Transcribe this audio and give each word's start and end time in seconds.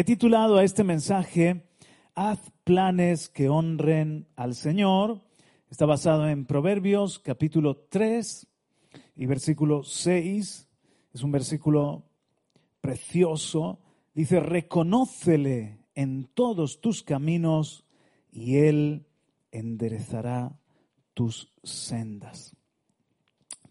He 0.00 0.04
titulado 0.04 0.56
a 0.56 0.64
este 0.64 0.82
mensaje, 0.82 1.66
Haz 2.14 2.38
planes 2.64 3.28
que 3.28 3.50
honren 3.50 4.26
al 4.34 4.54
Señor. 4.54 5.20
Está 5.68 5.84
basado 5.84 6.26
en 6.26 6.46
Proverbios 6.46 7.18
capítulo 7.18 7.76
3 7.90 8.46
y 9.16 9.26
versículo 9.26 9.82
6. 9.82 10.68
Es 11.12 11.22
un 11.22 11.30
versículo 11.30 12.06
precioso. 12.80 13.78
Dice, 14.14 14.40
reconócele 14.40 15.80
en 15.94 16.30
todos 16.32 16.80
tus 16.80 17.02
caminos 17.02 17.84
y 18.32 18.56
Él 18.56 19.04
enderezará 19.52 20.58
tus 21.12 21.52
sendas. 21.62 22.56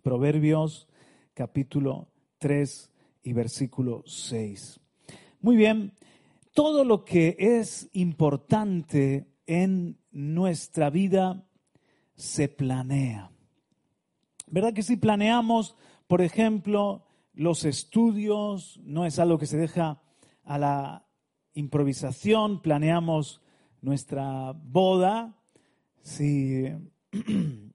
Proverbios 0.03 0.87
capítulo 1.33 2.07
3 2.37 2.91
y 3.23 3.33
versículo 3.33 4.03
6. 4.05 4.79
Muy 5.41 5.55
bien, 5.55 5.93
todo 6.53 6.83
lo 6.83 7.05
que 7.05 7.35
es 7.39 7.89
importante 7.93 9.27
en 9.45 9.99
nuestra 10.11 10.89
vida 10.89 11.45
se 12.15 12.49
planea. 12.49 13.31
¿Verdad 14.47 14.73
que 14.73 14.83
si 14.83 14.97
planeamos, 14.97 15.75
por 16.07 16.21
ejemplo, 16.21 17.05
los 17.33 17.65
estudios, 17.65 18.79
no 18.83 19.05
es 19.05 19.19
algo 19.19 19.37
que 19.37 19.45
se 19.45 19.57
deja 19.57 20.01
a 20.43 20.57
la 20.57 21.05
improvisación, 21.53 22.61
planeamos 22.61 23.41
nuestra 23.81 24.53
boda, 24.53 25.37
si 26.01 26.65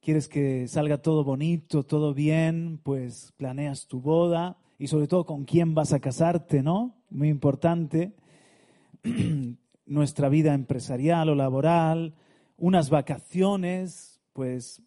quieres 0.00 0.28
que 0.28 0.68
salga 0.68 1.00
todo 1.00 1.24
bonito, 1.24 1.84
todo 1.84 2.12
bien, 2.12 2.78
pues 2.82 3.32
planeas 3.36 3.86
tu 3.86 4.00
boda 4.00 4.58
y 4.78 4.88
sobre 4.88 5.06
todo 5.06 5.24
con 5.24 5.44
quién 5.44 5.74
vas 5.74 5.92
a 5.92 6.00
casarte, 6.00 6.62
¿no? 6.62 6.97
Muy 7.10 7.28
importante. 7.28 8.12
Nuestra 9.86 10.28
vida 10.28 10.52
empresarial 10.52 11.30
o 11.30 11.34
laboral, 11.34 12.14
unas 12.58 12.90
vacaciones, 12.90 14.20
pues 14.34 14.82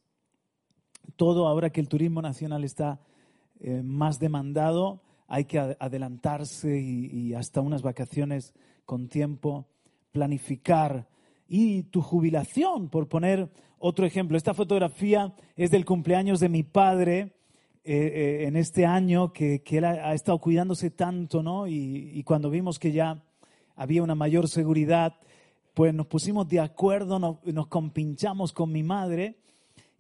todo 1.16 1.48
ahora 1.48 1.72
que 1.72 1.82
el 1.82 1.88
turismo 1.88 2.22
nacional 2.22 2.64
está 2.64 3.00
eh, 3.60 3.82
más 3.84 4.20
demandado, 4.20 5.02
hay 5.28 5.46
que 5.46 5.58
adelantarse 5.58 6.80
y, 6.80 7.34
hasta 7.34 7.62
unas 7.62 7.82
vacaciones 7.82 8.54
con 8.86 9.08
tiempo, 9.08 9.66
planificar. 10.12 11.08
Y 11.48 11.84
tu 11.84 12.02
jubilación, 12.02 12.90
por 12.90 13.08
poner 13.08 13.50
otro 13.80 14.06
ejemplo. 14.06 14.38
Esta 14.38 14.54
fotografía 14.54 15.34
es 15.56 15.72
del 15.72 15.86
cumpleaños 15.86 16.40
de 16.40 16.50
mi 16.50 16.64
padre 16.64 17.34
eh, 17.84 17.94
eh, 17.96 18.48
en 18.48 18.56
este 18.56 18.86
año 18.86 19.34
que, 19.34 19.64
él 19.66 19.86
ha, 19.86 20.14
estado 20.14 20.40
cuidándose 20.40 20.92
tanto, 20.92 21.42
¿no? 21.42 21.68
Y, 21.68 22.22
cuando 22.24 22.50
vimos 22.50 22.78
que 22.78 22.92
ya 22.92 23.24
había 23.76 24.04
una 24.04 24.16
mayor 24.16 24.48
seguridad, 24.48 25.16
pues 25.74 25.94
nos 25.94 26.08
pusimos 26.08 26.48
de 26.48 26.60
acuerdo, 26.60 27.20
nos, 27.20 27.68
compinchamos 27.68 28.54
con 28.54 28.72
mi 28.72 28.84
madre 28.84 29.38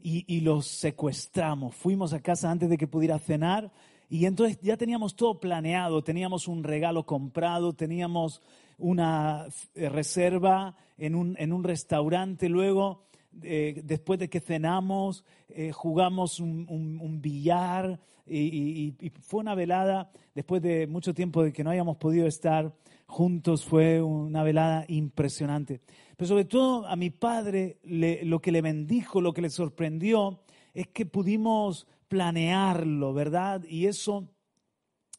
y, 0.01 0.25
y, 0.27 0.41
los 0.41 0.67
secuestramos. 0.67 1.75
Fuimos 1.75 2.13
a 2.13 2.19
casa 2.19 2.51
antes 2.51 2.69
de 2.69 2.77
que 2.77 2.87
pudiera 2.87 3.17
cenar 3.17 3.71
y 4.11 4.25
entonces 4.25 4.59
ya 4.61 4.75
teníamos 4.75 5.15
todo 5.15 5.39
planeado, 5.39 6.03
teníamos 6.03 6.49
un 6.49 6.65
regalo 6.65 7.05
comprado, 7.05 7.71
teníamos 7.71 8.41
una 8.77 9.45
eh, 9.73 9.87
reserva 9.87 10.75
en 10.97 11.15
un, 11.15 11.35
en 11.39 11.53
un 11.53 11.63
restaurante, 11.63 12.49
luego 12.49 13.05
eh, 13.41 13.81
después 13.83 14.19
de 14.19 14.29
que 14.29 14.39
cenamos, 14.39 15.23
eh, 15.49 15.71
jugamos 15.71 16.39
un, 16.39 17.19
billar 17.21 17.99
y, 18.25 18.93
fue 19.21 19.39
una 19.39 19.55
velada, 19.55 20.11
después 20.35 20.61
de 20.61 20.87
mucho 20.87 21.13
tiempo 21.13 21.43
de 21.43 21.53
que 21.53 21.63
no 21.63 21.69
hayamos 21.69 21.97
podido 21.97 22.27
estar 22.27 22.73
juntos, 23.07 23.65
fue 23.65 24.01
una 24.01 24.43
velada 24.43 24.85
impresionante. 24.87 25.81
Pero 26.15 26.27
sobre 26.27 26.45
todo 26.45 26.87
a 26.87 26.95
mi 26.95 27.09
padre 27.09 27.79
lo 27.83 28.39
que 28.39 28.51
le 28.51 28.61
bendijo, 28.61 29.21
lo 29.21 29.33
que 29.33 29.41
le 29.41 29.49
sorprendió, 29.49 30.41
es 30.73 30.87
que 30.87 31.05
pudimos 31.05 31.87
planearlo, 32.07 33.13
¿verdad? 33.13 33.63
Y 33.67 33.87
eso 33.87 34.29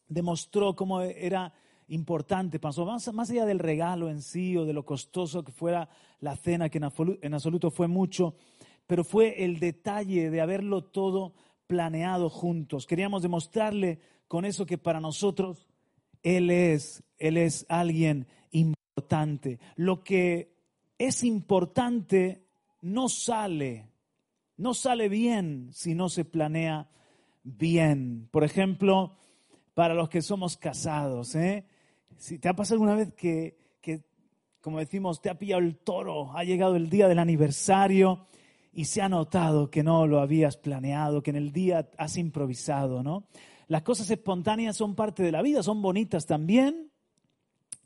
demostró 0.08 0.76
cómo 0.76 1.00
era 1.00 1.52
importante, 1.92 2.58
pasó 2.58 2.86
más, 2.86 3.12
más 3.12 3.30
allá 3.30 3.44
del 3.44 3.58
regalo 3.58 4.08
en 4.08 4.22
sí 4.22 4.56
o 4.56 4.64
de 4.64 4.72
lo 4.72 4.84
costoso 4.84 5.44
que 5.44 5.52
fuera 5.52 5.88
la 6.20 6.36
cena, 6.36 6.70
que 6.70 6.78
en 6.78 7.34
absoluto 7.34 7.70
fue 7.70 7.86
mucho, 7.86 8.34
pero 8.86 9.04
fue 9.04 9.44
el 9.44 9.60
detalle 9.60 10.30
de 10.30 10.40
haberlo 10.40 10.84
todo 10.84 11.34
planeado 11.66 12.30
juntos. 12.30 12.86
Queríamos 12.86 13.22
demostrarle 13.22 14.00
con 14.26 14.44
eso 14.44 14.64
que 14.64 14.78
para 14.78 15.00
nosotros 15.00 15.68
Él 16.22 16.50
es, 16.50 17.04
Él 17.18 17.36
es 17.36 17.66
alguien 17.68 18.26
importante. 18.50 19.60
Lo 19.76 20.02
que 20.02 20.56
es 20.98 21.22
importante 21.24 22.46
no 22.80 23.10
sale, 23.10 23.86
no 24.56 24.72
sale 24.72 25.10
bien 25.10 25.68
si 25.72 25.94
no 25.94 26.08
se 26.08 26.24
planea 26.24 26.88
bien. 27.42 28.28
Por 28.30 28.44
ejemplo, 28.44 29.16
para 29.74 29.94
los 29.94 30.08
que 30.08 30.22
somos 30.22 30.56
casados, 30.56 31.34
¿eh? 31.34 31.66
Si 32.18 32.38
te 32.38 32.48
ha 32.48 32.54
pasado 32.54 32.76
alguna 32.76 32.94
vez 32.94 33.12
que, 33.14 33.58
como 34.60 34.78
decimos, 34.78 35.20
te 35.20 35.28
ha 35.28 35.38
pillado 35.38 35.60
el 35.60 35.76
toro, 35.76 36.36
ha 36.36 36.44
llegado 36.44 36.76
el 36.76 36.88
día 36.88 37.08
del 37.08 37.18
aniversario 37.18 38.26
y 38.72 38.84
se 38.84 39.02
ha 39.02 39.08
notado 39.08 39.70
que 39.70 39.82
no 39.82 40.06
lo 40.06 40.20
habías 40.20 40.56
planeado, 40.56 41.22
que 41.22 41.30
en 41.30 41.36
el 41.36 41.52
día 41.52 41.90
has 41.98 42.16
improvisado, 42.16 43.02
¿no? 43.02 43.24
Las 43.66 43.82
cosas 43.82 44.08
espontáneas 44.10 44.76
son 44.76 44.94
parte 44.94 45.22
de 45.22 45.32
la 45.32 45.42
vida, 45.42 45.62
son 45.62 45.82
bonitas 45.82 46.26
también, 46.26 46.90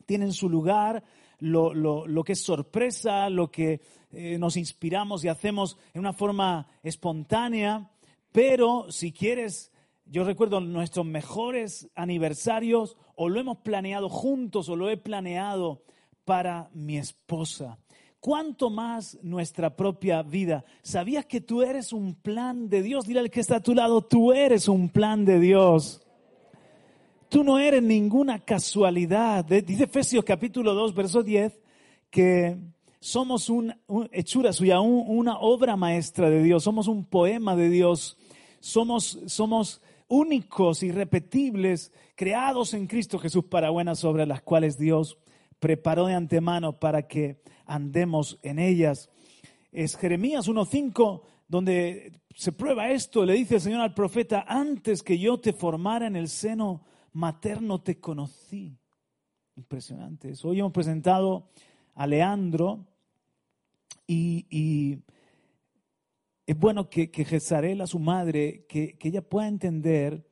tienen 0.05 0.33
su 0.33 0.49
lugar, 0.49 1.03
lo, 1.39 2.25
que 2.25 2.33
es 2.33 2.43
sorpresa, 2.43 3.31
lo 3.31 3.51
que 3.51 3.81
eh, 4.11 4.39
nos 4.39 4.57
inspiramos 4.57 5.25
y 5.25 5.29
hacemos 5.29 5.79
en 5.95 6.01
una 6.01 6.13
forma 6.13 6.67
espontánea, 6.83 7.91
pero 8.33 8.91
si 8.91 9.13
quieres 9.13 9.73
yo 10.06 10.25
recuerdo 10.25 10.61
nuestros 10.61 11.05
mejores 11.05 11.89
aniversarios 11.94 12.97
o 13.17 13.28
lo 13.28 13.41
hemos 13.41 13.59
planeado 13.59 14.09
juntos 14.09 14.69
o 14.69 14.77
lo 14.77 14.89
he 14.89 14.97
planeado 14.97 15.83
para 16.25 16.71
mi 16.72 16.97
esposa. 16.97 17.78
¿Cuánto 18.21 18.71
más 18.71 19.19
nuestra 19.22 19.77
propia 19.77 20.22
vida? 20.22 20.65
¿Sabías 20.83 21.27
que 21.27 21.41
tú 21.41 21.62
eres 21.62 21.93
un 21.93 22.15
plan 22.15 22.69
de 22.69 22.83
Dios? 22.83 23.06
Dile 23.06 23.21
al 23.21 23.31
que 23.31 23.41
está 23.41 23.56
a 23.56 23.62
tu 23.62 23.75
lado, 23.75 24.03
tú 24.03 24.33
eres 24.33 24.69
un 24.69 24.89
plan 24.89 25.25
de 25.25 25.39
Dios. 25.39 26.03
Tú 27.28 27.45
no 27.45 27.59
eres 27.59 27.83
ninguna 27.83 28.39
casualidad. 28.39 29.45
Dice 29.45 29.84
Efesios 29.84 30.25
capítulo 30.25 30.75
2, 30.75 30.95
verso 30.95 31.22
10, 31.22 31.61
que 32.11 32.56
somos 33.00 33.50
una 33.50 33.78
hechura 34.12 34.53
suya, 34.53 34.81
una 34.81 35.39
obra 35.39 35.77
maestra 35.77 36.31
de 36.31 36.43
Dios, 36.43 36.65
somos 36.65 36.89
un 36.89 37.05
poema 37.05 37.55
de 37.55 37.69
Dios, 37.69 38.16
somos, 38.61 39.21
somos 39.27 39.81
únicos, 40.09 40.83
irrepetibles, 40.83 41.93
creados 42.15 42.75
en 42.75 42.87
Cristo 42.87 43.19
Jesús 43.19 43.44
para 43.44 43.71
buenas 43.71 44.05
obras, 44.05 44.28
las 44.28 44.43
cuales 44.43 44.78
Dios 44.78 45.19
preparó 45.59 46.06
de 46.06 46.15
antemano 46.15 46.78
para 46.78 47.06
que 47.06 47.43
andemos 47.65 48.39
en 48.43 48.59
ellas. 48.59 49.10
Es 49.72 49.97
Jeremías 49.97 50.48
1.5 50.48 51.22
donde 51.48 52.21
se 52.34 52.53
prueba 52.53 52.91
esto, 52.91 53.25
le 53.25 53.34
dice 53.34 53.57
el 53.57 53.60
Señor 53.60 53.81
al 53.81 53.95
profeta, 53.95 54.45
antes 54.47 55.03
que 55.03 55.19
yo 55.19 55.41
te 55.41 55.53
formara 55.53 56.07
en 56.07 56.16
el 56.16 56.28
seno 56.28 56.84
materno 57.13 57.81
te 57.81 57.98
conocí. 57.98 58.77
Impresionante. 59.57 60.34
Hoy 60.42 60.60
hemos 60.60 60.72
presentado 60.72 61.48
a 61.95 62.07
Leandro 62.07 62.84
y 64.07 64.98
es 66.47 66.57
bueno 66.57 66.89
que, 66.89 67.10
que 67.10 67.25
Jezarel, 67.25 67.81
a 67.81 67.89
su 67.89 67.98
madre, 67.98 68.66
que, 68.69 68.97
ella 69.01 69.21
pueda 69.21 69.48
entender 69.48 70.25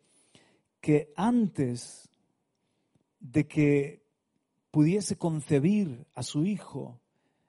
que 0.81 1.12
antes 1.16 2.08
de 3.19 3.49
que 3.49 4.05
pudiese 4.70 5.16
concebir 5.16 6.06
a 6.14 6.22
su 6.22 6.46
hijo, 6.46 7.00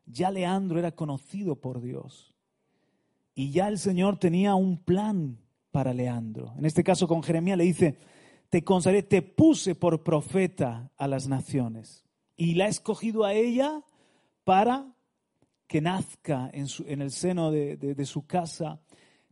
ya 0.07 0.31
Leandro 0.31 0.79
era 0.79 0.93
conocido 0.93 1.55
por 1.61 1.81
Dios. 1.81 2.33
Y 3.35 3.51
ya 3.51 3.67
el 3.67 3.77
Señor 3.77 4.17
tenía 4.17 4.55
un 4.55 4.77
plan 4.77 5.37
para 5.71 5.93
Leandro. 5.93 6.53
En 6.57 6.65
este 6.65 6.83
caso 6.83 7.07
con 7.07 7.21
Jeremías 7.21 7.57
le 7.57 7.65
dice, 7.65 7.97
te 8.49 8.63
consagré, 8.63 9.03
te 9.03 9.21
puse 9.21 9.75
por 9.75 10.03
profeta 10.03 10.91
a 10.97 11.07
las 11.07 11.27
naciones. 11.27 12.03
Y 12.35 12.55
la 12.55 12.65
he 12.65 12.69
escogido 12.69 13.25
a 13.25 13.33
ella 13.33 13.83
para 14.43 14.94
que 15.67 15.81
nazca 15.81 16.49
en, 16.53 16.67
en 16.85 17.01
el 17.01 17.11
seno 17.11 17.51
de, 17.51 18.05
su 18.05 18.25
casa, 18.25 18.79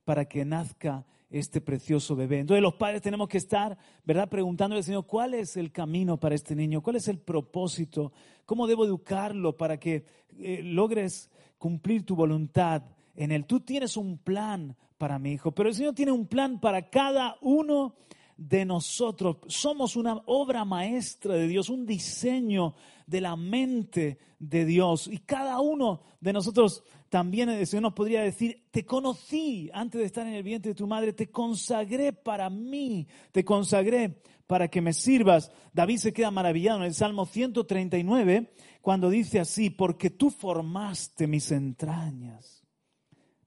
para 0.03 0.25
que 0.25 0.45
nazca 0.45 1.06
este 1.30 1.62
precioso 1.62 2.15
bebé. 2.15 2.39
Entonces 2.39 2.62
los 2.62 2.75
padres 2.75 3.01
tenemos 3.01 3.27
que 3.27 3.38
estar, 3.38 3.77
¿verdad? 4.03 4.30
Preguntándole 4.30 4.80
al 4.80 4.83
Señor, 4.83 5.06
¿cuál 5.06 5.33
es 5.33 5.57
el 5.57 5.71
camino 5.71 6.19
para 6.19 6.35
este 6.35 6.56
niño? 6.56 6.81
¿Cuál 6.81 6.97
es 6.97 7.07
el 7.07 7.19
propósito? 7.19 8.12
¿Cómo 8.45 8.68
debo 8.68 8.85
educarlo 8.85 9.57
para 9.57 9.80
que 9.80 10.06
eh, 10.38 10.62
logres 10.63 11.31
cumplir 11.57 12.06
tu 12.06 12.15
voluntad 12.15 12.83
en 13.15 13.31
él? 13.31 13.45
Tú 13.45 13.62
tienes 13.62 13.97
un 13.97 14.18
plan 14.18 14.75
para 14.97 15.18
mi 15.18 15.31
hijo, 15.31 15.51
pero 15.51 15.69
el 15.69 15.75
Señor 15.75 15.95
tiene 15.95 16.12
un 16.12 16.27
plan 16.27 16.59
para 16.59 16.89
cada 16.89 17.38
uno 17.41 17.95
de 18.38 18.65
nosotros. 18.65 19.38
Somos 19.47 19.95
una 19.95 20.21
obra 20.25 20.65
maestra 20.65 21.35
de 21.35 21.47
Dios, 21.47 21.69
un 21.69 21.85
diseño 21.85 22.75
de 23.05 23.21
la 23.21 23.35
mente 23.35 24.17
de 24.39 24.65
Dios. 24.65 25.07
Y 25.07 25.19
cada 25.19 25.59
uno 25.59 26.01
de 26.19 26.33
nosotros 26.33 26.83
también 27.09 27.50
el 27.50 27.81
nos 27.81 27.94
podría 27.94 28.23
decir, 28.23 28.63
te 28.71 28.85
conocí 28.85 29.69
antes 29.73 30.00
de 30.00 30.07
estar 30.07 30.25
en 30.25 30.33
el 30.33 30.44
vientre 30.44 30.71
de 30.71 30.75
tu 30.75 30.88
madre, 30.88 31.13
te 31.13 31.29
consagré 31.29 32.11
para 32.11 32.50
mí, 32.50 33.07
te 33.31 33.45
consagré 33.45 34.21
para 34.47 34.67
que 34.67 34.81
me 34.81 34.94
sirvas. 34.94 35.51
David 35.73 35.97
se 35.97 36.13
queda 36.13 36.31
maravillado 36.31 36.79
en 36.79 36.85
el 36.85 36.94
Salmo 36.94 37.25
139 37.25 38.53
cuando 38.81 39.09
dice 39.09 39.39
así, 39.39 39.69
porque 39.69 40.09
tú 40.09 40.29
formaste 40.29 41.27
mis 41.27 41.51
entrañas, 41.51 42.63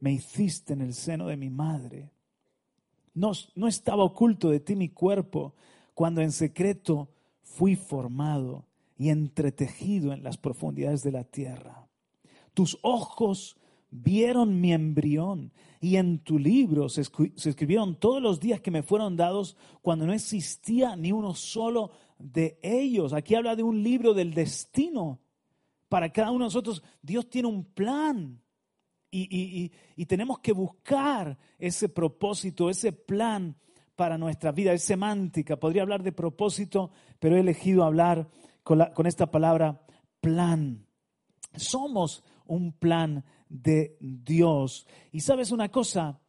me 0.01 0.13
hiciste 0.13 0.73
en 0.73 0.83
el 0.83 0.95
seno 0.95 1.27
de 1.27 1.37
mi 1.37 1.51
madre. 1.51 2.11
No, 3.15 3.33
no 3.55 3.67
estaba 3.67 4.05
oculto 4.05 4.51
de 4.51 4.61
ti 4.61 4.77
mi 4.77 4.91
cuerpo 4.91 5.55
cuando 5.95 6.21
en 6.21 6.31
secreto 6.31 7.09
fui 7.43 7.75
formado 7.75 8.67
y 8.97 9.11
entretejido 9.11 10.13
en 10.13 10.23
las 10.23 10.39
profundidades 10.39 11.03
de 11.03 11.13
la 11.13 11.25
tierra. 11.25 11.89
Tus 12.55 12.79
ojos 12.83 13.57
vieron 13.91 14.61
mi 14.61 14.73
embrión 14.73 15.53
y 15.81 15.97
en 15.97 16.19
tu 16.21 16.39
libro 16.39 16.89
se, 16.89 17.03
escribieron 17.03 17.99
todos 17.99 18.23
los 18.23 18.41
días 18.41 18.61
que 18.61 18.71
me 18.71 18.83
fueron 18.83 19.17
dados 19.17 19.57
cuando 19.83 20.07
no 20.07 20.13
existía 20.13 20.97
ni 20.97 21.13
uno 21.13 21.35
solo 21.35 21.91
de 22.19 22.59
ellos. 22.63 23.13
Aquí 23.13 23.35
habla 23.35 23.57
de 23.57 23.63
un 23.63 23.83
libro 23.83 24.15
del 24.15 24.35
destino. 24.35 25.21
Para 25.89 26.11
cada 26.13 26.31
uno 26.31 26.45
de 26.45 26.47
nosotros 26.47 26.83
Dios 27.03 27.29
tiene 27.29 27.49
un 27.49 27.65
plan 27.65 28.41
y, 29.11 29.71
tenemos 30.07 30.41
que 30.41 30.53
buscar 30.53 31.39
ese 31.59 31.89
propósito, 31.89 32.69
ese 32.69 32.93
plan 32.93 33.57
para 33.95 34.19
nuestra 34.19 34.53
vida. 34.53 34.73
Es 34.73 34.83
semántica, 34.83 35.57
podría 35.57 35.83
hablar 35.83 36.03
de 36.03 36.13
propósito, 36.13 36.91
pero 37.19 37.37
he 37.37 37.41
elegido 37.41 37.85
hablar 37.85 38.29
con, 38.67 39.07
esta 39.07 39.31
palabra 39.31 39.81
plan. 40.21 40.85
Somos 41.55 42.25
un 42.47 42.73
plan 42.73 43.25
de 43.49 43.97
Dios. 44.01 44.89
Y 45.13 45.21
sabes 45.21 45.53
una 45.53 45.69
cosa, 45.69 46.21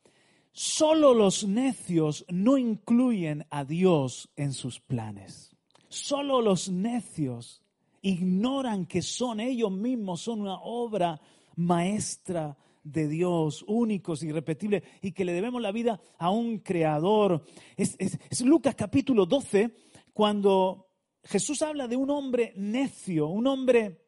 solo 0.51 1.16
los 1.16 1.48
necios 1.48 2.25
no 2.30 2.60
incluyen 2.60 3.48
a 3.50 3.66
Dios 3.66 4.30
en 4.36 4.54
sus 4.54 4.80
planes. 4.80 5.50
Solo 5.89 6.42
los 6.42 6.69
necios 6.69 7.63
ignoran 8.04 8.86
que 8.86 9.01
son 9.01 9.40
ellos 9.40 9.72
mismos, 9.72 10.22
son 10.22 10.42
una 10.42 10.60
obra 10.62 11.19
maestra 11.56 12.56
de 12.83 13.07
Dios, 13.07 13.66
únicos, 13.68 14.22
irrepetibles, 14.22 14.83
y 15.01 15.12
que 15.12 15.25
le 15.25 15.33
debemos 15.33 15.60
la 15.60 15.72
vida 15.72 16.00
a 16.19 16.30
un 16.30 16.60
creador. 16.60 17.44
Es, 17.75 17.98
Lucas 18.45 18.75
capítulo 18.75 19.25
12, 19.25 19.72
cuando 20.13 20.87
Jesús 21.24 21.62
habla 21.62 21.88
de 21.88 21.96
un 21.96 22.10
hombre 22.10 22.54
necio, 22.56 23.28
un 23.28 23.48
hombre 23.48 24.02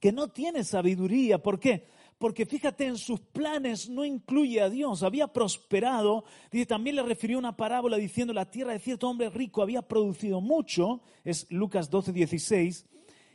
que 0.00 0.12
no 0.12 0.28
tiene 0.28 0.64
sabiduría. 0.64 1.38
¿Por 1.38 1.58
qué? 1.58 1.86
Porque 2.18 2.46
fíjate, 2.46 2.86
en 2.86 2.96
sus 2.96 3.20
planes 3.20 3.88
no 3.88 4.04
incluye 4.04 4.60
a 4.60 4.70
Dios. 4.70 5.02
Había 5.02 5.28
prosperado. 5.28 6.24
Dice, 6.50 6.66
también 6.66 6.96
le 6.96 7.02
refirió 7.02 7.38
una 7.38 7.56
parábola 7.56 7.96
diciendo, 7.96 8.32
la 8.32 8.50
tierra 8.50 8.72
de 8.72 8.78
cierto 8.78 9.08
hombre 9.08 9.30
rico 9.30 9.62
había 9.62 9.82
producido 9.82 10.40
mucho. 10.40 11.00
Es 11.24 11.46
Lucas 11.50 11.90
12, 11.90 12.12
16. 12.12 12.86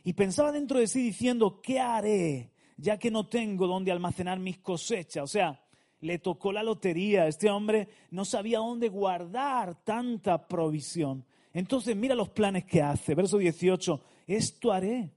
Y 0.04 0.12
pensaba 0.14 0.50
dentro 0.50 0.78
de 0.78 0.88
sí 0.88 1.02
diciendo, 1.02 1.60
¿qué 1.62 1.78
haré? 1.78 2.52
ya 2.82 2.98
que 2.98 3.12
no 3.12 3.28
tengo 3.28 3.66
donde 3.66 3.92
almacenar 3.92 4.40
mis 4.40 4.58
cosechas. 4.58 5.22
O 5.22 5.26
sea, 5.28 5.62
le 6.00 6.18
tocó 6.18 6.52
la 6.52 6.64
lotería. 6.64 7.28
Este 7.28 7.48
hombre 7.48 7.88
no 8.10 8.24
sabía 8.24 8.58
dónde 8.58 8.88
guardar 8.88 9.84
tanta 9.84 10.48
provisión. 10.48 11.24
Entonces 11.52 11.94
mira 11.96 12.14
los 12.14 12.30
planes 12.30 12.64
que 12.64 12.82
hace. 12.82 13.14
Verso 13.14 13.38
18, 13.38 14.00
esto 14.26 14.72
haré. 14.72 15.10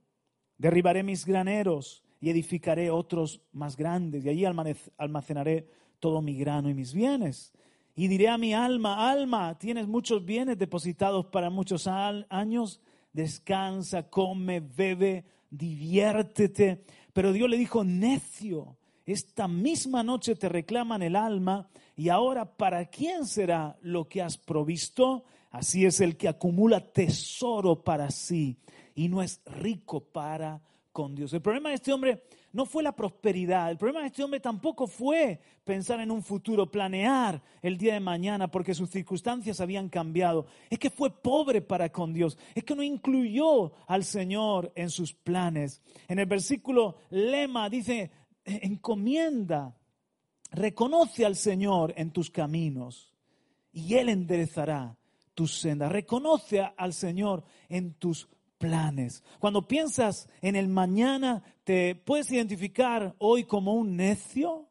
Derribaré 0.58 1.02
mis 1.02 1.24
graneros 1.24 2.02
y 2.20 2.30
edificaré 2.30 2.90
otros 2.90 3.42
más 3.52 3.76
grandes 3.76 4.24
y 4.24 4.28
allí 4.28 4.44
almacenaré 4.96 5.68
todo 6.00 6.22
mi 6.22 6.36
grano 6.36 6.70
y 6.70 6.74
mis 6.74 6.92
bienes. 6.94 7.52
Y 7.94 8.08
diré 8.08 8.28
a 8.28 8.38
mi 8.38 8.52
alma, 8.52 9.10
alma, 9.10 9.58
tienes 9.58 9.86
muchos 9.86 10.24
bienes 10.24 10.58
depositados 10.58 11.26
para 11.26 11.48
muchos 11.48 11.86
años, 11.86 12.80
descansa, 13.12 14.10
come, 14.10 14.60
bebe, 14.60 15.24
diviértete. 15.50 16.84
Pero 17.12 17.32
Dios 17.32 17.48
le 17.48 17.56
dijo, 17.56 17.84
necio, 17.84 18.76
esta 19.06 19.48
misma 19.48 20.02
noche 20.02 20.34
te 20.34 20.48
reclaman 20.48 21.00
el 21.02 21.16
alma 21.16 21.68
y 21.96 22.10
ahora 22.10 22.56
¿para 22.56 22.84
quién 22.86 23.24
será 23.24 23.78
lo 23.80 24.08
que 24.08 24.20
has 24.20 24.36
provisto? 24.36 25.24
Así 25.56 25.86
es 25.86 26.02
el 26.02 26.18
que 26.18 26.28
acumula 26.28 26.80
tesoro 26.80 27.82
para 27.82 28.10
sí 28.10 28.58
y 28.94 29.08
no 29.08 29.22
es 29.22 29.40
rico 29.46 30.00
para 30.00 30.60
con 30.92 31.14
Dios. 31.14 31.32
El 31.32 31.40
problema 31.40 31.70
de 31.70 31.76
este 31.76 31.94
hombre 31.94 32.24
no 32.52 32.66
fue 32.66 32.82
la 32.82 32.94
prosperidad, 32.94 33.70
el 33.70 33.78
problema 33.78 34.02
de 34.02 34.08
este 34.08 34.22
hombre 34.22 34.38
tampoco 34.38 34.86
fue 34.86 35.40
pensar 35.64 36.00
en 36.00 36.10
un 36.10 36.22
futuro, 36.22 36.70
planear 36.70 37.42
el 37.62 37.78
día 37.78 37.94
de 37.94 38.00
mañana 38.00 38.50
porque 38.50 38.74
sus 38.74 38.90
circunstancias 38.90 39.62
habían 39.62 39.88
cambiado. 39.88 40.44
Es 40.68 40.78
que 40.78 40.90
fue 40.90 41.10
pobre 41.10 41.62
para 41.62 41.90
con 41.90 42.12
Dios, 42.12 42.36
es 42.54 42.62
que 42.62 42.76
no 42.76 42.82
incluyó 42.82 43.72
al 43.86 44.04
Señor 44.04 44.72
en 44.74 44.90
sus 44.90 45.14
planes. 45.14 45.80
En 46.06 46.18
el 46.18 46.26
versículo 46.26 46.98
lema 47.08 47.70
dice, 47.70 48.10
encomienda, 48.44 49.74
reconoce 50.50 51.24
al 51.24 51.34
Señor 51.34 51.94
en 51.96 52.10
tus 52.10 52.30
caminos 52.30 53.10
y 53.72 53.94
Él 53.94 54.10
enderezará 54.10 54.94
tus 55.36 55.60
sendas. 55.60 55.92
Reconoce 55.92 56.62
al 56.76 56.94
Señor 56.94 57.44
en 57.68 57.92
tus 57.94 58.28
planes. 58.58 59.22
Cuando 59.38 59.68
piensas 59.68 60.28
en 60.40 60.56
el 60.56 60.66
mañana, 60.66 61.44
¿te 61.62 61.94
puedes 61.94 62.32
identificar 62.32 63.14
hoy 63.18 63.44
como 63.44 63.74
un 63.74 63.96
necio? 63.96 64.68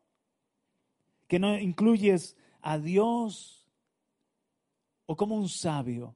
Que 1.28 1.40
no 1.40 1.58
incluyes 1.58 2.36
a 2.62 2.80
Dios 2.80 3.70
o 5.06 5.16
como 5.16 5.36
un 5.36 5.48
sabio 5.48 6.16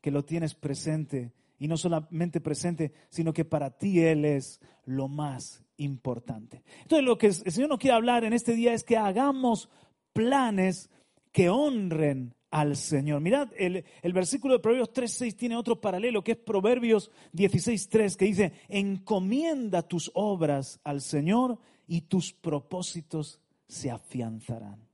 que 0.00 0.12
lo 0.12 0.24
tienes 0.24 0.54
presente 0.54 1.32
y 1.58 1.66
no 1.66 1.76
solamente 1.76 2.40
presente, 2.40 2.92
sino 3.08 3.32
que 3.32 3.44
para 3.44 3.76
ti 3.76 4.00
Él 4.00 4.24
es 4.24 4.60
lo 4.84 5.08
más 5.08 5.64
importante. 5.78 6.62
Entonces 6.82 7.04
lo 7.04 7.18
que 7.18 7.26
el 7.26 7.34
Señor 7.34 7.68
nos 7.68 7.78
quiere 7.80 7.96
hablar 7.96 8.22
en 8.22 8.32
este 8.32 8.54
día 8.54 8.72
es 8.72 8.84
que 8.84 8.96
hagamos 8.96 9.68
planes 10.12 10.88
que 11.32 11.50
honren 11.50 12.36
al 12.56 12.74
Señor. 12.74 13.20
Mirad, 13.20 13.50
el, 13.58 13.84
versículo 14.14 14.54
de 14.54 14.60
Proverbios 14.60 14.90
3.6 14.90 15.36
tiene 15.36 15.56
otro 15.56 15.78
paralelo, 15.78 16.24
que 16.24 16.32
es 16.32 16.38
Proverbios 16.38 17.10
16.3, 17.34 18.16
que 18.16 18.24
dice, 18.24 18.52
encomienda 18.70 19.82
tus 19.82 20.10
obras 20.14 20.80
al 20.82 21.02
Señor 21.02 21.58
y 21.86 22.00
tus 22.02 22.32
propósitos 22.32 23.42
se 23.68 23.90
afianzarán. 23.90 24.88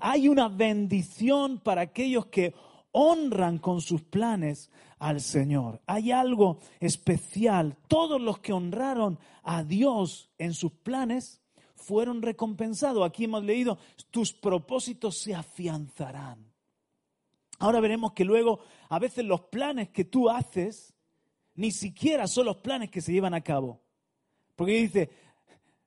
Hay 0.00 0.26
una 0.26 0.48
bendición 0.48 1.60
para 1.60 1.82
aquellos 1.82 2.26
que 2.26 2.52
honran 2.90 3.58
con 3.58 3.80
sus 3.80 4.02
planes 4.02 4.68
al 4.98 5.20
Señor. 5.20 5.80
Hay 5.86 6.10
algo 6.10 6.58
especial. 6.80 7.76
Todos 7.86 8.20
los 8.20 8.40
que 8.40 8.52
honraron 8.52 9.20
a 9.44 9.62
Dios 9.62 10.30
en 10.36 10.52
sus 10.52 10.72
planes 10.72 11.40
fueron 11.76 12.22
recompensados. 12.22 13.06
Aquí 13.06 13.22
hemos 13.22 13.44
leído, 13.44 13.78
tus 14.10 14.32
propósitos 14.32 15.18
se 15.18 15.32
afianzarán. 15.32 16.45
Ahora 17.58 17.80
veremos 17.80 18.12
que 18.12 18.24
luego 18.24 18.60
a 18.88 18.98
veces 18.98 19.24
los 19.24 19.42
planes 19.42 19.88
que 19.90 20.04
tú 20.04 20.28
haces 20.28 20.94
ni 21.54 21.70
siquiera 21.70 22.26
son 22.26 22.46
los 22.46 22.58
planes 22.58 22.90
que 22.90 23.00
se 23.00 23.12
llevan 23.12 23.34
a 23.34 23.40
cabo. 23.40 23.80
Porque 24.54 24.72
dice, 24.72 25.10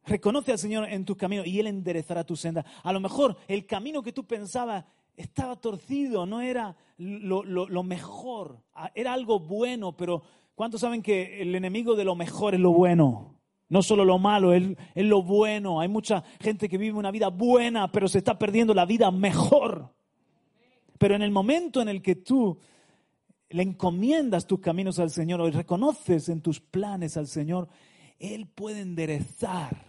reconoce 0.05 0.51
al 0.51 0.59
Señor 0.59 0.89
en 0.89 1.05
tus 1.05 1.17
caminos 1.17 1.47
y 1.47 1.59
Él 1.59 1.67
enderezará 1.67 2.23
tu 2.23 2.35
senda. 2.35 2.65
A 2.83 2.91
lo 2.91 2.99
mejor 2.99 3.37
el 3.47 3.65
camino 3.65 4.01
que 4.01 4.13
tú 4.13 4.25
pensabas 4.25 4.85
estaba 5.15 5.55
torcido, 5.55 6.25
no 6.25 6.41
era 6.41 6.75
lo, 6.97 7.83
mejor, 7.83 8.63
era 8.95 9.13
algo 9.13 9.39
bueno, 9.39 9.95
pero 9.95 10.23
¿cuántos 10.55 10.81
saben 10.81 11.01
que 11.01 11.41
el 11.41 11.53
enemigo 11.55 11.95
de 11.95 12.05
lo 12.05 12.15
mejor 12.15 12.53
es 12.53 12.59
lo 12.59 12.71
bueno? 12.71 13.35
No 13.67 13.83
solo 13.83 14.03
lo 14.03 14.17
malo, 14.17 14.53
es 14.53 14.75
lo 14.95 15.21
bueno. 15.21 15.79
Hay 15.79 15.87
mucha 15.87 16.23
gente 16.39 16.67
que 16.67 16.79
vive 16.79 16.97
una 16.97 17.11
vida 17.11 17.27
buena, 17.27 17.91
pero 17.91 18.07
se 18.07 18.17
está 18.17 18.39
perdiendo 18.39 18.73
la 18.73 18.85
vida 18.85 19.11
mejor. 19.11 19.93
Pero 20.99 21.15
en 21.15 21.23
el 21.23 21.31
momento 21.31 21.81
en 21.81 21.87
el 21.89 22.03
que 22.03 22.17
tú 22.17 22.59
le 23.49 23.63
encomiendas 23.63 24.45
tus 24.45 24.59
caminos 24.59 24.99
al 24.99 25.09
Señor 25.09 25.41
o 25.41 25.49
reconoces 25.49 26.29
en 26.29 26.41
tus 26.41 26.59
planes 26.59 27.17
al 27.17 27.25
Señor, 27.25 27.67
Él 28.19 28.47
puede 28.47 28.81
enderezar. 28.81 29.87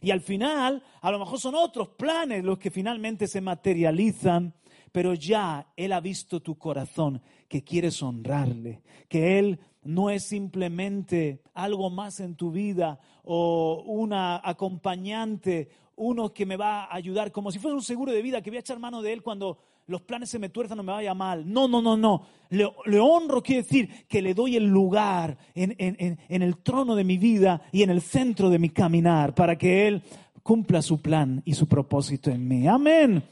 Y 0.00 0.10
al 0.10 0.20
final, 0.20 0.82
a 1.00 1.10
lo 1.10 1.18
mejor 1.18 1.38
son 1.38 1.54
otros 1.54 1.88
planes 1.90 2.44
los 2.44 2.58
que 2.58 2.70
finalmente 2.70 3.26
se 3.26 3.40
materializan, 3.40 4.54
pero 4.90 5.12
ya 5.14 5.72
Él 5.76 5.92
ha 5.92 6.00
visto 6.00 6.40
tu 6.40 6.56
corazón, 6.56 7.20
que 7.48 7.64
quieres 7.64 8.02
honrarle, 8.02 8.80
que 9.08 9.38
Él 9.38 9.58
no 9.82 10.08
es 10.08 10.28
simplemente 10.28 11.42
algo 11.54 11.90
más 11.90 12.20
en 12.20 12.36
tu 12.36 12.52
vida 12.52 13.00
o 13.24 13.82
una 13.86 14.40
acompañante, 14.42 15.68
uno 15.96 16.32
que 16.32 16.46
me 16.46 16.56
va 16.56 16.84
a 16.84 16.94
ayudar, 16.94 17.32
como 17.32 17.50
si 17.50 17.58
fuera 17.58 17.74
un 17.74 17.82
seguro 17.82 18.12
de 18.12 18.22
vida, 18.22 18.42
que 18.42 18.50
voy 18.50 18.58
a 18.58 18.60
echar 18.60 18.78
mano 18.78 19.02
de 19.02 19.12
Él 19.12 19.22
cuando 19.22 19.58
los 19.86 20.02
planes 20.02 20.30
se 20.30 20.38
me 20.38 20.48
tuerzan 20.48 20.78
o 20.80 20.82
me 20.82 20.92
vaya 20.92 21.14
mal. 21.14 21.50
No, 21.50 21.68
no, 21.68 21.82
no, 21.82 21.96
no. 21.96 22.26
Le, 22.50 23.00
honro 23.00 23.42
quiere 23.42 23.62
decir 23.62 24.06
que 24.08 24.22
le 24.22 24.34
doy 24.34 24.56
el 24.56 24.66
lugar 24.66 25.36
en, 25.54 25.74
en, 25.78 26.18
en 26.28 26.42
el 26.42 26.58
trono 26.58 26.94
de 26.94 27.04
mi 27.04 27.18
vida 27.18 27.62
y 27.72 27.82
en 27.82 27.90
el 27.90 28.00
centro 28.00 28.50
de 28.50 28.58
mi 28.58 28.70
caminar 28.70 29.34
para 29.34 29.56
que 29.56 29.88
Él 29.88 30.02
cumpla 30.42 30.82
su 30.82 31.00
plan 31.00 31.42
y 31.44 31.54
su 31.54 31.66
propósito 31.66 32.30
en 32.30 32.46
mí. 32.46 32.66
Amén. 32.66 33.22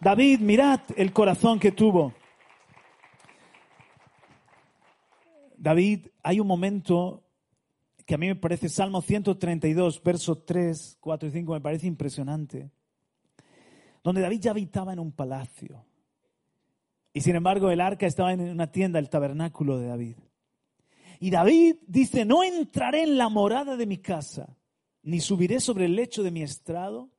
David, 0.00 0.40
mirad 0.40 0.80
el 0.96 1.12
corazón 1.12 1.58
que 1.58 1.72
tuvo. 1.72 2.14
David, 5.56 6.06
hay 6.22 6.38
un 6.38 6.46
momento 6.46 7.24
que 8.08 8.14
a 8.14 8.18
mí 8.18 8.26
me 8.26 8.36
parece 8.36 8.70
Salmo 8.70 9.02
132, 9.02 10.02
versos 10.02 10.46
3, 10.46 10.96
4 10.98 11.28
y 11.28 11.30
5, 11.30 11.52
me 11.52 11.60
parece 11.60 11.86
impresionante, 11.86 12.70
donde 14.02 14.22
David 14.22 14.40
ya 14.40 14.52
habitaba 14.52 14.94
en 14.94 14.98
un 14.98 15.12
palacio. 15.12 15.84
Y 17.12 17.20
sin 17.20 17.36
embargo 17.36 17.70
el 17.70 17.82
arca 17.82 18.06
estaba 18.06 18.32
en 18.32 18.40
una 18.40 18.72
tienda, 18.72 18.98
el 18.98 19.10
tabernáculo 19.10 19.78
de 19.78 19.88
David. 19.88 20.16
Y 21.20 21.28
David 21.28 21.76
dice, 21.86 22.24
no 22.24 22.42
entraré 22.42 23.02
en 23.02 23.18
la 23.18 23.28
morada 23.28 23.76
de 23.76 23.84
mi 23.84 23.98
casa, 23.98 24.56
ni 25.02 25.20
subiré 25.20 25.60
sobre 25.60 25.84
el 25.84 25.94
lecho 25.94 26.22
de 26.22 26.30
mi 26.30 26.42
estrado. 26.42 27.10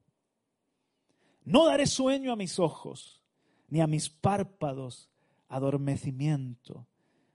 No 1.43 1.67
daré 1.67 1.85
sueño 1.85 2.33
a 2.33 2.35
mis 2.35 2.57
ojos, 2.57 3.23
ni 3.67 3.79
a 3.79 3.85
mis 3.85 4.09
párpados 4.09 5.11
adormecimiento, 5.49 6.87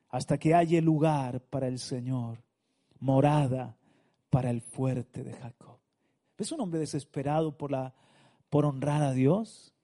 hasta 0.08 0.38
que 0.38 0.54
haya 0.56 0.80
lugar 0.80 1.40
para 1.40 1.68
el 1.68 1.78
Señor, 1.78 2.43
morada 3.04 3.76
para 4.30 4.48
el 4.48 4.62
fuerte 4.62 5.22
de 5.22 5.34
Jacob. 5.34 5.78
¿Es 6.38 6.50
un 6.52 6.60
hombre 6.62 6.80
desesperado 6.80 7.56
por, 7.56 7.70
la, 7.70 7.94
por 8.48 8.64
honrar 8.64 9.02
a 9.02 9.12
Dios? 9.12 9.74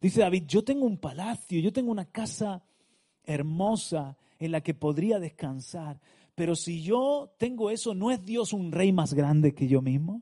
Dice 0.00 0.22
David, 0.22 0.44
yo 0.48 0.64
tengo 0.64 0.84
un 0.84 0.98
palacio, 0.98 1.60
yo 1.60 1.72
tengo 1.72 1.92
una 1.92 2.06
casa 2.06 2.64
hermosa 3.22 4.18
en 4.40 4.50
la 4.50 4.60
que 4.60 4.74
podría 4.74 5.20
descansar, 5.20 6.00
pero 6.34 6.56
si 6.56 6.82
yo 6.82 7.32
tengo 7.38 7.70
eso, 7.70 7.94
¿no 7.94 8.10
es 8.10 8.24
Dios 8.24 8.52
un 8.52 8.72
rey 8.72 8.92
más 8.92 9.14
grande 9.14 9.54
que 9.54 9.68
yo 9.68 9.80
mismo? 9.80 10.20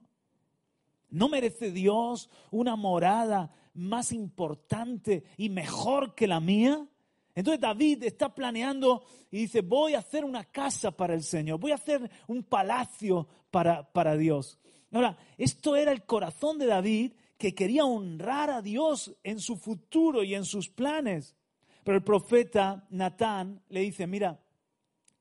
¿No 1.08 1.30
merece 1.30 1.72
Dios 1.72 2.28
una 2.50 2.76
morada 2.76 3.50
más 3.72 4.12
importante 4.12 5.24
y 5.38 5.48
mejor 5.48 6.14
que 6.14 6.26
la 6.26 6.40
mía? 6.40 6.86
Entonces 7.34 7.60
David 7.60 8.02
está 8.04 8.34
planeando 8.34 9.04
y 9.30 9.38
dice, 9.38 9.62
voy 9.62 9.94
a 9.94 10.00
hacer 10.00 10.24
una 10.24 10.44
casa 10.44 10.90
para 10.90 11.14
el 11.14 11.22
Señor, 11.22 11.58
voy 11.58 11.72
a 11.72 11.76
hacer 11.76 12.10
un 12.26 12.42
palacio 12.42 13.26
para, 13.50 13.90
para 13.90 14.16
Dios. 14.16 14.58
Ahora, 14.92 15.16
esto 15.38 15.74
era 15.76 15.92
el 15.92 16.04
corazón 16.04 16.58
de 16.58 16.66
David 16.66 17.12
que 17.38 17.54
quería 17.54 17.84
honrar 17.84 18.50
a 18.50 18.60
Dios 18.60 19.16
en 19.24 19.40
su 19.40 19.56
futuro 19.56 20.22
y 20.22 20.34
en 20.34 20.44
sus 20.44 20.68
planes. 20.68 21.34
Pero 21.82 21.96
el 21.96 22.04
profeta 22.04 22.86
Natán 22.90 23.62
le 23.68 23.80
dice, 23.80 24.06
mira, 24.06 24.40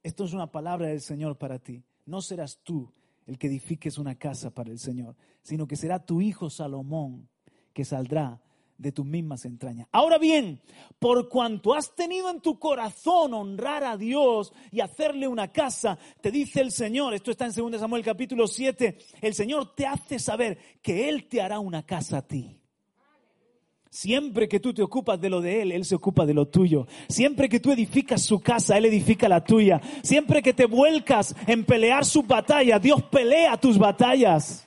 esto 0.04 0.26
es 0.26 0.34
una 0.34 0.52
palabra 0.52 0.88
del 0.88 1.02
Señor 1.02 1.38
para 1.38 1.60
ti. 1.60 1.84
No 2.06 2.22
serás 2.22 2.60
tú 2.64 2.92
el 3.26 3.38
que 3.38 3.48
edifiques 3.48 3.98
una 3.98 4.16
casa 4.16 4.52
para 4.52 4.70
el 4.70 4.80
Señor, 4.80 5.16
sino 5.42 5.66
que 5.66 5.76
será 5.78 6.06
tu 6.06 6.22
hijo 6.22 6.50
Salomón 6.50 7.30
que 7.74 7.86
saldrá 7.86 8.42
de 8.82 8.92
tus 8.92 9.06
mismas 9.06 9.46
entrañas. 9.46 9.88
Ahora 9.92 10.18
bien, 10.18 10.60
por 10.98 11.30
cuanto 11.30 11.76
has 11.76 11.94
tenido 11.96 12.30
en 12.30 12.42
tu 12.42 12.58
corazón 12.58 13.34
honrar 13.34 13.84
a 13.84 13.96
Dios 13.96 14.52
y 14.72 14.80
hacerle 14.82 15.28
una 15.28 15.50
casa, 15.50 16.00
te 16.20 16.32
dice 16.32 16.62
el 16.62 16.72
Señor, 16.72 17.14
esto 17.14 17.32
está 17.32 17.46
en 17.46 17.52
2 17.54 17.80
Samuel 17.80 18.04
capítulo 18.04 18.48
7, 18.48 18.98
el 19.22 19.34
Señor 19.36 19.76
te 19.76 19.86
hace 19.86 20.18
saber 20.18 20.58
que 20.82 21.10
Él 21.10 21.28
te 21.28 21.42
hará 21.42 21.60
una 21.60 21.86
casa 21.86 22.18
a 22.18 22.28
ti. 22.28 22.58
Siempre 23.92 24.48
que 24.48 24.60
tú 24.60 24.74
te 24.74 24.82
ocupas 24.82 25.20
de 25.20 25.30
lo 25.30 25.42
de 25.42 25.62
Él, 25.62 25.72
Él 25.74 25.86
se 25.86 25.96
ocupa 25.96 26.26
de 26.26 26.34
lo 26.34 26.48
tuyo. 26.48 26.88
Siempre 27.10 27.50
que 27.50 27.60
tú 27.60 27.72
edificas 27.72 28.24
su 28.24 28.40
casa, 28.40 28.78
Él 28.78 28.86
edifica 28.86 29.28
la 29.28 29.44
tuya. 29.44 29.82
Siempre 30.02 30.42
que 30.42 30.54
te 30.54 30.66
vuelcas 30.66 31.36
en 31.46 31.66
pelear 31.66 32.06
sus 32.06 32.26
batallas, 32.26 32.82
Dios 32.82 33.04
pelea 33.04 33.58
tus 33.58 33.78
batallas. 33.78 34.66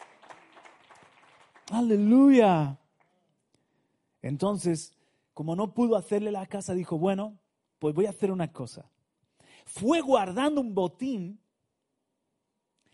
Aleluya. 1.73 2.79
Entonces, 4.25 4.93
como 5.33 5.55
no 5.55 5.75
pudo 5.75 5.97
hacerle 5.97 6.33
la 6.33 6.47
casa, 6.47 6.75
dijo, 6.75 6.99
bueno, 6.99 7.39
pues 7.79 7.95
voy 7.95 8.07
a 8.07 8.11
hacer 8.11 8.31
una 8.31 8.53
cosa. 8.53 8.91
Fue 9.65 10.01
guardando 10.01 10.61
un 10.61 10.75
botín, 10.75 11.41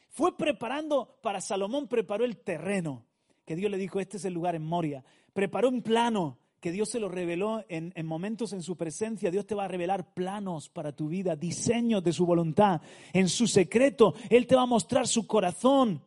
fue 0.09 0.37
preparando, 0.37 1.19
para 1.23 1.41
Salomón 1.41 1.89
preparó 1.89 2.25
el 2.25 2.37
terreno, 2.37 3.05
que 3.45 3.57
Dios 3.57 3.71
le 3.71 3.79
dijo, 3.79 4.01
este 4.01 4.17
es 4.17 4.25
el 4.25 4.35
lugar 4.35 4.55
en 4.55 4.65
Moria 4.65 5.05
preparó 5.33 5.69
un 5.69 5.83
plano 5.83 6.39
que 6.61 6.73
Dios 6.73 6.91
se 6.91 7.01
lo 7.01 7.09
reveló 7.09 7.65
en, 7.69 7.93
momentos 8.05 8.53
en 8.53 8.63
su 8.63 8.77
presencia. 8.77 9.31
Dios 9.31 9.47
te 9.47 9.55
va 9.55 9.65
a 9.65 9.69
revelar 9.69 10.13
planos 10.13 10.69
para 10.69 10.93
tu 10.93 11.09
vida, 11.09 11.35
diseños 11.35 12.05
de 12.05 12.13
su 12.13 12.27
voluntad. 12.27 12.83
En 13.15 13.31
su 13.31 13.47
secreto, 13.47 14.15
Él 14.29 14.47
te 14.47 14.57
va 14.57 14.63
a 14.63 14.67
mostrar 14.67 15.09
su 15.09 15.27
corazón. 15.27 16.05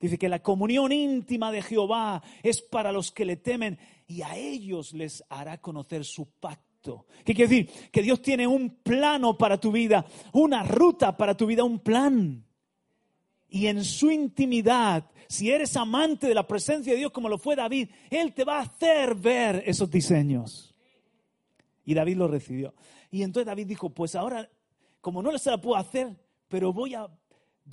Dice 0.00 0.16
que 0.16 0.30
la 0.30 0.42
comunión 0.42 0.92
íntima 0.92 1.52
de 1.52 1.60
Jehová 1.60 2.22
es 2.42 2.62
para 2.62 2.90
los 2.90 3.12
que 3.12 3.26
le 3.26 3.36
temen 3.36 3.78
y 4.12 4.22
a 4.22 4.36
ellos 4.36 4.92
les 4.92 5.24
hará 5.28 5.60
conocer 5.60 6.04
su 6.04 6.26
pacto. 6.26 7.06
¿Qué 7.24 7.34
quiere 7.34 7.48
decir? 7.48 7.90
Que 7.90 8.02
Dios 8.02 8.20
tiene 8.20 8.46
un 8.46 8.70
plano 8.82 9.38
para 9.38 9.58
tu 9.58 9.72
vida, 9.72 10.04
una 10.32 10.62
ruta 10.62 11.16
para 11.16 11.36
tu 11.36 11.46
vida, 11.46 11.64
un 11.64 11.78
plan. 11.78 12.44
Y 13.48 13.66
en 13.66 13.84
su 13.84 14.10
intimidad 14.10 15.04
si 15.32 15.50
eres 15.50 15.78
amante 15.78 16.26
de 16.26 16.34
la 16.34 16.46
presencia 16.46 16.92
de 16.92 16.98
Dios 16.98 17.10
como 17.10 17.26
lo 17.26 17.38
fue 17.38 17.56
David, 17.56 17.88
Él 18.10 18.34
te 18.34 18.44
va 18.44 18.58
a 18.58 18.62
hacer 18.64 19.14
ver 19.14 19.62
esos 19.64 19.90
diseños. 19.90 20.74
Y 21.86 21.94
David 21.94 22.16
lo 22.18 22.28
recibió. 22.28 22.74
Y 23.10 23.22
entonces 23.22 23.46
David 23.46 23.66
dijo, 23.66 23.88
pues 23.88 24.14
ahora, 24.14 24.46
como 25.00 25.22
no 25.22 25.36
se 25.38 25.50
la 25.50 25.58
puedo 25.58 25.76
hacer, 25.76 26.14
pero 26.48 26.70
voy 26.74 26.94
a, 26.94 27.08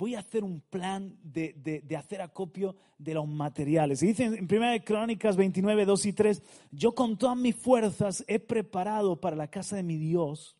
voy 0.00 0.14
a 0.14 0.20
hacer 0.20 0.44
un 0.44 0.62
plan 0.62 1.14
de, 1.22 1.52
de, 1.86 1.96
hacer 1.96 2.22
acopio 2.22 2.74
de 2.96 3.12
los 3.12 3.28
materiales. 3.28 4.02
Y 4.02 4.06
dice 4.06 4.24
en 4.24 4.48
1 4.50 4.82
Crónicas 4.82 5.36
29, 5.36 5.84
2 5.84 6.06
y 6.06 6.12
3, 6.14 6.42
yo 6.70 6.94
con 6.94 7.18
todas 7.18 7.36
mis 7.36 7.54
fuerzas 7.54 8.24
he 8.26 8.38
preparado 8.38 9.20
para 9.20 9.36
la 9.36 9.48
casa 9.48 9.76
de 9.76 9.82
mi 9.82 9.98
Dios 9.98 10.56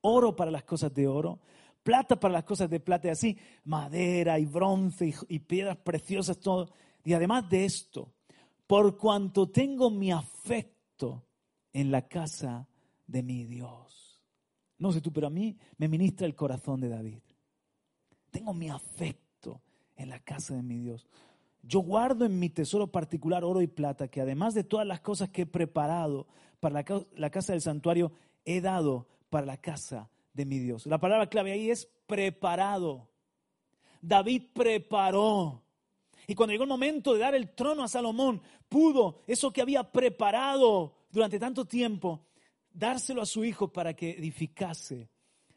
oro 0.00 0.34
para 0.34 0.50
las 0.50 0.64
cosas 0.64 0.92
de 0.92 1.06
oro, 1.06 1.38
plata 1.84 2.18
para 2.18 2.32
las 2.32 2.44
cosas 2.44 2.68
de 2.68 2.80
plata 2.80 3.06
y 3.06 3.10
así, 3.12 3.38
madera 3.62 4.40
y 4.40 4.44
bronce 4.44 5.14
y, 5.28 5.38
piedras 5.38 5.76
preciosas, 5.76 6.40
todo. 6.40 6.72
Y 7.04 7.12
además 7.12 7.48
de 7.48 7.64
esto, 7.64 8.12
por 8.66 8.96
cuanto 8.96 9.50
tengo 9.50 9.88
mi 9.88 10.10
afecto 10.10 11.26
en 11.72 11.92
la 11.92 12.08
casa 12.08 12.66
de 13.06 13.22
mi 13.22 13.44
Dios. 13.44 14.20
No 14.78 14.90
sé 14.90 15.00
tú, 15.00 15.12
pero 15.12 15.28
a 15.28 15.30
mí 15.30 15.56
me 15.76 15.86
ministra 15.86 16.26
el 16.26 16.34
corazón 16.34 16.80
de 16.80 16.88
David. 16.88 17.20
Tengo 18.30 18.54
mi 18.54 18.68
afecto 18.68 19.60
en 19.96 20.08
la 20.08 20.18
casa 20.20 20.54
de 20.54 20.62
mi 20.62 20.78
Dios. 20.78 21.06
Yo 21.62 21.80
guardo 21.80 22.24
en 22.24 22.38
mi 22.38 22.48
tesoro 22.48 22.86
particular 22.86 23.44
oro 23.44 23.60
y 23.60 23.66
plata, 23.66 24.08
que 24.08 24.20
además 24.20 24.54
de 24.54 24.64
todas 24.64 24.86
las 24.86 25.00
cosas 25.00 25.28
que 25.28 25.42
he 25.42 25.46
preparado 25.46 26.26
para 26.58 26.84
la, 27.14 27.30
casa 27.30 27.52
del 27.52 27.60
santuario, 27.60 28.12
he 28.44 28.60
dado 28.60 29.06
para 29.28 29.46
la 29.46 29.58
casa 29.58 30.08
de 30.32 30.46
mi 30.46 30.58
Dios. 30.58 30.86
La 30.86 30.98
palabra 30.98 31.28
clave 31.28 31.52
ahí 31.52 31.70
es 31.70 31.88
preparado. 32.06 33.08
David 34.00 34.44
preparó. 34.54 35.62
Y 36.26 36.34
cuando 36.34 36.52
llegó 36.52 36.64
el 36.64 36.70
momento 36.70 37.12
de 37.12 37.20
dar 37.20 37.34
el 37.34 37.50
trono 37.54 37.82
a 37.82 37.88
Salomón, 37.88 38.40
pudo 38.68 39.20
eso 39.26 39.52
que 39.52 39.60
había 39.60 39.90
preparado 39.90 40.94
durante 41.10 41.38
tanto 41.38 41.66
tiempo, 41.66 42.26
dárselo 42.72 43.20
a 43.20 43.26
su 43.26 43.44
hijo 43.44 43.68
para 43.72 43.94
que 43.94 44.10
edificase 44.12 45.10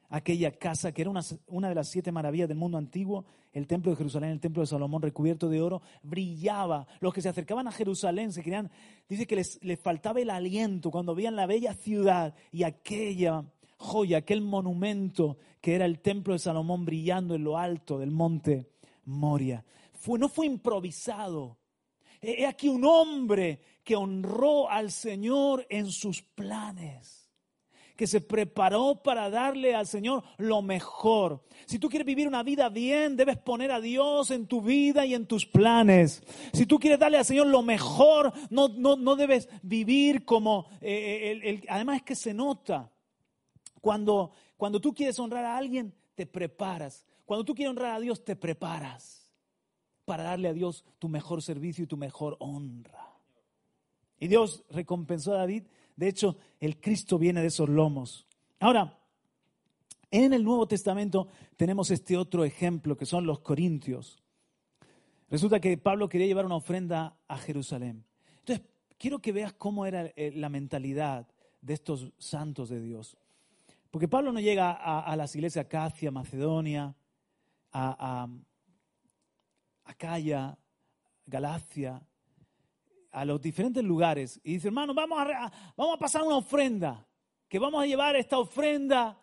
aquella 0.09 0.51
casa 0.51 0.91
que 0.91 1.01
era 1.01 1.11
una, 1.11 1.69
de 1.69 1.75
las 1.75 1.89
siete 1.89 2.11
maravillas 2.11 2.47
del 2.47 2.57
mundo 2.57 2.77
antiguo, 2.77 3.25
el 3.51 3.67
templo 3.67 3.91
de 3.91 3.97
Jerusalén, 3.97 4.31
el 4.31 4.39
templo 4.39 4.61
de 4.61 4.67
Salomón 4.67 5.01
recubierto 5.01 5.49
de 5.49 5.61
oro, 5.61 5.81
brillaba. 6.01 6.87
Los 6.99 7.13
que 7.13 7.21
se 7.21 7.29
acercaban 7.29 7.67
a 7.67 7.71
Jerusalén 7.71 8.31
se 8.31 8.43
querían, 8.43 8.71
dice 9.07 9.27
que 9.27 9.35
les, 9.35 9.59
faltaba 9.81 10.19
el 10.19 10.29
aliento 10.29 10.91
cuando 10.91 11.15
veían 11.15 11.35
la 11.35 11.45
bella 11.45 11.73
ciudad 11.73 12.35
y 12.51 12.63
aquella 12.63 13.45
joya, 13.77 14.19
aquel 14.19 14.41
monumento 14.41 15.37
que 15.61 15.75
era 15.75 15.85
el 15.85 15.99
templo 15.99 16.33
de 16.33 16.39
Salomón 16.39 16.85
brillando 16.85 17.35
en 17.35 17.43
lo 17.43 17.57
alto 17.57 17.99
del 17.99 18.11
monte 18.11 18.69
Moria. 19.05 19.63
No 20.07 20.29
fue 20.29 20.45
improvisado. 20.45 21.57
He 22.21 22.45
aquí 22.45 22.69
un 22.69 22.85
hombre 22.85 23.61
que 23.83 23.95
honró 23.95 24.69
al 24.69 24.91
Señor 24.91 25.65
en 25.69 25.91
sus 25.91 26.21
planes, 26.21 27.22
que 28.03 28.07
se 28.07 28.19
preparó 28.19 29.01
para 29.01 29.29
darle 29.29 29.75
al 29.75 29.87
Señor 29.87 30.25
lo 30.35 30.61
mejor. 30.61 31.41
Si 31.65 31.79
tú 31.79 31.87
quieres 31.87 32.05
vivir 32.05 32.27
una 32.27 32.43
vida 32.43 32.67
bien, 32.67 33.15
debes 33.15 33.37
poner 33.37 33.71
a 33.71 33.79
Dios 33.79 34.29
en 34.29 34.45
tu 34.45 34.61
vida 34.61 35.05
y 35.05 35.13
en 35.13 35.25
tus 35.25 35.45
planes. 35.45 36.21
Si 36.51 36.65
tú 36.65 36.79
quieres 36.79 36.99
darle 36.99 37.17
al 37.17 37.23
Señor 37.23 37.47
lo 37.47 37.61
mejor, 37.61 38.33
no, 38.49 38.67
no, 38.67 39.15
debes 39.15 39.47
vivir 39.61 40.25
como... 40.25 40.67
Eh, 40.81 41.63
además 41.69 41.95
es 41.95 42.03
que 42.03 42.15
se 42.15 42.33
nota 42.33 42.91
cuando, 43.79 44.31
cuando 44.57 44.81
tú 44.81 44.93
quieres 44.93 45.17
honrar 45.17 45.45
a 45.45 45.55
alguien, 45.55 45.93
te 46.13 46.25
preparas. 46.25 47.05
Cuando 47.23 47.45
tú 47.45 47.55
quieres 47.55 47.69
honrar 47.69 47.95
a 47.95 47.99
Dios, 48.01 48.25
te 48.25 48.35
preparas 48.35 49.31
para 50.03 50.23
darle 50.23 50.49
a 50.49 50.53
Dios 50.53 50.83
tu 50.99 51.07
mejor 51.07 51.41
servicio 51.41 51.85
y 51.85 51.87
tu 51.87 51.95
mejor 51.95 52.35
honra. 52.41 53.13
Y 54.19 54.27
Dios 54.27 54.65
recompensó 54.71 55.31
a 55.31 55.37
David 55.37 55.63
De 55.95 56.07
hecho, 56.07 56.37
el 56.59 56.79
Cristo 56.79 57.17
viene 57.17 57.41
de 57.41 57.47
esos 57.47 57.69
lomos. 57.69 58.25
Ahora, 58.59 58.99
en 60.11 60.33
el 60.33 60.43
Nuevo 60.43 60.67
Testamento 60.67 61.27
tenemos 61.57 61.91
este 61.91 62.17
otro 62.17 62.45
ejemplo 62.45 62.97
que 62.97 63.05
son 63.05 63.25
los 63.25 63.39
corintios. 63.39 64.21
Resulta 65.29 65.59
que 65.59 65.77
Pablo 65.77 66.09
quería 66.09 66.27
llevar 66.27 66.45
una 66.45 66.55
ofrenda 66.55 67.17
a 67.27 67.37
Jerusalén. 67.37 68.05
Entonces, 68.39 68.65
quiero 68.97 69.19
que 69.19 69.31
veas 69.31 69.53
cómo 69.53 69.85
era 69.85 70.05
eh, 70.15 70.31
la 70.35 70.49
mentalidad 70.49 71.27
de 71.61 71.73
estos 71.73 72.11
santos 72.17 72.69
de 72.69 72.81
Dios. 72.81 73.17
Porque 73.89 74.07
Pablo 74.07 74.31
no 74.31 74.39
llega 74.39 74.71
a, 74.71 75.15
las 75.15 75.35
iglesias 75.35 75.65
Acacia, 75.65 76.09
Macedonia, 76.09 76.95
a, 77.71 78.23
a 78.23 78.29
Acaya, 79.85 80.57
Galacia, 81.25 82.01
a 83.13 83.25
los 83.25 83.39
diferentes 83.39 83.83
lugares 83.83 84.41
y 84.43 84.53
dice, 84.53 84.67
hermano, 84.67 84.93
vamos 84.93 85.19
a, 85.19 85.51
vamos 85.77 85.95
a 85.95 85.99
pasar 85.99 86.23
una 86.23 86.37
ofrenda, 86.37 87.07
que 87.47 87.59
vamos 87.59 87.81
a 87.81 87.85
llevar 87.85 88.15
esta 88.15 88.39
ofrenda 88.39 89.19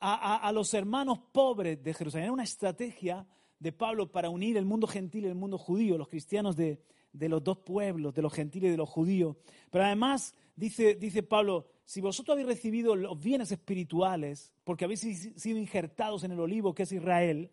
a, 0.00 0.50
los 0.52 0.72
hermanos 0.74 1.18
pobres 1.32 1.82
de 1.82 1.94
Jerusalén. 1.94 2.24
Era 2.24 2.32
una 2.32 2.44
estrategia 2.44 3.26
de 3.58 3.72
Pablo 3.72 4.10
para 4.10 4.30
unir 4.30 4.56
el 4.56 4.64
mundo 4.64 4.86
gentil 4.86 5.24
y 5.24 5.28
el 5.28 5.34
mundo 5.34 5.58
judío, 5.58 5.98
los 5.98 6.08
cristianos 6.08 6.56
de, 6.56 6.80
de 7.12 7.28
los 7.28 7.42
dos 7.44 7.58
pueblos, 7.58 8.14
de 8.14 8.22
los 8.22 8.32
gentiles 8.32 8.68
y 8.68 8.72
de 8.72 8.76
los 8.76 8.88
judíos. 8.88 9.36
Pero 9.70 9.84
además, 9.84 10.34
dice, 10.54 10.94
dice 10.94 11.22
Pablo, 11.22 11.66
si 11.84 12.00
vosotros 12.00 12.34
habéis 12.34 12.48
recibido 12.48 12.96
los 12.96 13.18
bienes 13.20 13.52
espirituales, 13.52 14.52
porque 14.64 14.84
habéis 14.84 15.00
sido 15.00 15.58
injertados 15.58 16.24
en 16.24 16.32
el 16.32 16.40
olivo 16.40 16.74
que 16.74 16.84
es 16.84 16.92
Israel, 16.92 17.50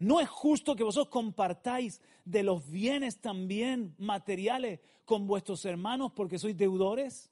¿No 0.00 0.18
es 0.18 0.28
justo 0.30 0.74
que 0.74 0.82
vosotros 0.82 1.12
compartáis 1.12 2.00
de 2.24 2.42
los 2.42 2.68
bienes 2.68 3.20
también 3.20 3.94
materiales 3.98 4.80
con 5.04 5.26
vuestros 5.26 5.64
hermanos 5.66 6.12
porque 6.16 6.38
sois 6.38 6.56
deudores? 6.56 7.30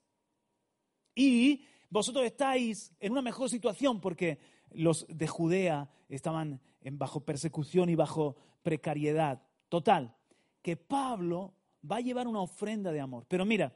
Y 1.15 1.65
vosotros 1.89 2.23
estáis 2.25 2.93
en 2.99 3.11
una 3.11 3.23
mejor 3.23 3.49
situación 3.49 3.99
porque 3.99 4.37
los 4.71 5.07
de 5.09 5.27
Judea 5.27 5.89
estaban 6.09 6.61
bajo 6.91 7.21
persecución 7.21 7.89
y 7.89 7.95
bajo 7.95 8.35
precariedad. 8.61 9.41
Total, 9.67 10.15
que 10.61 10.77
Pablo 10.77 11.55
va 11.89 11.97
a 11.97 12.01
llevar 12.01 12.27
una 12.27 12.41
ofrenda 12.41 12.91
de 12.91 12.99
amor. 12.99 13.25
Pero 13.27 13.45
mira, 13.45 13.75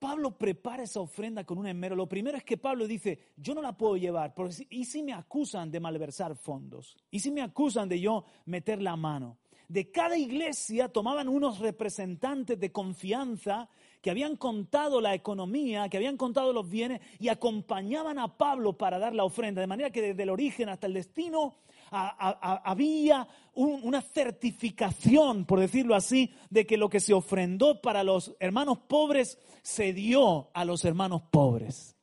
Pablo 0.00 0.36
prepara 0.36 0.82
esa 0.82 1.00
ofrenda 1.00 1.44
con 1.44 1.58
un 1.58 1.66
enmero. 1.66 1.94
Lo 1.94 2.08
primero 2.08 2.38
es 2.38 2.42
que 2.42 2.56
Pablo 2.56 2.88
dice, 2.88 3.18
yo 3.36 3.54
no 3.54 3.60
la 3.60 3.76
puedo 3.76 3.98
llevar, 3.98 4.34
porque 4.34 4.66
¿y 4.70 4.86
si 4.86 5.02
me 5.02 5.12
acusan 5.12 5.70
de 5.70 5.78
malversar 5.78 6.34
fondos? 6.34 6.96
¿Y 7.10 7.20
si 7.20 7.30
me 7.30 7.42
acusan 7.42 7.86
de 7.88 8.00
yo 8.00 8.24
meter 8.46 8.80
la 8.80 8.96
mano? 8.96 9.36
De 9.68 9.90
cada 9.92 10.16
iglesia 10.16 10.88
tomaban 10.88 11.28
unos 11.28 11.58
representantes 11.60 12.58
de 12.58 12.72
confianza 12.72 13.68
que 14.00 14.10
habían 14.10 14.36
contado 14.36 15.02
la 15.02 15.14
economía, 15.14 15.88
que 15.90 15.98
habían 15.98 16.16
contado 16.16 16.52
los 16.54 16.68
bienes 16.68 17.02
y 17.18 17.28
acompañaban 17.28 18.18
a 18.18 18.38
Pablo 18.38 18.78
para 18.78 18.98
dar 18.98 19.14
la 19.14 19.24
ofrenda. 19.24 19.60
De 19.60 19.66
manera 19.66 19.90
que 19.90 20.02
desde 20.02 20.22
el 20.22 20.30
origen 20.30 20.70
hasta 20.70 20.86
el 20.86 20.94
destino 20.94 21.56
había 21.90 23.26
una 23.54 24.00
certificación, 24.00 25.44
por 25.44 25.60
decirlo 25.60 25.94
así, 25.94 26.32
de 26.48 26.66
que 26.66 26.76
lo 26.76 26.88
que 26.88 27.00
se 27.00 27.14
ofrendó 27.14 27.80
para 27.80 28.04
los 28.04 28.34
hermanos 28.40 28.78
pobres 28.78 29.38
se 29.62 29.92
dio 29.92 30.50
a 30.54 30.64
los 30.64 30.84
hermanos 30.84 31.22
pobres. 31.30 31.96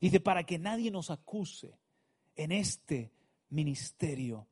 Dice, 0.00 0.20
para 0.20 0.44
que 0.44 0.58
nadie 0.58 0.90
nos 0.90 1.10
acuse 1.10 1.78
en 2.36 2.52
este 2.52 3.12
ministerio 3.50 4.46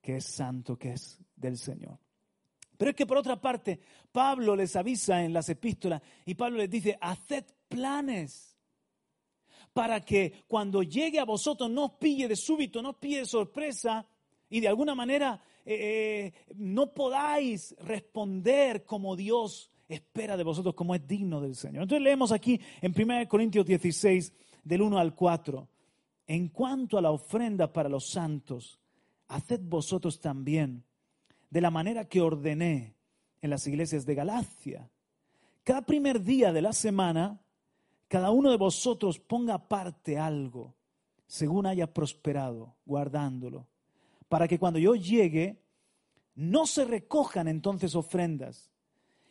que 0.00 0.16
es 0.16 0.26
santo, 0.26 0.78
que 0.78 0.92
es 0.92 1.18
del 1.34 1.56
Señor. 1.56 1.98
Pero 2.76 2.90
es 2.90 2.96
que 2.96 3.06
por 3.06 3.16
otra 3.16 3.40
parte, 3.40 3.80
Pablo 4.12 4.54
les 4.54 4.76
avisa 4.76 5.24
en 5.24 5.32
las 5.32 5.48
epístolas 5.48 6.02
y 6.26 6.34
Pablo 6.34 6.58
les 6.58 6.70
dice, 6.70 6.98
haced 7.00 7.44
planes 7.68 8.54
para 9.72 10.00
que 10.00 10.44
cuando 10.46 10.82
llegue 10.82 11.18
a 11.18 11.24
vosotros 11.24 11.70
no 11.70 11.86
os 11.86 11.92
pille 11.92 12.28
de 12.28 12.36
súbito, 12.36 12.80
no 12.80 12.90
os 12.90 12.96
pille 12.96 13.20
de 13.20 13.26
sorpresa 13.26 14.06
y 14.48 14.60
de 14.60 14.68
alguna 14.68 14.94
manera 14.94 15.40
eh, 15.64 16.32
eh, 16.36 16.54
no 16.56 16.92
podáis 16.92 17.74
responder 17.80 18.84
como 18.84 19.16
Dios 19.16 19.70
espera 19.88 20.36
de 20.36 20.44
vosotros, 20.44 20.74
como 20.74 20.94
es 20.94 21.06
digno 21.06 21.40
del 21.40 21.54
Señor. 21.54 21.82
Entonces 21.82 22.02
leemos 22.02 22.32
aquí 22.32 22.60
en 22.80 22.94
1 22.96 23.28
Corintios 23.28 23.66
16, 23.66 24.32
del 24.62 24.82
1 24.82 24.98
al 24.98 25.14
4, 25.14 25.68
en 26.26 26.48
cuanto 26.48 26.98
a 26.98 27.02
la 27.02 27.10
ofrenda 27.10 27.72
para 27.72 27.88
los 27.88 28.08
santos, 28.08 28.78
haced 29.28 29.60
vosotros 29.62 30.20
también 30.20 30.84
de 31.50 31.60
la 31.60 31.70
manera 31.70 32.08
que 32.08 32.20
ordené 32.20 32.94
en 33.40 33.50
las 33.50 33.66
iglesias 33.66 34.06
de 34.06 34.14
Galacia. 34.14 34.90
Cada 35.62 35.82
primer 35.82 36.22
día 36.22 36.52
de 36.52 36.62
la 36.62 36.72
semana, 36.72 37.40
cada 38.08 38.30
uno 38.30 38.50
de 38.50 38.56
vosotros 38.56 39.18
ponga 39.18 39.54
aparte 39.54 40.18
algo, 40.18 40.74
según 41.26 41.66
haya 41.66 41.92
prosperado, 41.92 42.74
guardándolo 42.84 43.66
para 44.28 44.48
que 44.48 44.58
cuando 44.58 44.78
yo 44.78 44.94
llegue, 44.94 45.62
no 46.34 46.66
se 46.66 46.84
recojan 46.84 47.48
entonces 47.48 47.94
ofrendas. 47.94 48.70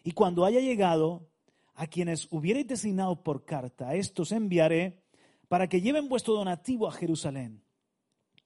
Y 0.03 0.12
cuando 0.12 0.45
haya 0.45 0.60
llegado, 0.60 1.27
a 1.75 1.88
quienes 1.88 2.27
hubierais 2.32 2.67
designado 2.67 3.23
por 3.23 3.45
carta, 3.45 3.89
a 3.89 3.95
estos 3.95 4.32
enviaré 4.32 5.01
para 5.47 5.67
que 5.67 5.82
lleven 5.82 6.10
vuestro 6.10 6.34
donativo 6.34 6.88
a 6.88 6.91
Jerusalén. 6.91 7.63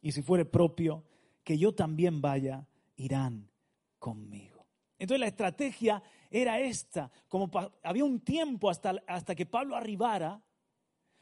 Y 0.02 0.12
si 0.12 0.22
fuere 0.22 0.46
propio, 0.46 1.04
que 1.44 1.58
yo 1.58 1.74
también 1.74 2.22
vaya, 2.22 2.68
irán 2.96 3.50
conmigo. 4.00 4.66
Entonces 4.98 5.20
la 5.20 5.28
estrategia 5.28 6.02
era 6.30 6.60
esta, 6.60 7.12
como 7.28 7.50
había 7.84 8.04
un 8.04 8.22
tiempo 8.22 8.70
hasta, 8.70 8.96
hasta 9.08 9.36
que 9.36 9.46
Pablo 9.46 9.76
arribara, 9.76 10.42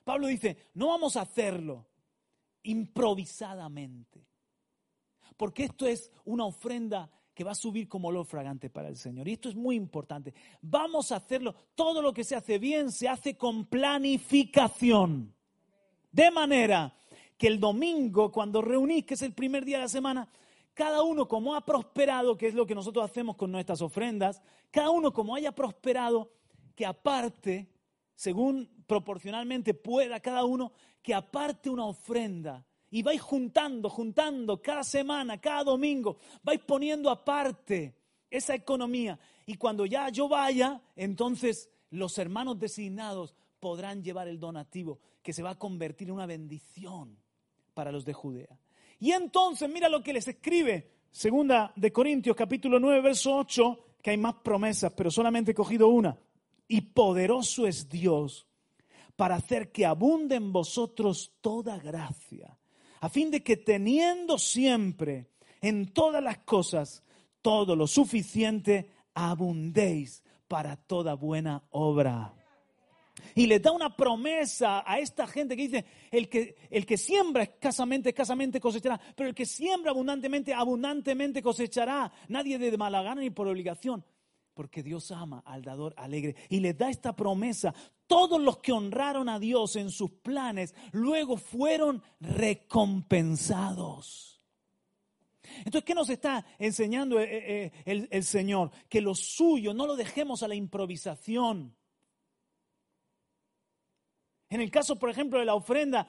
Pablo 0.03 0.27
dice, 0.27 0.57
no 0.75 0.89
vamos 0.89 1.17
a 1.17 1.21
hacerlo 1.21 1.87
improvisadamente 2.63 4.27
porque 5.37 5.65
esto 5.65 5.87
es 5.87 6.11
una 6.23 6.45
ofrenda 6.45 7.09
que 7.33 7.43
va 7.43 7.51
a 7.51 7.55
subir 7.55 7.89
como 7.89 8.07
olor 8.07 8.25
fragante 8.25 8.69
para 8.69 8.87
el 8.87 8.95
Señor. 8.95 9.27
Y 9.27 9.33
esto 9.33 9.49
es 9.49 9.55
muy 9.55 9.75
importante. 9.75 10.33
Vamos 10.61 11.11
a 11.11 11.17
hacerlo, 11.17 11.53
todo 11.75 12.01
lo 12.01 12.13
que 12.13 12.23
se 12.23 12.35
hace 12.35 12.57
bien 12.57 12.91
se 12.91 13.09
hace 13.09 13.35
con 13.35 13.65
planificación. 13.65 15.35
De 16.11 16.31
manera 16.31 16.95
que 17.37 17.47
el 17.47 17.59
domingo, 17.59 18.31
cuando 18.31 18.61
reunís, 18.61 19.05
que 19.05 19.15
es 19.15 19.21
el 19.21 19.33
primer 19.33 19.65
día 19.65 19.77
de 19.77 19.83
la 19.83 19.89
semana, 19.89 20.29
cada 20.73 21.03
uno 21.03 21.27
como 21.27 21.55
ha 21.55 21.65
prosperado, 21.65 22.37
que 22.37 22.47
es 22.47 22.53
lo 22.53 22.65
que 22.65 22.75
nosotros 22.75 23.03
hacemos 23.03 23.35
con 23.35 23.51
nuestras 23.51 23.81
ofrendas, 23.81 24.41
cada 24.71 24.89
uno 24.89 25.11
como 25.11 25.35
haya 25.35 25.53
prosperado, 25.53 26.31
que 26.73 26.85
aparte, 26.85 27.69
según 28.15 28.69
proporcionalmente 28.87 29.73
pueda 29.73 30.21
cada 30.21 30.45
uno, 30.45 30.71
que 31.01 31.13
aparte 31.13 31.69
una 31.69 31.85
ofrenda 31.85 32.65
y 32.95 33.03
vais 33.03 33.19
juntando, 33.19 33.89
juntando 33.89 34.61
cada 34.61 34.81
semana, 34.81 35.37
cada 35.37 35.65
domingo, 35.65 36.15
vais 36.41 36.61
poniendo 36.61 37.09
aparte 37.09 37.93
esa 38.29 38.55
economía. 38.55 39.19
Y 39.45 39.55
cuando 39.57 39.85
ya 39.85 40.07
yo 40.07 40.29
vaya, 40.29 40.81
entonces 40.95 41.69
los 41.89 42.17
hermanos 42.17 42.57
designados 42.57 43.35
podrán 43.59 44.01
llevar 44.01 44.29
el 44.29 44.39
donativo 44.39 45.01
que 45.21 45.33
se 45.33 45.43
va 45.43 45.49
a 45.49 45.59
convertir 45.59 46.07
en 46.07 46.13
una 46.13 46.25
bendición 46.25 47.19
para 47.73 47.91
los 47.91 48.05
de 48.05 48.13
Judea. 48.13 48.57
Y 49.01 49.11
entonces, 49.11 49.69
mira 49.69 49.89
lo 49.89 50.01
que 50.01 50.13
les 50.13 50.29
escribe, 50.29 50.93
segunda 51.11 51.73
de 51.75 51.91
Corintios 51.91 52.37
capítulo 52.37 52.79
9, 52.79 53.01
verso 53.01 53.35
8, 53.35 53.79
que 54.01 54.11
hay 54.11 54.17
más 54.17 54.35
promesas, 54.35 54.93
pero 54.95 55.11
solamente 55.11 55.51
he 55.51 55.53
cogido 55.53 55.89
una. 55.89 56.17
Y 56.65 56.79
poderoso 56.79 57.67
es 57.67 57.89
Dios 57.89 58.47
para 59.17 59.35
hacer 59.35 59.73
que 59.73 59.85
abunde 59.85 60.35
en 60.35 60.53
vosotros 60.53 61.33
toda 61.41 61.77
gracia 61.77 62.57
a 63.01 63.09
fin 63.09 63.31
de 63.31 63.43
que 63.43 63.57
teniendo 63.57 64.37
siempre 64.37 65.27
en 65.61 65.87
todas 65.93 66.23
las 66.23 66.39
cosas 66.39 67.03
todo 67.41 67.75
lo 67.75 67.87
suficiente, 67.87 68.89
abundéis 69.13 70.23
para 70.47 70.75
toda 70.75 71.13
buena 71.13 71.63
obra. 71.71 72.33
Y 73.33 73.47
le 73.47 73.59
da 73.59 73.71
una 73.71 73.95
promesa 73.95 74.83
a 74.85 74.99
esta 74.99 75.25
gente 75.27 75.55
que 75.55 75.63
dice, 75.63 75.85
el 76.11 76.29
que, 76.29 76.55
el 76.69 76.85
que 76.85 76.97
siembra 76.97 77.43
escasamente, 77.43 78.09
escasamente 78.09 78.59
cosechará, 78.59 78.99
pero 79.15 79.29
el 79.29 79.35
que 79.35 79.45
siembra 79.45 79.91
abundantemente, 79.91 80.53
abundantemente 80.53 81.41
cosechará. 81.41 82.11
Nadie 82.27 82.57
de 82.57 82.77
mala 82.77 83.01
gana 83.01 83.21
ni 83.21 83.29
por 83.29 83.47
obligación, 83.47 84.05
porque 84.53 84.83
Dios 84.83 85.11
ama 85.11 85.41
al 85.45 85.63
dador 85.63 85.93
alegre 85.97 86.35
y 86.49 86.59
le 86.59 86.73
da 86.73 86.89
esta 86.89 87.15
promesa. 87.15 87.73
Todos 88.07 88.39
los 88.39 88.59
que 88.59 88.71
honraron 88.71 89.29
a 89.29 89.39
Dios 89.39 89.75
en 89.75 89.89
sus 89.89 90.11
planes 90.11 90.75
luego 90.91 91.37
fueron 91.37 92.03
recompensados. 92.19 94.43
Entonces, 95.59 95.83
¿qué 95.83 95.95
nos 95.95 96.09
está 96.09 96.45
enseñando 96.59 97.19
eh, 97.19 97.27
eh, 97.31 97.71
el, 97.85 98.07
el 98.11 98.23
Señor? 98.23 98.71
Que 98.89 99.01
lo 99.01 99.15
suyo 99.15 99.73
no 99.73 99.87
lo 99.87 99.95
dejemos 99.95 100.43
a 100.43 100.47
la 100.47 100.55
improvisación. 100.55 101.75
En 104.49 104.61
el 104.61 104.71
caso, 104.71 104.97
por 104.97 105.09
ejemplo, 105.09 105.39
de 105.39 105.45
la 105.45 105.55
ofrenda, 105.55 106.07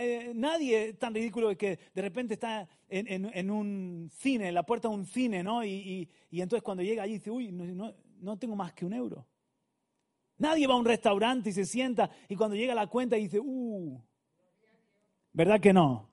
eh, 0.00 0.32
nadie 0.34 0.90
es 0.90 0.98
tan 0.98 1.14
ridículo 1.14 1.56
que 1.56 1.78
de 1.94 2.02
repente 2.02 2.34
está 2.34 2.68
en, 2.88 3.50
un 3.50 4.10
cine, 4.12 4.48
en 4.48 4.54
la 4.54 4.64
puerta 4.64 4.88
de 4.88 4.94
un 4.94 5.06
cine, 5.06 5.42
¿no? 5.42 5.64
Y, 5.64 6.08
entonces 6.32 6.62
cuando 6.62 6.82
llega 6.82 7.02
allí 7.02 7.14
dice, 7.14 7.30
uy, 7.30 7.52
no, 7.52 8.38
tengo 8.38 8.56
más 8.56 8.72
que 8.72 8.84
un 8.84 8.92
euro. 8.92 9.26
Nadie 10.38 10.66
va 10.66 10.74
a 10.74 10.78
un 10.78 10.84
restaurante 10.84 11.50
y 11.50 11.52
se 11.52 11.66
sienta 11.66 12.10
y 12.28 12.36
cuando 12.36 12.56
llega 12.56 12.74
la 12.74 12.86
cuenta 12.86 13.16
dice, 13.16 13.40
uh, 13.40 14.00
¿verdad 15.32 15.60
que 15.60 15.72
no? 15.72 16.08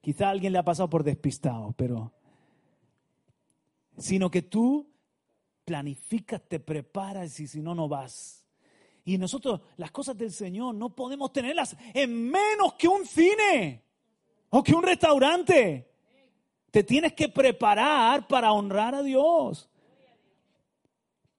Quizá 0.00 0.30
alguien 0.30 0.52
le 0.52 0.58
ha 0.58 0.64
pasado 0.64 0.88
por 0.88 1.02
despistado, 1.02 1.72
pero... 1.76 2.12
Sino 3.98 4.30
que 4.30 4.42
tú 4.42 4.86
planificas, 5.64 6.42
te 6.46 6.60
preparas 6.60 7.40
y 7.40 7.48
si 7.48 7.60
no, 7.60 7.74
no 7.74 7.88
vas. 7.88 8.46
Y 9.06 9.18
nosotros 9.18 9.60
las 9.76 9.90
cosas 9.90 10.18
del 10.18 10.32
Señor 10.32 10.74
no 10.74 10.94
podemos 10.94 11.32
tenerlas 11.32 11.76
en 11.94 12.30
menos 12.30 12.74
que 12.74 12.88
un 12.88 13.06
cine 13.06 13.82
o 14.50 14.62
que 14.62 14.74
un 14.74 14.82
restaurante. 14.82 15.88
Te 16.70 16.84
tienes 16.84 17.14
que 17.14 17.28
preparar 17.28 18.26
para 18.28 18.52
honrar 18.52 18.94
a 18.94 19.02
Dios. 19.02 19.70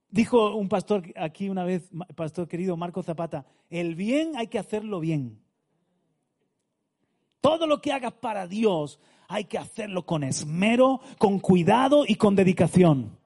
Dijo 0.10 0.56
un 0.56 0.70
pastor 0.70 1.04
aquí 1.18 1.50
una 1.50 1.66
vez, 1.66 1.90
pastor 2.16 2.48
querido 2.48 2.78
Marco 2.78 3.04
Zapata, 3.04 3.46
el 3.70 3.96
bien 3.96 4.38
hay 4.38 4.48
que 4.48 4.58
hacerlo 4.58 5.02
bien. 5.02 5.42
Todo 7.42 7.68
lo 7.68 7.82
que 7.82 7.92
hagas 7.92 8.14
para 8.14 8.48
Dios 8.48 9.00
hay 9.28 9.46
que 9.46 9.58
hacerlo 9.58 10.06
con 10.06 10.24
esmero, 10.24 11.02
con 11.18 11.40
cuidado 11.40 12.06
y 12.08 12.16
con 12.16 12.36
dedicación. 12.36 13.18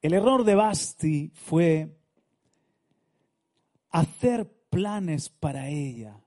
El 0.00 0.14
error 0.14 0.44
de 0.44 0.54
Basti 0.54 1.30
fue 1.34 1.98
hacer 3.90 4.50
planes 4.70 5.28
para 5.28 5.68
ella 5.68 6.25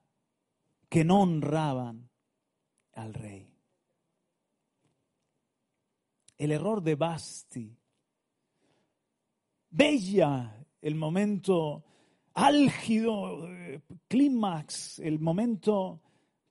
que 0.89 1.05
no 1.05 1.21
honraban 1.21 2.09
al 2.93 3.13
rey. 3.13 3.47
El 6.37 6.51
error 6.51 6.81
de 6.81 6.95
Basti. 6.95 7.77
Bella 9.69 10.59
el 10.81 10.95
momento 10.95 11.83
álgido, 12.33 13.47
eh, 13.49 13.81
clímax, 14.07 14.99
el 14.99 15.19
momento 15.19 16.01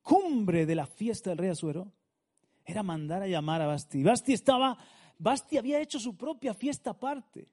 cumbre 0.02 0.66
de 0.66 0.74
la 0.74 0.86
fiesta 0.86 1.30
del 1.30 1.38
rey 1.38 1.50
Azuero, 1.50 1.92
era 2.64 2.82
mandar 2.82 3.22
a 3.22 3.26
llamar 3.26 3.62
a 3.62 3.66
Basti. 3.66 4.02
Basti 4.02 4.34
estaba, 4.34 4.76
Basti 5.18 5.56
había 5.56 5.80
hecho 5.80 5.98
su 5.98 6.16
propia 6.16 6.54
fiesta 6.54 6.90
aparte. 6.90 7.48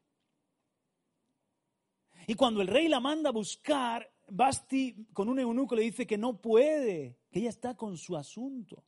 Y 2.28 2.34
cuando 2.34 2.62
el 2.62 2.68
rey 2.68 2.88
la 2.88 3.00
manda 3.00 3.30
a 3.30 3.34
buscar, 3.34 4.10
Basti 4.28 5.08
con 5.14 5.30
un 5.30 5.40
eunuco 5.40 5.76
le 5.76 5.84
dice 5.84 6.08
que 6.08 6.18
no 6.18 6.42
puede, 6.42 7.18
que 7.32 7.40
ella 7.40 7.50
está 7.50 7.76
con 7.76 7.98
su 7.98 8.16
asunto. 8.16 8.84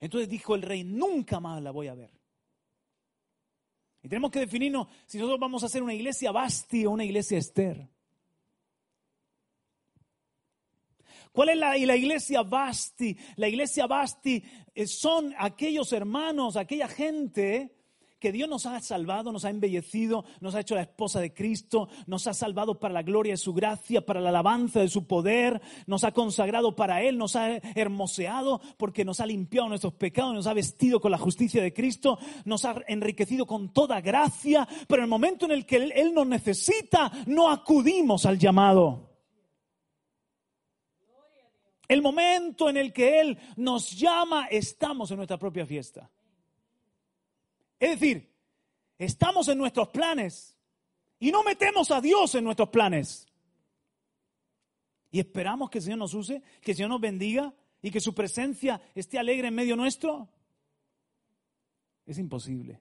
Entonces 0.00 0.28
dijo 0.28 0.54
el 0.54 0.62
rey, 0.62 0.84
nunca 0.84 1.40
más 1.40 1.62
la 1.62 1.70
voy 1.70 1.88
a 1.88 1.94
ver. 1.94 2.10
Y 4.02 4.08
tenemos 4.08 4.30
que 4.30 4.40
definirnos 4.40 4.88
si 5.06 5.16
nosotros 5.16 5.40
vamos 5.40 5.62
a 5.62 5.66
hacer 5.66 5.82
una 5.82 5.94
iglesia 5.94 6.30
Basti 6.30 6.84
o 6.84 6.90
una 6.90 7.04
iglesia 7.04 7.38
Esther. 7.38 7.88
¿Cuál 11.32 11.48
es 11.48 11.56
la, 11.56 11.76
la, 11.76 11.96
iglesia 11.96 12.42
Basti? 12.42 13.16
La 13.36 13.48
iglesia 13.48 13.86
Basti 13.86 14.44
eh, 14.74 14.86
son 14.86 15.34
aquellos 15.38 15.92
hermanos, 15.92 16.56
aquella 16.56 16.86
gente 16.86 17.74
que 18.24 18.32
Dios 18.32 18.48
nos 18.48 18.64
ha 18.64 18.80
salvado, 18.80 19.32
nos 19.32 19.44
ha 19.44 19.50
embellecido, 19.50 20.24
nos 20.40 20.54
ha 20.54 20.60
hecho 20.60 20.74
la 20.74 20.80
esposa 20.80 21.20
de 21.20 21.34
Cristo, 21.34 21.90
nos 22.06 22.26
ha 22.26 22.32
salvado 22.32 22.80
para 22.80 22.94
la 22.94 23.02
gloria 23.02 23.34
de 23.34 23.36
su 23.36 23.52
gracia, 23.52 24.06
para 24.06 24.22
la 24.22 24.30
alabanza 24.30 24.80
de 24.80 24.88
su 24.88 25.06
poder, 25.06 25.60
nos 25.86 26.04
ha 26.04 26.12
consagrado 26.12 26.74
para 26.74 27.02
Él, 27.02 27.18
nos 27.18 27.36
ha 27.36 27.56
hermoseado 27.74 28.62
porque 28.78 29.04
nos 29.04 29.20
ha 29.20 29.26
limpiado 29.26 29.68
nuestros 29.68 29.92
pecados, 29.92 30.32
nos 30.32 30.46
ha 30.46 30.54
vestido 30.54 31.02
con 31.02 31.10
la 31.10 31.18
justicia 31.18 31.62
de 31.62 31.74
Cristo, 31.74 32.18
nos 32.46 32.64
ha 32.64 32.76
enriquecido 32.88 33.44
con 33.44 33.74
toda 33.74 34.00
gracia, 34.00 34.66
pero 34.88 35.02
en 35.02 35.04
el 35.04 35.10
momento 35.10 35.44
en 35.44 35.52
el 35.52 35.66
que 35.66 35.76
Él, 35.76 35.92
Él 35.94 36.14
nos 36.14 36.26
necesita, 36.26 37.12
no 37.26 37.50
acudimos 37.50 38.24
al 38.24 38.38
llamado. 38.38 39.10
El 41.88 42.00
momento 42.00 42.70
en 42.70 42.78
el 42.78 42.90
que 42.90 43.20
Él 43.20 43.38
nos 43.56 43.90
llama, 43.90 44.46
estamos 44.46 45.10
en 45.10 45.18
nuestra 45.18 45.36
propia 45.36 45.66
fiesta. 45.66 46.10
Es 47.78 48.00
decir, 48.00 48.32
estamos 48.98 49.48
en 49.48 49.58
nuestros 49.58 49.88
planes 49.88 50.56
y 51.18 51.30
no 51.30 51.42
metemos 51.42 51.90
a 51.90 52.00
Dios 52.00 52.34
en 52.34 52.44
nuestros 52.44 52.68
planes. 52.68 53.26
Y 55.10 55.20
esperamos 55.20 55.70
que 55.70 55.78
el 55.78 55.84
Señor 55.84 55.98
nos 55.98 56.14
use, 56.14 56.42
que 56.60 56.72
el 56.72 56.76
Señor 56.76 56.90
nos 56.90 57.00
bendiga 57.00 57.54
y 57.80 57.90
que 57.90 58.00
su 58.00 58.14
presencia 58.14 58.80
esté 58.94 59.18
alegre 59.18 59.48
en 59.48 59.54
medio 59.54 59.76
nuestro. 59.76 60.28
Es 62.06 62.18
imposible. 62.18 62.80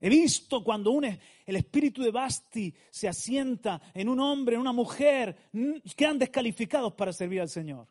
He 0.00 0.08
visto 0.08 0.62
cuando 0.62 1.00
el 1.00 1.56
espíritu 1.56 2.02
de 2.02 2.12
Basti 2.12 2.72
se 2.90 3.08
asienta 3.08 3.80
en 3.94 4.08
un 4.08 4.20
hombre, 4.20 4.54
en 4.54 4.60
una 4.60 4.72
mujer, 4.72 5.50
quedan 5.96 6.18
descalificados 6.18 6.94
para 6.94 7.12
servir 7.12 7.40
al 7.40 7.48
Señor. 7.48 7.88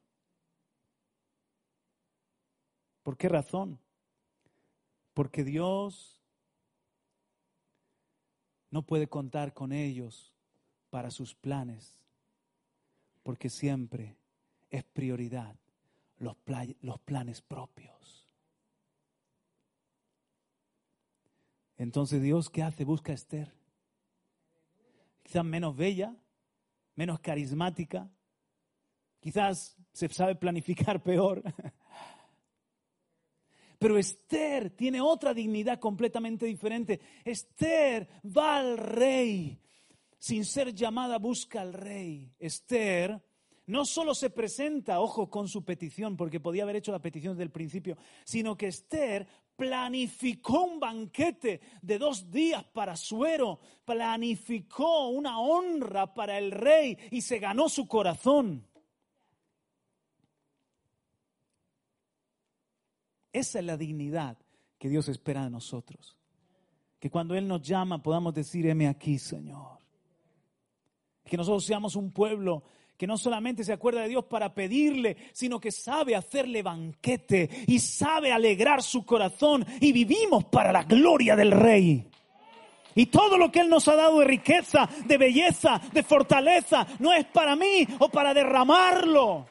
¿Por 3.04 3.18
qué 3.18 3.28
razón? 3.28 3.80
Porque 5.18 5.44
Dios 5.44 6.22
no 8.70 8.84
puede 8.84 9.08
contar 9.08 9.52
con 9.52 9.72
ellos 9.72 10.32
para 10.92 11.10
sus 11.10 11.34
planes, 11.34 12.06
porque 13.24 13.50
siempre 13.50 14.16
es 14.70 14.84
prioridad 14.84 15.56
los, 16.20 16.38
planes 17.00 17.42
propios. 17.42 18.32
Entonces 21.78 22.22
Dios, 22.22 22.52
¿qué 22.52 22.62
hace? 22.62 22.86
Busca 22.86 23.12
a 23.12 23.16
Esther. 23.16 23.52
Quizás 25.24 25.44
menos 25.44 25.76
bella, 25.76 26.16
menos 26.94 27.20
carismática, 27.22 28.08
quizás 29.20 29.76
se 29.94 30.10
sabe 30.10 30.36
planificar 30.36 31.02
peor. 31.04 31.42
Pero 33.80 33.98
Esther 33.98 34.72
tiene 34.72 35.02
otra 35.02 35.34
dignidad 35.34 35.80
completamente 35.80 36.46
diferente. 36.46 37.00
Esther 37.24 38.08
va 38.26 38.58
al 38.58 38.78
rey. 38.78 39.60
Sin 40.20 40.46
ser 40.46 40.74
llamada, 40.74 41.20
busca 41.20 41.62
al 41.62 41.74
rey. 41.74 42.32
Esther 42.40 43.22
no 43.68 43.86
solo 43.86 44.16
se 44.16 44.30
presenta, 44.30 45.00
ojo, 45.00 45.30
con 45.30 45.48
su 45.48 45.64
petición, 45.64 46.16
porque 46.16 46.40
podía 46.40 46.64
haber 46.64 46.78
hecho 46.78 46.92
la 46.92 47.02
petición 47.02 47.34
desde 47.34 47.44
el 47.44 47.52
principio, 47.52 47.98
sino 48.24 48.58
que 48.58 48.68
Esther 48.68 49.28
planificó 49.58 50.64
un 50.64 50.80
banquete 50.80 51.60
de 51.82 51.98
dos 51.98 52.32
días 52.32 52.64
para 52.64 52.96
suero, 52.96 53.60
planificó 53.84 55.10
una 55.10 55.40
honra 55.40 56.14
para 56.14 56.38
el 56.38 56.52
rey 56.52 56.98
y 57.12 57.22
se 57.22 57.40
ganó 57.40 57.68
su 57.68 57.88
corazón. 57.88 58.67
Esa 63.38 63.60
es 63.60 63.66
la 63.66 63.78
dignidad 63.78 64.36
que 64.80 64.90
Dios 64.90 65.08
espera 65.10 65.44
de 65.44 65.52
nosotros. 65.52 66.18
Que 67.00 67.12
cuando 67.12 67.36
Él 67.36 67.48
nos 67.48 67.62
llama 67.62 68.02
podamos 68.02 68.34
decir, 68.34 68.68
aquí, 68.88 69.20
Señor. 69.20 69.78
Que 71.24 71.38
nosotros 71.38 71.64
seamos 71.64 71.96
un 71.96 72.12
pueblo 72.12 72.64
que 72.98 73.06
no 73.06 73.16
solamente 73.16 73.64
se 73.64 73.74
acuerda 73.74 74.02
de 74.02 74.10
Dios 74.10 74.26
para 74.26 74.56
pedirle, 74.56 75.18
sino 75.34 75.60
que 75.60 75.72
sabe 75.72 76.16
hacerle 76.16 76.64
banquete 76.64 77.48
y 77.68 77.78
sabe 77.78 78.32
alegrar 78.32 78.82
su 78.82 79.06
corazón 79.06 79.64
y 79.80 79.92
vivimos 79.92 80.46
para 80.46 80.72
la 80.72 80.84
gloria 80.84 81.36
del 81.36 81.52
Rey. 81.52 82.10
Y 82.96 83.06
todo 83.06 83.38
lo 83.38 83.52
que 83.52 83.60
Él 83.60 83.70
nos 83.70 83.88
ha 83.88 83.96
dado 83.96 84.20
de 84.20 84.26
riqueza, 84.26 84.90
de 85.06 85.18
belleza, 85.20 85.80
de 85.94 86.02
fortaleza, 86.02 86.88
no 86.98 87.14
es 87.14 87.26
para 87.26 87.56
mí 87.56 87.88
o 88.00 88.10
para 88.10 88.34
derramarlo. 88.34 89.46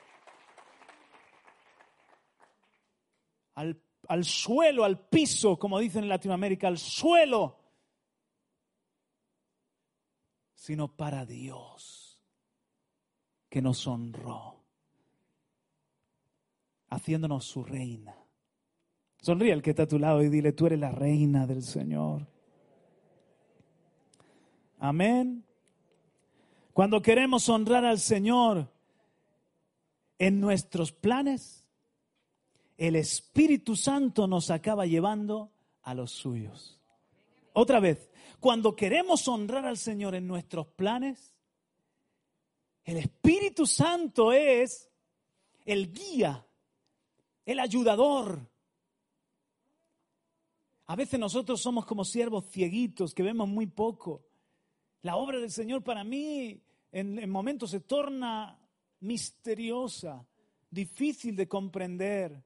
Al, 3.57 3.83
al 4.09 4.25
suelo, 4.25 4.85
al 4.85 5.09
piso, 5.09 5.59
como 5.59 5.79
dicen 5.79 6.05
en 6.05 6.09
Latinoamérica, 6.09 6.69
al 6.69 6.79
suelo, 6.79 7.59
sino 10.55 10.95
para 10.95 11.27
Dios, 11.27 12.21
que 13.49 13.61
nos 13.61 13.87
honró, 13.87 14.65
haciéndonos 16.91 17.45
su 17.45 17.65
reina. 17.65 18.17
Sonríe 19.21 19.53
el 19.53 19.63
que 19.63 19.71
está 19.71 19.85
a 19.85 19.89
tu 19.89 19.99
lado 19.99 20.23
y 20.23 20.29
dile, 20.29 20.53
tú 20.53 20.67
eres 20.67 20.79
la 20.79 20.91
reina 20.91 21.47
del 21.47 21.63
Señor. 21.63 22.27
Amén. 24.79 25.45
Cuando 26.73 27.01
queremos 27.01 27.49
honrar 27.49 27.85
al 27.85 27.99
Señor 27.99 28.71
en 30.19 30.41
nuestros 30.41 30.93
planes, 30.93 31.66
el 32.77 32.97
Espíritu 32.97 33.77
Santo 33.77 34.27
nos 34.27 34.51
acaba 34.51 34.87
llevando 34.87 35.53
a 35.83 35.95
los 35.95 36.13
suyos. 36.13 36.79
Otra 37.53 37.81
vez, 37.81 38.11
cuando 38.41 38.77
queremos 38.77 39.27
honrar 39.29 39.65
al 39.65 39.79
Señor 39.79 40.15
en 40.15 40.27
nuestros 40.27 40.67
planes, 40.67 41.35
El 42.85 42.99
Espíritu 42.99 43.67
Santo 43.67 44.33
es 44.33 44.89
el 45.65 45.93
guía, 45.93 46.47
el 47.45 47.59
ayudador. 47.59 48.49
A 50.87 50.95
veces 50.95 51.19
nosotros 51.19 51.61
somos 51.61 51.85
como 51.85 52.05
siervos 52.05 52.47
cieguitos 52.51 53.13
que 53.13 53.25
vemos 53.25 53.49
muy 53.49 53.67
poco. 53.67 54.25
La 55.03 55.17
obra 55.17 55.39
del 55.41 55.51
Señor 55.51 55.83
para 55.83 56.05
mí 56.05 56.63
en, 56.93 57.29
momentos 57.29 57.71
se 57.71 57.81
torna 57.81 58.59
misteriosa, 59.01 60.27
difícil 60.71 61.35
de 61.35 61.49
comprender. 61.49 62.45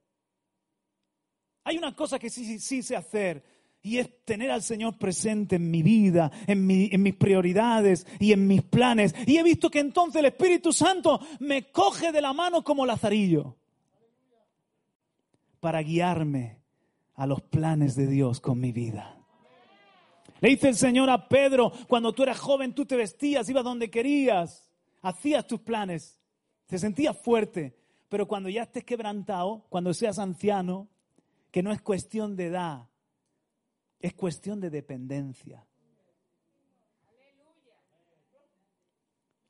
Hay 1.64 1.79
una 1.79 1.94
cosa 1.94 2.18
que 2.18 2.31
sí, 2.31 2.44
sí, 2.44 2.59
sí 2.59 2.83
sé 2.83 2.96
hacer 2.96 3.44
y 3.83 3.99
es 3.99 4.25
tener 4.25 4.51
al 4.51 4.62
Señor 4.62 4.99
presente 4.99 5.57
en 5.57 5.70
mi 5.70 5.83
vida, 5.83 6.31
en, 6.46 6.70
en, 6.70 7.03
mis 7.03 7.14
prioridades 7.14 8.07
y 8.18 8.33
en 8.33 8.46
mis 8.46 8.62
planes. 8.62 9.14
Y 9.27 9.38
he 9.38 9.42
visto 9.42 9.70
que 9.70 9.81
entonces 9.81 10.20
el 10.20 10.27
Espíritu 10.27 10.73
Santo 10.73 11.20
me 11.38 11.70
coge 11.70 12.12
de 12.12 12.20
la 12.20 12.33
mano 12.33 12.62
como 12.62 12.85
lazarillo 12.85 13.57
para 15.61 15.83
guiarme 15.83 16.59
a 17.14 17.27
los 17.27 17.40
planes 17.42 17.96
de 17.96 18.07
Dios 18.07 18.40
con 18.40 18.61
mi 18.61 18.73
vida. 18.73 19.16
Le 20.40 20.49
dice 20.49 20.68
el 20.68 20.77
Señor 20.77 21.11
a 21.11 21.29
Pedro, 21.29 21.73
cuando 21.87 22.12
tú 22.12 22.23
eras 22.23 22.38
joven, 22.38 22.75
tú 22.75 22.87
te 22.87 22.96
vestías, 22.96 23.49
ibas 23.49 23.64
donde 23.64 23.90
querías, 23.90 24.70
hacías 25.03 25.46
tus 25.46 25.61
planes, 25.61 26.18
te 26.66 26.79
sentías 26.79 27.16
fuerte, 27.18 27.77
pero 28.09 28.27
cuando 28.27 28.49
ya 28.49 28.62
estés 28.62 28.85
quebrantado, 28.85 29.66
cuando 29.68 29.92
seas 29.92 30.18
anciano, 30.18 30.88
que 31.50 31.62
no 31.62 31.72
es 31.72 31.82
cuestión 31.82 32.36
de 32.36 32.46
edad, 32.46 32.88
es 33.98 34.14
cuestión 34.14 34.60
de 34.60 34.70
dependencia. 34.70 35.66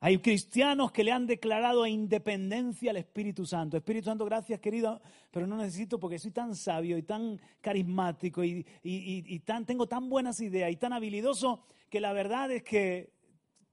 Hay 0.03 0.17
cristianos 0.17 0.91
que 0.91 1.03
le 1.03 1.11
han 1.11 1.27
declarado 1.27 1.85
independencia 1.85 2.89
al 2.89 2.97
Espíritu 2.97 3.45
Santo. 3.45 3.77
Espíritu 3.77 4.05
Santo, 4.05 4.25
gracias 4.25 4.59
querido, 4.59 4.99
pero 5.29 5.45
no 5.45 5.57
necesito 5.57 5.99
porque 5.99 6.17
soy 6.17 6.31
tan 6.31 6.55
sabio 6.55 6.97
y 6.97 7.03
tan 7.03 7.39
carismático 7.61 8.43
y, 8.43 9.39
tan, 9.45 9.63
tengo 9.63 9.87
tan 9.87 10.09
buenas 10.09 10.41
ideas 10.41 10.71
y 10.71 10.77
tan 10.77 10.91
habilidoso 10.91 11.65
que 11.87 12.01
la 12.01 12.13
verdad 12.13 12.51
es 12.51 12.63
que 12.63 13.13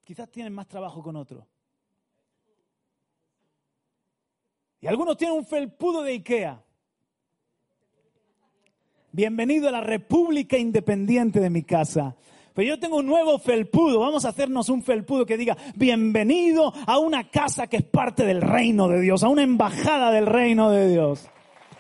quizás 0.05 0.31
tienen 0.31 0.53
más 0.53 0.69
trabajo 0.69 1.03
con 1.03 1.17
otros. 1.17 1.47
Y 4.83 4.87
algunos 4.87 5.17
tienen 5.17 5.39
un 5.39 5.47
felpudo 5.47 6.03
de 6.03 6.13
Ikea. 6.13 6.63
Bienvenido 9.11 9.69
a 9.69 9.73
la 9.73 9.81
República 9.81 10.59
Independiente 10.59 11.41
de 11.41 11.49
mi 11.49 11.63
casa. 11.63 12.15
Pero 12.53 12.69
yo 12.69 12.79
tengo 12.79 12.99
un 12.99 13.07
nuevo 13.07 13.39
felpudo. 13.39 14.01
Vamos 14.01 14.25
a 14.25 14.29
hacernos 14.29 14.69
un 14.69 14.83
felpudo 14.83 15.25
que 15.25 15.39
diga, 15.39 15.57
bienvenido 15.77 16.73
a 16.87 16.99
una 16.99 17.31
casa 17.31 17.69
que 17.69 17.79
es 17.79 17.85
parte 17.85 18.27
del 18.27 18.43
reino 18.43 18.87
de 18.89 19.01
Dios, 19.01 19.23
a 19.23 19.29
una 19.29 19.43
embajada 19.43 20.11
del 20.11 20.27
reino 20.27 20.71
de 20.71 20.91
Dios. 20.91 21.27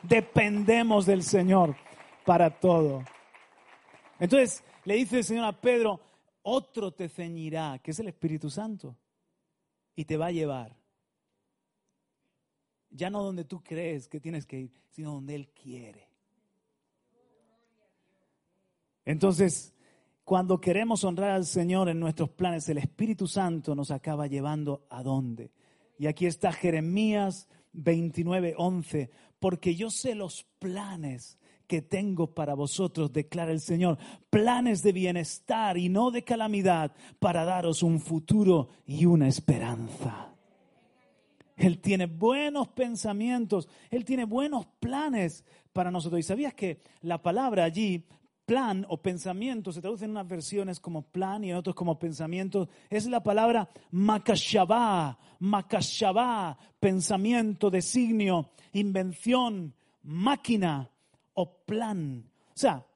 Dependemos 0.02 1.04
del 1.04 1.22
Señor 1.22 1.76
para 2.24 2.48
todo. 2.48 3.04
Entonces 4.18 4.64
le 4.84 4.94
dice 4.94 5.18
el 5.18 5.24
Señor 5.24 5.44
a 5.44 5.60
Pedro, 5.60 6.00
otro 6.42 6.92
te 6.92 7.10
ceñirá, 7.10 7.78
que 7.82 7.90
es 7.90 7.98
el 7.98 8.08
Espíritu 8.08 8.48
Santo, 8.48 8.96
y 9.94 10.06
te 10.06 10.16
va 10.16 10.26
a 10.26 10.32
llevar. 10.32 10.74
Ya 12.88 13.10
no 13.10 13.22
donde 13.22 13.44
tú 13.44 13.62
crees 13.62 14.08
que 14.08 14.18
tienes 14.18 14.46
que 14.46 14.60
ir, 14.60 14.72
sino 14.88 15.12
donde 15.12 15.34
Él 15.34 15.48
quiere. 15.48 16.07
Entonces, 19.08 19.72
cuando 20.22 20.60
queremos 20.60 21.02
honrar 21.02 21.30
al 21.30 21.46
Señor 21.46 21.88
en 21.88 21.98
nuestros 21.98 22.28
planes, 22.28 22.68
el 22.68 22.76
Espíritu 22.76 23.26
Santo 23.26 23.74
nos 23.74 23.90
acaba 23.90 24.26
llevando 24.26 24.84
a 24.90 25.02
dónde. 25.02 25.50
Y 25.98 26.08
aquí 26.08 26.26
está 26.26 26.52
Jeremías 26.52 27.48
29, 27.72 28.52
11, 28.58 29.10
porque 29.38 29.74
yo 29.74 29.88
sé 29.88 30.14
los 30.14 30.44
planes 30.58 31.38
que 31.66 31.80
tengo 31.80 32.34
para 32.34 32.52
vosotros, 32.52 33.10
declara 33.10 33.50
el 33.50 33.62
Señor, 33.62 33.96
planes 34.28 34.82
de 34.82 34.92
bienestar 34.92 35.78
y 35.78 35.88
no 35.88 36.10
de 36.10 36.22
calamidad, 36.22 36.92
para 37.18 37.46
daros 37.46 37.82
un 37.82 38.00
futuro 38.00 38.68
y 38.84 39.06
una 39.06 39.26
esperanza. 39.26 40.34
Él 41.56 41.78
tiene 41.78 42.04
buenos 42.04 42.68
pensamientos, 42.68 43.70
Él 43.88 44.04
tiene 44.04 44.26
buenos 44.26 44.66
planes 44.78 45.46
para 45.72 45.90
nosotros. 45.90 46.20
¿Y 46.20 46.24
sabías 46.24 46.52
que 46.52 46.82
la 47.00 47.22
palabra 47.22 47.64
allí 47.64 48.04
plan 48.48 48.86
o 48.88 48.96
pensamiento, 48.96 49.72
se 49.72 49.82
traduce 49.82 50.06
en 50.06 50.12
unas 50.12 50.26
versiones 50.26 50.80
como 50.80 51.02
plan 51.02 51.44
y 51.44 51.50
en 51.50 51.56
otras 51.56 51.76
como 51.76 51.98
pensamiento, 51.98 52.66
es 52.88 53.04
la 53.04 53.22
palabra 53.22 53.68
makashabá, 53.90 55.18
makashabá, 55.38 56.56
pensamiento, 56.80 57.68
designio, 57.68 58.48
invención, 58.72 59.74
máquina 60.02 60.90
o 61.34 61.58
plan. 61.66 62.24
O 62.54 62.58
sea, 62.58 62.86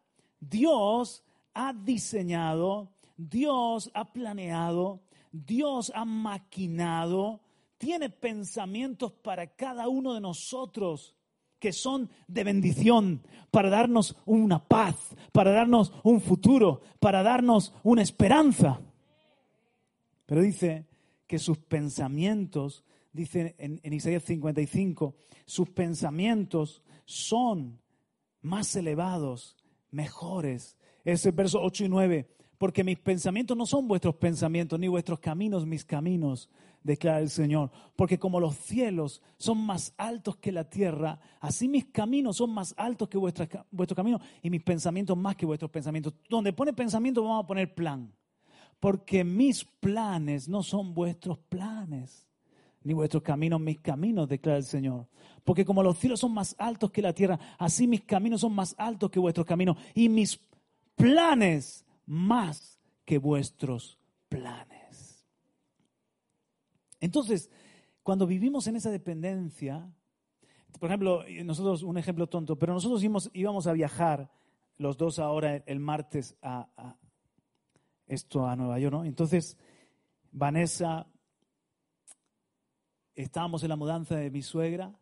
Dios 0.40 1.22
ha 1.52 1.74
diseñado, 1.74 2.88
Dios 3.18 3.90
ha 3.92 4.10
planeado, 4.10 5.02
Dios 5.30 5.92
ha 5.94 6.06
maquinado, 6.06 7.40
tiene 7.76 8.08
pensamientos 8.08 9.12
para 9.12 9.48
cada 9.48 9.86
uno 9.86 10.14
de 10.14 10.20
nosotros 10.22 11.14
que 11.62 11.72
son 11.72 12.10
de 12.26 12.42
bendición, 12.42 13.22
para 13.52 13.70
darnos 13.70 14.16
una 14.26 14.66
paz, 14.66 14.96
para 15.30 15.52
darnos 15.52 15.92
un 16.02 16.20
futuro, 16.20 16.80
para 16.98 17.22
darnos 17.22 17.72
una 17.84 18.02
esperanza. 18.02 18.80
Pero 20.26 20.42
dice 20.42 20.88
que 21.28 21.38
sus 21.38 21.58
pensamientos, 21.58 22.84
dice 23.12 23.54
en, 23.58 23.80
Isaías 23.94 24.24
55, 24.24 25.14
sus 25.44 25.70
pensamientos 25.70 26.82
son 27.04 27.80
más 28.40 28.74
elevados, 28.74 29.56
mejores. 29.92 30.76
Ese 31.04 31.30
verso 31.30 31.62
8 31.62 31.84
y 31.84 31.88
9, 31.88 32.28
porque 32.58 32.82
mis 32.82 32.98
pensamientos 32.98 33.56
no 33.56 33.66
son 33.66 33.86
vuestros 33.86 34.16
pensamientos, 34.16 34.80
ni 34.80 34.88
vuestros 34.88 35.20
caminos 35.20 35.64
mis 35.64 35.84
caminos, 35.84 36.50
declara 36.82 37.20
el 37.20 37.30
Señor. 37.30 37.70
Porque 37.96 38.18
como 38.18 38.40
los 38.40 38.56
cielos 38.56 39.22
son 39.36 39.58
más 39.64 39.94
altos 39.96 40.36
que 40.36 40.52
la 40.52 40.68
tierra, 40.68 41.20
así 41.40 41.68
mis 41.68 41.86
caminos 41.86 42.36
son 42.36 42.50
más 42.50 42.74
altos 42.76 43.08
que 43.08 43.18
vuestros 43.18 43.48
caminos 43.94 44.20
y 44.42 44.50
mis 44.50 44.62
pensamientos 44.62 45.16
más 45.16 45.36
que 45.36 45.46
vuestros 45.46 45.70
pensamientos. 45.70 46.14
Donde 46.28 46.52
pone 46.52 46.72
pensamiento 46.72 47.22
vamos 47.22 47.44
a 47.44 47.46
poner 47.46 47.74
plan. 47.74 48.12
Porque 48.80 49.22
mis 49.22 49.64
planes 49.64 50.48
no 50.48 50.62
son 50.62 50.92
vuestros 50.92 51.38
planes, 51.38 52.26
ni 52.82 52.94
vuestros 52.94 53.22
caminos 53.22 53.60
mis 53.60 53.78
caminos, 53.78 54.28
declara 54.28 54.58
el 54.58 54.64
Señor. 54.64 55.06
Porque 55.44 55.64
como 55.64 55.82
los 55.82 55.98
cielos 55.98 56.20
son 56.20 56.32
más 56.32 56.56
altos 56.58 56.90
que 56.90 57.02
la 57.02 57.12
tierra, 57.12 57.38
así 57.58 57.86
mis 57.86 58.02
caminos 58.02 58.40
son 58.40 58.54
más 58.54 58.74
altos 58.78 59.10
que 59.10 59.20
vuestros 59.20 59.46
caminos 59.46 59.76
y 59.94 60.08
mis 60.08 60.40
planes 60.96 61.84
más 62.06 62.80
que 63.04 63.18
vuestros 63.18 63.98
planes. 64.28 64.71
Entonces, 67.02 67.50
cuando 68.04 68.28
vivimos 68.28 68.68
en 68.68 68.76
esa 68.76 68.92
dependencia, 68.92 69.92
por 70.78 70.88
ejemplo, 70.88 71.24
nosotros, 71.44 71.82
un 71.82 71.98
ejemplo 71.98 72.28
tonto, 72.28 72.56
pero 72.56 72.72
nosotros 72.72 73.02
íbamos, 73.34 73.66
a 73.66 73.72
viajar 73.72 74.30
los 74.78 74.96
dos 74.96 75.18
ahora 75.18 75.56
el 75.66 75.80
martes 75.80 76.36
a, 76.42 76.96
esto 78.06 78.46
a 78.46 78.54
Nueva 78.54 78.78
York, 78.78 78.94
¿no? 78.94 79.04
Entonces, 79.04 79.56
Vanessa, 80.30 81.08
estábamos 83.16 83.64
en 83.64 83.70
la 83.70 83.76
mudanza 83.76 84.14
de 84.14 84.30
mi 84.30 84.42
suegra, 84.42 84.94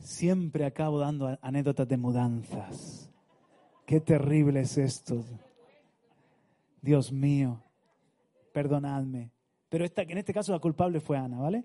siempre 0.00 0.66
acabo 0.66 0.98
dando 0.98 1.38
anécdotas 1.40 1.88
de 1.88 1.96
mudanzas. 1.96 3.10
Qué 3.86 4.00
terrible 4.00 4.60
es 4.60 4.76
esto. 4.76 5.24
Dios 6.82 7.10
mío, 7.10 7.62
perdonadme. 8.52 9.32
Pero 9.72 9.86
esta, 9.86 10.02
en 10.02 10.18
este 10.18 10.34
caso 10.34 10.52
la 10.52 10.58
culpable 10.58 11.00
fue 11.00 11.16
Ana, 11.16 11.38
¿vale? 11.38 11.64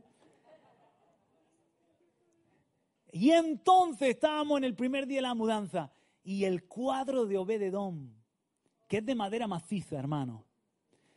Y 3.11 3.31
entonces 3.31 4.11
estábamos 4.11 4.59
en 4.59 4.63
el 4.63 4.75
primer 4.75 5.07
día 5.07 5.17
de 5.17 5.23
la 5.23 5.33
mudanza 5.33 5.91
y 6.23 6.45
el 6.45 6.69
cuadro 6.69 7.25
de 7.25 7.37
Obededón, 7.37 8.15
que 8.87 8.99
es 8.99 9.05
de 9.05 9.13
madera 9.13 9.45
maciza, 9.45 9.99
hermano, 9.99 10.45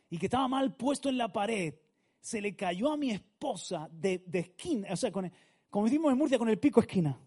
y 0.09 0.17
que 0.17 0.25
estaba 0.25 0.49
mal 0.49 0.75
puesto 0.75 1.07
en 1.07 1.17
la 1.17 1.31
pared, 1.31 1.75
se 2.19 2.41
le 2.41 2.57
cayó 2.57 2.91
a 2.91 2.97
mi 2.97 3.11
esposa 3.11 3.87
de, 3.89 4.25
esquina, 4.33 4.89
o 4.91 4.97
sea, 4.97 5.13
como 5.13 5.85
decimos 5.85 6.11
en 6.11 6.17
Murcia, 6.17 6.37
con 6.37 6.49
el 6.49 6.59
pico 6.59 6.81
esquina. 6.81 7.17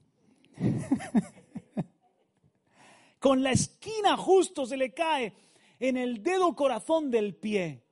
con 3.19 3.43
la 3.43 3.53
esquina 3.53 4.15
justo 4.19 4.67
se 4.67 4.77
le 4.77 4.93
cae 4.93 5.33
en 5.81 5.97
el 5.97 6.23
dedo 6.23 6.55
corazón 6.55 7.11
del 7.11 7.35
pie 7.35 7.84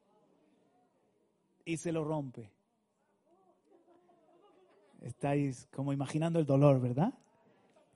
y 1.64 1.76
se 1.76 1.92
lo 1.92 2.04
rompe. 2.04 2.52
Estáis 5.00 5.66
como 5.72 5.92
imaginando 5.92 6.38
el 6.38 6.46
dolor, 6.46 6.80
¿verdad? 6.80 7.12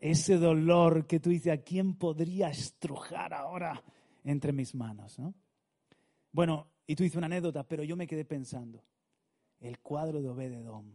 Ese 0.00 0.36
dolor 0.36 1.06
que 1.06 1.20
tú 1.20 1.30
dices, 1.30 1.52
¿a 1.52 1.62
quién 1.62 1.94
podría 1.94 2.48
estrujar 2.48 3.32
ahora 3.32 3.82
entre 4.24 4.52
mis 4.52 4.74
manos? 4.74 5.18
¿no? 5.18 5.34
Bueno, 6.32 6.68
y 6.86 6.96
tú 6.96 7.02
dices 7.02 7.16
una 7.16 7.26
anécdota, 7.26 7.62
pero 7.64 7.82
yo 7.82 7.96
me 7.96 8.06
quedé 8.06 8.24
pensando. 8.24 8.84
el 9.60 9.78
cuadro 9.80 10.20
de 10.20 10.28
Obededón. 10.28 10.94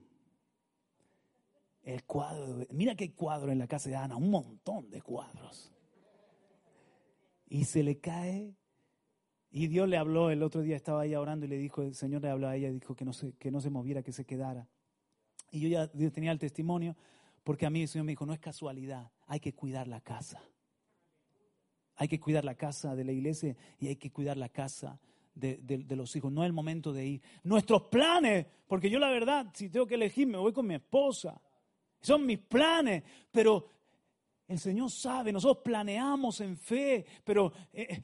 El 1.82 2.04
cuadro 2.06 2.58
de 2.58 2.68
Mira 2.72 2.96
qué 2.96 3.16
cuadro 3.16 3.52
en 3.52 3.58
la 3.58 3.68
casa 3.68 3.90
de 3.90 3.96
Ana, 3.96 4.16
un 4.16 4.30
montón 4.30 4.90
de 4.90 5.02
cuadros. 5.02 5.74
Y 7.48 7.66
se 7.66 7.84
le 7.84 8.00
cae. 8.00 8.56
Y 9.52 9.68
Dios 9.68 9.88
le 9.90 9.98
habló, 9.98 10.32
el 10.32 10.44
otro 10.44 10.62
día 10.62 10.78
estaba 10.78 11.06
ella 11.06 11.20
orando 11.20 11.46
y 11.46 11.50
le 11.50 11.58
dijo, 11.58 11.82
el 11.82 11.94
Señor 11.94 12.22
le 12.22 12.30
habló 12.30 12.48
a 12.48 12.56
ella 12.56 12.70
y 12.70 12.74
dijo 12.74 12.96
que 12.96 13.04
no 13.04 13.12
se, 13.12 13.34
que 13.34 13.52
no 13.52 13.60
se 13.60 13.70
moviera, 13.70 14.02
que 14.02 14.14
se 14.14 14.26
quedara. 14.26 14.66
Y 15.52 15.60
yo 15.60 15.68
ya 15.68 15.88
tenía 16.12 16.32
el 16.32 16.40
testimonio, 16.40 16.96
porque 17.44 17.66
a 17.66 17.70
mí 17.70 17.82
el 17.82 17.90
Señor 17.90 18.06
me 18.06 18.14
dijo, 18.14 18.26
no 18.26 18.34
es 18.34 18.40
casualidad, 18.40 19.12
hay 19.28 19.42
que 19.42 19.54
cuidar 19.54 19.90
la 19.90 20.00
casa. 20.00 20.42
Hay 21.98 22.08
que 22.08 22.20
cuidar 22.20 22.46
la 22.46 22.56
casa 22.56 22.96
de 22.96 23.04
la 23.04 23.12
iglesia 23.12 23.56
y 23.78 23.88
hay 23.88 23.98
que 23.98 24.10
cuidar 24.10 24.38
la 24.38 24.48
casa 24.48 25.00
de, 25.36 25.58
de, 25.58 25.96
los 25.96 26.16
hijos. 26.16 26.32
No 26.32 26.44
es 26.44 26.48
el 26.48 26.54
momento 26.54 26.94
de 26.94 27.06
ir. 27.06 27.22
Nuestros 27.44 27.84
planes, 27.84 28.46
porque 28.68 28.90
yo 28.90 29.00
la 29.00 29.10
verdad, 29.10 29.48
si 29.54 29.70
tengo 29.70 29.86
que 29.86 29.96
elegir, 29.96 30.28
me 30.28 30.38
voy 30.38 30.54
con 30.54 30.66
mi 30.66 30.76
esposa. 30.76 31.40
Son 32.00 32.26
mis 32.26 32.40
planes, 32.40 33.04
pero 33.30 33.68
el 34.48 34.60
Señor 34.60 34.90
sabe, 34.92 35.32
nosotros 35.32 35.64
planeamos 35.64 36.42
en 36.42 36.58
fe, 36.58 37.06
pero 37.24 37.54
eh, 37.72 38.02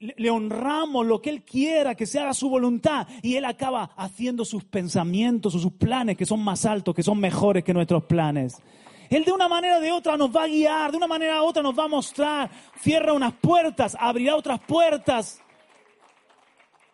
le 0.00 0.30
honramos 0.30 1.06
lo 1.06 1.20
que 1.20 1.30
Él 1.30 1.42
quiera, 1.42 1.94
que 1.94 2.06
se 2.06 2.18
haga 2.18 2.32
su 2.32 2.48
voluntad, 2.48 3.06
y 3.22 3.36
Él 3.36 3.44
acaba 3.44 3.90
haciendo 3.96 4.44
sus 4.44 4.64
pensamientos 4.64 5.54
o 5.54 5.58
sus 5.58 5.72
planes 5.72 6.16
que 6.16 6.26
son 6.26 6.42
más 6.42 6.64
altos, 6.64 6.94
que 6.94 7.02
son 7.02 7.20
mejores 7.20 7.62
que 7.62 7.74
nuestros 7.74 8.04
planes. 8.04 8.60
Él 9.10 9.24
de 9.24 9.32
una 9.32 9.48
manera 9.48 9.78
o 9.78 9.80
de 9.80 9.92
otra 9.92 10.16
nos 10.16 10.34
va 10.34 10.44
a 10.44 10.46
guiar, 10.46 10.90
de 10.92 10.96
una 10.96 11.06
manera 11.06 11.42
u 11.42 11.46
otra 11.46 11.62
nos 11.62 11.78
va 11.78 11.84
a 11.84 11.88
mostrar, 11.88 12.50
cierra 12.78 13.12
unas 13.12 13.34
puertas, 13.34 13.96
abrirá 13.98 14.36
otras 14.36 14.60
puertas. 14.60 15.42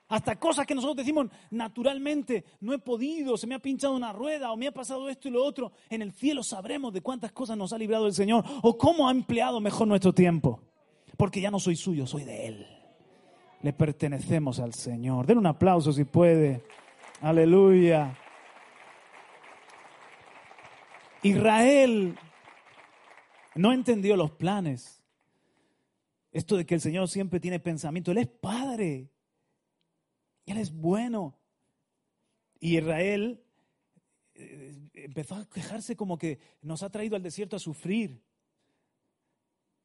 Hasta 0.09 0.37
cosas 0.37 0.67
que 0.67 0.75
nosotros 0.75 0.97
decimos 0.97 1.27
naturalmente, 1.51 2.45
no 2.61 2.73
he 2.73 2.79
podido, 2.79 3.37
se 3.37 3.47
me 3.47 3.55
ha 3.55 3.59
pinchado 3.59 3.95
una 3.95 4.13
rueda 4.13 4.51
o 4.53 4.57
me 4.57 4.69
ha 4.69 4.73
pasado 4.73 5.09
esto 5.09 5.29
y 5.29 5.33
lo 5.33 5.45
otro. 5.45 5.73
En 5.91 6.01
el 6.01 6.13
cielo 6.13 6.43
sabremos 6.43 6.93
de 6.93 7.03
cuántas 7.03 7.33
cosas 7.33 7.57
nos 7.57 7.73
ha 7.73 7.79
librado 7.79 8.07
el 8.07 8.15
Señor 8.15 8.45
o 8.63 8.79
cómo 8.79 9.09
ha 9.09 9.11
empleado 9.13 9.61
mejor 9.61 9.87
nuestro 9.87 10.13
tiempo. 10.13 10.63
Porque 11.17 11.41
ya 11.41 11.51
no 11.51 11.59
soy 11.59 11.77
suyo, 11.77 12.07
soy 12.07 12.25
de 12.25 12.47
Él. 12.47 12.76
Le 13.63 13.73
pertenecemos 13.73 14.61
al 14.61 14.75
Señor. 14.75 15.27
Den 15.27 15.39
un 15.39 15.47
aplauso 15.47 15.93
si 15.93 16.05
puede. 16.05 16.63
Aleluya. 17.21 18.17
Israel 21.23 22.17
no 23.55 23.73
entendió 23.73 24.17
los 24.17 24.31
planes. 24.33 25.03
Esto 26.33 26.57
de 26.57 26.67
que 26.67 26.75
el 26.75 26.81
Señor 26.81 27.09
siempre 27.09 27.41
tiene 27.41 27.59
pensamiento. 27.59 28.11
Él 28.11 28.19
es 28.19 28.29
padre. 28.29 29.11
Él 30.45 30.59
es 30.59 30.73
bueno. 30.73 31.39
Y 32.61 32.77
Israel 32.77 33.43
eh, 34.35 34.75
empezó 34.95 35.35
a 35.37 35.49
quejarse 35.49 35.97
como 35.97 36.19
que 36.19 36.39
nos 36.63 36.83
ha 36.83 36.91
traído 36.91 37.17
al 37.17 37.23
desierto 37.23 37.57
a 37.57 37.61
sufrir. 37.61 38.23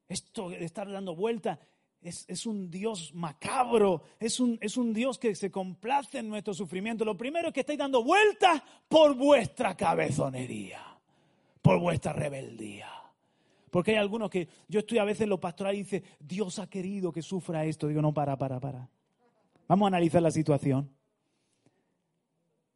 Esto 0.10 0.50
de 0.50 0.66
estar 0.66 0.92
dando 0.92 1.16
vuelta 1.16 1.60
es, 2.04 2.46
un 2.46 2.72
Dios 2.72 3.14
macabro, 3.14 4.02
es 4.20 4.40
un, 4.40 4.58
es 4.62 4.76
un 4.78 4.94
Dios 4.94 5.20
que 5.20 5.36
se 5.36 5.52
complace 5.52 6.20
en 6.20 6.30
nuestro 6.30 6.54
sufrimiento. 6.54 7.06
Lo 7.06 7.16
primero 7.16 7.50
es 7.50 7.54
que 7.54 7.60
estáis 7.60 7.80
dando 7.80 8.04
vueltas 8.04 8.62
por 8.88 9.16
vuestra 9.16 9.76
cabezonería, 9.76 10.82
por 11.62 11.80
vuestra 11.80 12.14
rebeldía. 12.14 12.90
Porque 13.70 13.92
hay 13.92 13.98
algunos 13.98 14.30
que 14.30 14.50
yo 14.68 14.80
estoy 14.80 14.98
a 14.98 15.04
veces 15.04 15.22
en 15.22 15.30
lo 15.30 15.40
pastoral 15.40 15.76
y 15.76 15.80
dice, 15.80 16.04
Dios 16.20 16.60
ha 16.60 16.68
querido 16.68 17.12
que 17.12 17.22
sufra 17.22 17.66
esto. 17.66 17.88
Digo, 17.88 18.02
no, 18.02 18.14
para, 18.14 18.38
para, 18.38 18.60
para. 18.60 18.90
Vamos 19.68 19.86
a 19.86 19.88
analizar 19.88 20.22
la 20.22 20.32
situación. 20.32 20.90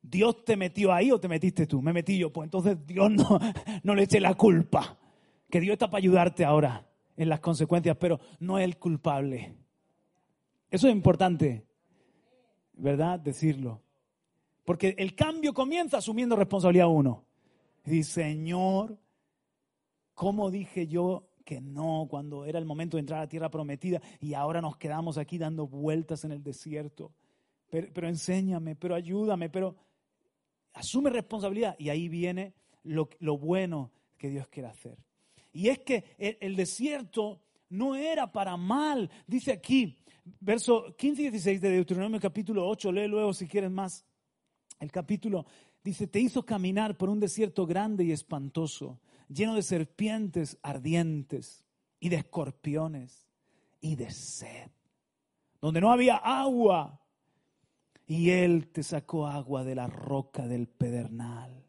¿Dios 0.01 0.45
te 0.45 0.55
metió 0.55 0.93
ahí 0.93 1.11
o 1.11 1.19
te 1.19 1.27
metiste 1.27 1.65
tú? 1.65 1.81
Me 1.81 1.91
metí 1.91 2.17
yo. 2.17 2.31
Pues 2.31 2.45
entonces 2.45 2.77
Dios 2.85 3.11
no, 3.11 3.39
no 3.83 3.95
le 3.95 4.03
eche 4.03 4.19
la 4.19 4.35
culpa. 4.35 4.97
Que 5.49 5.59
Dios 5.59 5.73
está 5.73 5.89
para 5.89 5.99
ayudarte 5.99 6.45
ahora 6.45 6.85
en 7.17 7.29
las 7.29 7.39
consecuencias, 7.39 7.97
pero 7.97 8.19
no 8.39 8.59
es 8.59 8.65
el 8.65 8.77
culpable. 8.77 9.55
Eso 10.69 10.87
es 10.87 10.93
importante, 10.93 11.65
¿verdad? 12.73 13.19
Decirlo. 13.19 13.81
Porque 14.65 14.95
el 14.97 15.15
cambio 15.15 15.53
comienza 15.53 15.97
asumiendo 15.97 16.35
responsabilidad 16.35 16.87
uno. 16.87 17.23
Y 17.85 18.03
Señor, 18.03 18.97
¿cómo 20.13 20.49
dije 20.49 20.87
yo 20.87 21.29
que 21.45 21.61
no 21.61 22.07
cuando 22.09 22.45
era 22.45 22.57
el 22.57 22.65
momento 22.65 22.97
de 22.97 23.01
entrar 23.01 23.19
a 23.19 23.23
la 23.23 23.29
tierra 23.29 23.51
prometida 23.51 24.01
y 24.19 24.33
ahora 24.33 24.61
nos 24.61 24.77
quedamos 24.77 25.17
aquí 25.17 25.37
dando 25.37 25.67
vueltas 25.67 26.25
en 26.25 26.31
el 26.31 26.43
desierto? 26.43 27.13
Pero, 27.69 28.07
enséñame, 28.07 28.75
pero 28.75 28.95
ayúdame, 28.95 29.49
pero 29.49 29.75
asume 30.73 31.09
responsabilidad. 31.09 31.75
Y 31.77 31.89
ahí 31.89 32.09
viene 32.09 32.53
lo 32.83 33.37
bueno 33.37 33.91
que 34.17 34.29
Dios 34.29 34.47
quiere 34.47 34.69
hacer. 34.69 34.97
Y 35.55 35.69
es 35.69 35.79
que 35.79 36.03
el, 36.17 36.57
desierto 36.57 37.41
no 37.69 37.95
era 37.95 38.29
para 38.29 38.57
mal. 38.57 39.09
Dice 39.25 39.53
aquí, 39.53 39.97
verso 40.41 40.93
15 40.97 41.21
y 41.21 41.29
16 41.29 41.61
de 41.61 41.69
Deuteronomio 41.69 42.19
capítulo 42.19 42.67
8, 42.67 42.91
lee 42.91 43.07
luego 43.07 43.33
si 43.33 43.47
quieres 43.47 43.71
más. 43.71 44.05
El 44.81 44.91
capítulo 44.91 45.45
dice, 45.81 46.07
te 46.07 46.19
hizo 46.19 46.45
caminar 46.45 46.97
por 46.97 47.09
un 47.09 47.21
desierto 47.21 47.65
grande 47.65 48.03
y 48.03 48.11
espantoso, 48.11 48.99
lleno 49.29 49.55
de 49.55 49.61
serpientes 49.61 50.57
ardientes 50.61 51.63
y 52.01 52.09
de 52.09 52.17
escorpiones 52.17 53.25
y 53.79 53.95
de 53.95 54.11
sed, 54.11 54.71
donde 55.61 55.79
no 55.79 55.89
había 55.89 56.17
agua. 56.17 56.99
Y 58.05 58.31
Él 58.31 58.67
te 58.73 58.83
sacó 58.83 59.25
agua 59.25 59.63
de 59.63 59.75
la 59.75 59.87
roca 59.87 60.49
del 60.49 60.67
pedernal 60.67 61.64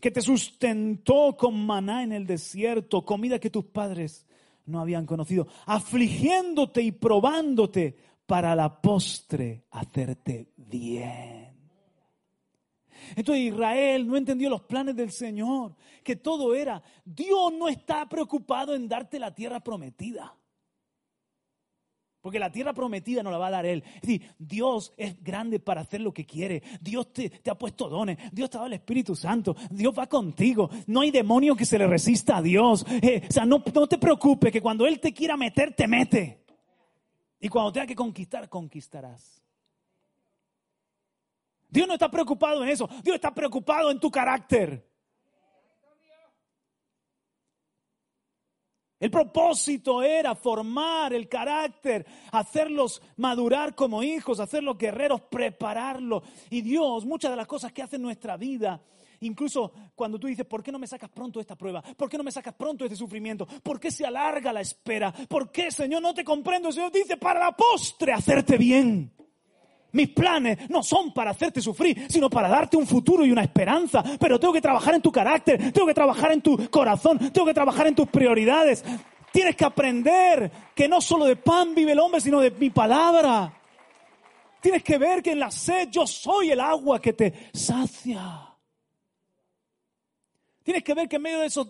que 0.00 0.10
te 0.10 0.22
sustentó 0.22 1.36
con 1.36 1.66
maná 1.66 2.02
en 2.02 2.12
el 2.12 2.26
desierto, 2.26 3.04
comida 3.04 3.38
que 3.38 3.50
tus 3.50 3.66
padres 3.66 4.26
no 4.66 4.80
habían 4.80 5.06
conocido, 5.06 5.46
afligiéndote 5.66 6.82
y 6.82 6.92
probándote 6.92 7.96
para 8.26 8.54
la 8.54 8.80
postre 8.80 9.64
hacerte 9.70 10.52
bien. 10.56 11.50
Entonces 13.16 13.44
Israel 13.44 14.06
no 14.06 14.16
entendió 14.16 14.48
los 14.48 14.62
planes 14.62 14.94
del 14.94 15.10
Señor, 15.10 15.74
que 16.02 16.16
todo 16.16 16.54
era, 16.54 16.82
Dios 17.04 17.52
no 17.52 17.68
está 17.68 18.08
preocupado 18.08 18.74
en 18.74 18.88
darte 18.88 19.18
la 19.18 19.34
tierra 19.34 19.60
prometida. 19.60 20.34
Porque 22.20 22.38
la 22.38 22.52
tierra 22.52 22.74
prometida 22.74 23.22
no 23.22 23.30
la 23.30 23.38
va 23.38 23.46
a 23.46 23.50
dar 23.50 23.66
Él. 23.66 23.82
Es 23.96 24.02
decir, 24.02 24.34
Dios 24.38 24.92
es 24.98 25.22
grande 25.22 25.58
para 25.58 25.80
hacer 25.80 26.02
lo 26.02 26.12
que 26.12 26.26
quiere. 26.26 26.62
Dios 26.80 27.12
te, 27.12 27.32
ha 27.48 27.54
puesto 27.54 27.88
dones. 27.88 28.18
Dios 28.30 28.50
te 28.50 28.56
ha 28.56 28.60
dado 28.60 28.66
el 28.66 28.74
Espíritu 28.74 29.16
Santo. 29.16 29.56
Dios 29.70 29.94
va 29.98 30.06
contigo. 30.06 30.68
No 30.86 31.00
hay 31.00 31.10
demonio 31.10 31.56
que 31.56 31.64
se 31.64 31.78
le 31.78 31.86
resista 31.86 32.36
a 32.36 32.42
Dios. 32.42 32.84
Eh, 33.02 33.22
o 33.28 33.32
sea, 33.32 33.46
no, 33.46 33.62
no 33.74 33.86
te 33.86 33.96
preocupes 33.96 34.52
que 34.52 34.60
cuando 34.60 34.86
Él 34.86 35.00
te 35.00 35.12
quiera 35.14 35.36
meter, 35.36 35.74
te 35.74 35.88
mete. 35.88 36.44
Y 37.40 37.48
cuando 37.48 37.72
tenga 37.72 37.86
que 37.86 37.96
conquistar, 37.96 38.48
conquistarás. 38.50 39.42
Dios 41.70 41.88
no 41.88 41.94
está 41.94 42.10
preocupado 42.10 42.62
en 42.62 42.68
eso. 42.68 42.88
Dios 43.02 43.14
está 43.14 43.32
preocupado 43.32 43.90
en 43.90 43.98
tu 43.98 44.10
carácter. 44.10 44.89
El 49.00 49.10
propósito 49.10 50.02
era 50.02 50.34
formar 50.34 51.14
el 51.14 51.26
carácter, 51.26 52.04
hacerlos 52.32 53.00
madurar 53.16 53.74
como 53.74 54.02
hijos, 54.02 54.40
hacerlos 54.40 54.76
guerreros, 54.76 55.22
prepararlos. 55.22 56.22
Y 56.50 56.60
Dios, 56.60 57.06
muchas 57.06 57.30
de 57.30 57.36
las 57.38 57.46
cosas 57.46 57.72
que 57.72 57.82
hace 57.82 57.98
nuestra 57.98 58.36
vida, 58.36 58.82
incluso 59.20 59.72
cuando 59.94 60.18
tú 60.18 60.26
dices, 60.26 60.44
¿por 60.44 60.62
qué 60.62 60.70
no 60.70 60.78
me 60.78 60.86
sacas 60.86 61.08
pronto 61.08 61.40
esta 61.40 61.56
prueba? 61.56 61.80
¿Por 61.80 62.10
qué 62.10 62.18
no 62.18 62.24
me 62.24 62.30
sacas 62.30 62.52
pronto 62.52 62.84
este 62.84 62.96
sufrimiento? 62.96 63.46
¿Por 63.46 63.80
qué 63.80 63.90
se 63.90 64.04
alarga 64.04 64.52
la 64.52 64.60
espera? 64.60 65.10
¿Por 65.12 65.50
qué, 65.50 65.70
Señor, 65.70 66.02
no 66.02 66.12
te 66.12 66.22
comprendo? 66.22 66.68
El 66.68 66.74
Señor 66.74 66.92
dice, 66.92 67.16
para 67.16 67.40
la 67.40 67.52
postre, 67.52 68.12
hacerte 68.12 68.58
bien. 68.58 69.14
Mis 69.92 70.10
planes 70.10 70.70
no 70.70 70.82
son 70.82 71.12
para 71.12 71.32
hacerte 71.32 71.60
sufrir, 71.60 72.06
sino 72.08 72.30
para 72.30 72.48
darte 72.48 72.76
un 72.76 72.86
futuro 72.86 73.24
y 73.24 73.30
una 73.30 73.42
esperanza. 73.42 74.02
Pero 74.18 74.38
tengo 74.38 74.52
que 74.52 74.60
trabajar 74.60 74.94
en 74.94 75.02
tu 75.02 75.10
carácter, 75.10 75.72
tengo 75.72 75.86
que 75.86 75.94
trabajar 75.94 76.32
en 76.32 76.42
tu 76.42 76.70
corazón, 76.70 77.18
tengo 77.32 77.46
que 77.46 77.54
trabajar 77.54 77.86
en 77.86 77.94
tus 77.94 78.08
prioridades. 78.08 78.84
Tienes 79.32 79.56
que 79.56 79.64
aprender 79.64 80.50
que 80.74 80.88
no 80.88 81.00
solo 81.00 81.24
de 81.24 81.36
pan 81.36 81.74
vive 81.74 81.92
el 81.92 82.00
hombre, 82.00 82.20
sino 82.20 82.40
de 82.40 82.50
mi 82.50 82.70
palabra. 82.70 83.54
Tienes 84.60 84.82
que 84.82 84.98
ver 84.98 85.22
que 85.22 85.32
en 85.32 85.40
la 85.40 85.50
sed 85.50 85.88
yo 85.90 86.06
soy 86.06 86.50
el 86.50 86.60
agua 86.60 87.00
que 87.00 87.12
te 87.12 87.50
sacia. 87.52 88.46
Tienes 90.62 90.84
que 90.84 90.94
ver 90.94 91.08
que 91.08 91.16
en 91.16 91.22
medio 91.22 91.40
de 91.40 91.46
esos 91.46 91.68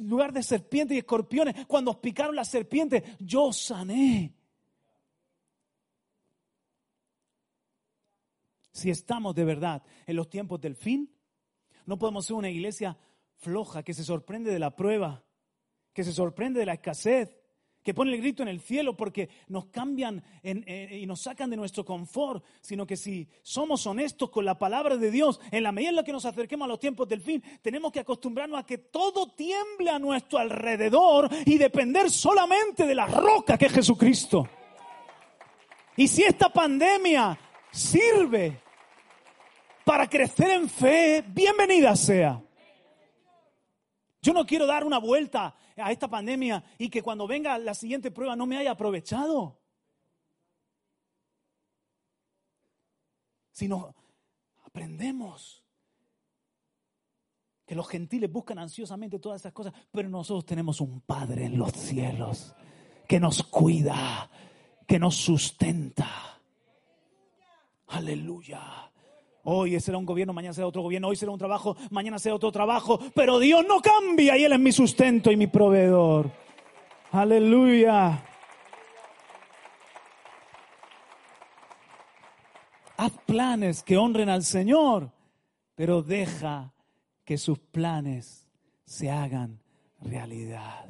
lugares 0.00 0.34
de 0.34 0.42
serpientes 0.42 0.94
y 0.94 0.98
escorpiones, 0.98 1.66
cuando 1.66 1.98
picaron 2.00 2.36
las 2.36 2.48
serpientes, 2.48 3.02
yo 3.18 3.52
sané. 3.52 4.34
Si 8.78 8.90
estamos 8.90 9.34
de 9.34 9.44
verdad 9.44 9.82
en 10.06 10.16
los 10.16 10.30
tiempos 10.30 10.60
del 10.60 10.76
fin, 10.76 11.12
no 11.84 11.98
podemos 11.98 12.26
ser 12.26 12.36
una 12.36 12.50
iglesia 12.50 12.96
floja 13.36 13.82
que 13.82 13.94
se 13.94 14.04
sorprende 14.04 14.52
de 14.52 14.58
la 14.58 14.76
prueba, 14.76 15.24
que 15.92 16.04
se 16.04 16.12
sorprende 16.12 16.60
de 16.60 16.66
la 16.66 16.74
escasez, 16.74 17.36
que 17.82 17.94
ponen 17.94 18.14
el 18.14 18.20
grito 18.20 18.42
en 18.42 18.48
el 18.48 18.60
cielo 18.60 18.96
porque 18.96 19.30
nos 19.48 19.66
cambian 19.66 20.22
y 20.42 21.06
nos 21.06 21.22
sacan 21.22 21.48
de 21.48 21.56
nuestro 21.56 21.84
confort, 21.84 22.44
sino 22.60 22.86
que 22.86 22.96
si 22.96 23.28
somos 23.42 23.86
honestos 23.86 24.30
con 24.30 24.44
la 24.44 24.58
palabra 24.58 24.96
de 24.96 25.10
Dios, 25.10 25.40
en 25.50 25.62
la 25.62 25.72
medida 25.72 25.90
en 25.90 25.96
la 25.96 26.04
que 26.04 26.12
nos 26.12 26.26
acerquemos 26.26 26.66
a 26.66 26.68
los 26.68 26.80
tiempos 26.80 27.08
del 27.08 27.22
fin, 27.22 27.42
tenemos 27.62 27.90
que 27.90 28.00
acostumbrarnos 28.00 28.60
a 28.60 28.66
que 28.66 28.78
todo 28.78 29.32
tiemble 29.34 29.90
a 29.90 29.98
nuestro 29.98 30.38
alrededor 30.38 31.30
y 31.46 31.56
depender 31.56 32.10
solamente 32.10 32.86
de 32.86 32.94
la 32.94 33.06
roca 33.06 33.56
que 33.56 33.66
es 33.66 33.72
Jesucristo. 33.72 34.46
Y 35.96 36.06
si 36.06 36.22
esta 36.22 36.52
pandemia 36.52 37.38
sirve 37.70 38.60
para 39.88 40.06
crecer 40.06 40.50
en 40.50 40.68
fe, 40.68 41.24
bienvenida 41.26 41.96
sea. 41.96 42.44
Yo 44.20 44.34
no 44.34 44.44
quiero 44.44 44.66
dar 44.66 44.84
una 44.84 44.98
vuelta 44.98 45.56
a 45.78 45.90
esta 45.90 46.06
pandemia 46.08 46.62
y 46.76 46.90
que 46.90 47.00
cuando 47.00 47.26
venga 47.26 47.56
la 47.56 47.72
siguiente 47.72 48.10
prueba 48.10 48.36
no 48.36 48.44
me 48.44 48.58
haya 48.58 48.72
aprovechado. 48.72 49.58
Sino 53.50 53.94
aprendemos 54.62 55.64
que 57.64 57.74
los 57.74 57.88
gentiles 57.88 58.30
buscan 58.30 58.58
ansiosamente 58.58 59.18
todas 59.18 59.36
estas 59.36 59.54
cosas, 59.54 59.72
pero 59.90 60.10
nosotros 60.10 60.44
tenemos 60.44 60.82
un 60.82 61.00
Padre 61.00 61.46
en 61.46 61.56
los 61.56 61.72
cielos 61.72 62.54
que 63.06 63.18
nos 63.18 63.42
cuida, 63.42 64.28
que 64.86 64.98
nos 64.98 65.16
sustenta. 65.16 66.42
Aleluya. 67.86 68.87
Hoy 69.50 69.80
será 69.80 69.96
un 69.96 70.04
gobierno, 70.04 70.34
mañana 70.34 70.52
será 70.52 70.66
otro 70.66 70.82
gobierno, 70.82 71.08
hoy 71.08 71.16
será 71.16 71.32
un 71.32 71.38
trabajo, 71.38 71.74
mañana 71.88 72.18
será 72.18 72.34
otro 72.34 72.52
trabajo, 72.52 73.00
pero 73.14 73.38
Dios 73.38 73.64
no 73.66 73.80
cambia 73.80 74.36
y 74.36 74.44
Él 74.44 74.52
es 74.52 74.58
mi 74.58 74.72
sustento 74.72 75.32
y 75.32 75.38
mi 75.38 75.46
proveedor. 75.46 76.30
Aleluya. 77.12 78.22
Haz 82.98 83.12
planes 83.24 83.82
que 83.82 83.96
honren 83.96 84.28
al 84.28 84.44
Señor, 84.44 85.12
pero 85.74 86.02
deja 86.02 86.74
que 87.24 87.38
sus 87.38 87.58
planes 87.58 88.46
se 88.84 89.10
hagan 89.10 89.62
realidad. 90.02 90.84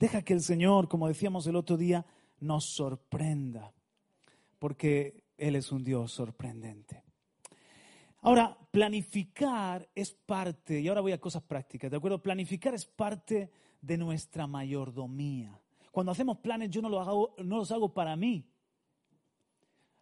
Deja 0.00 0.22
que 0.22 0.32
el 0.32 0.40
Señor, 0.40 0.88
como 0.88 1.06
decíamos 1.06 1.46
el 1.46 1.54
otro 1.54 1.76
día, 1.76 2.04
nos 2.40 2.64
sorprenda, 2.64 3.72
porque 4.58 5.25
él 5.36 5.56
es 5.56 5.72
un 5.72 5.84
Dios 5.84 6.12
sorprendente. 6.12 7.02
Ahora, 8.20 8.56
planificar 8.70 9.88
es 9.94 10.12
parte, 10.12 10.80
y 10.80 10.88
ahora 10.88 11.00
voy 11.00 11.12
a 11.12 11.20
cosas 11.20 11.42
prácticas, 11.42 11.90
¿de 11.90 11.96
acuerdo? 11.96 12.20
Planificar 12.20 12.74
es 12.74 12.84
parte 12.84 13.50
de 13.80 13.96
nuestra 13.96 14.46
mayordomía. 14.46 15.60
Cuando 15.92 16.12
hacemos 16.12 16.38
planes 16.38 16.70
yo 16.70 16.82
no 16.82 16.88
los 16.88 17.06
hago, 17.06 17.34
no 17.44 17.58
los 17.58 17.70
hago 17.70 17.94
para 17.94 18.16
mí. 18.16 18.50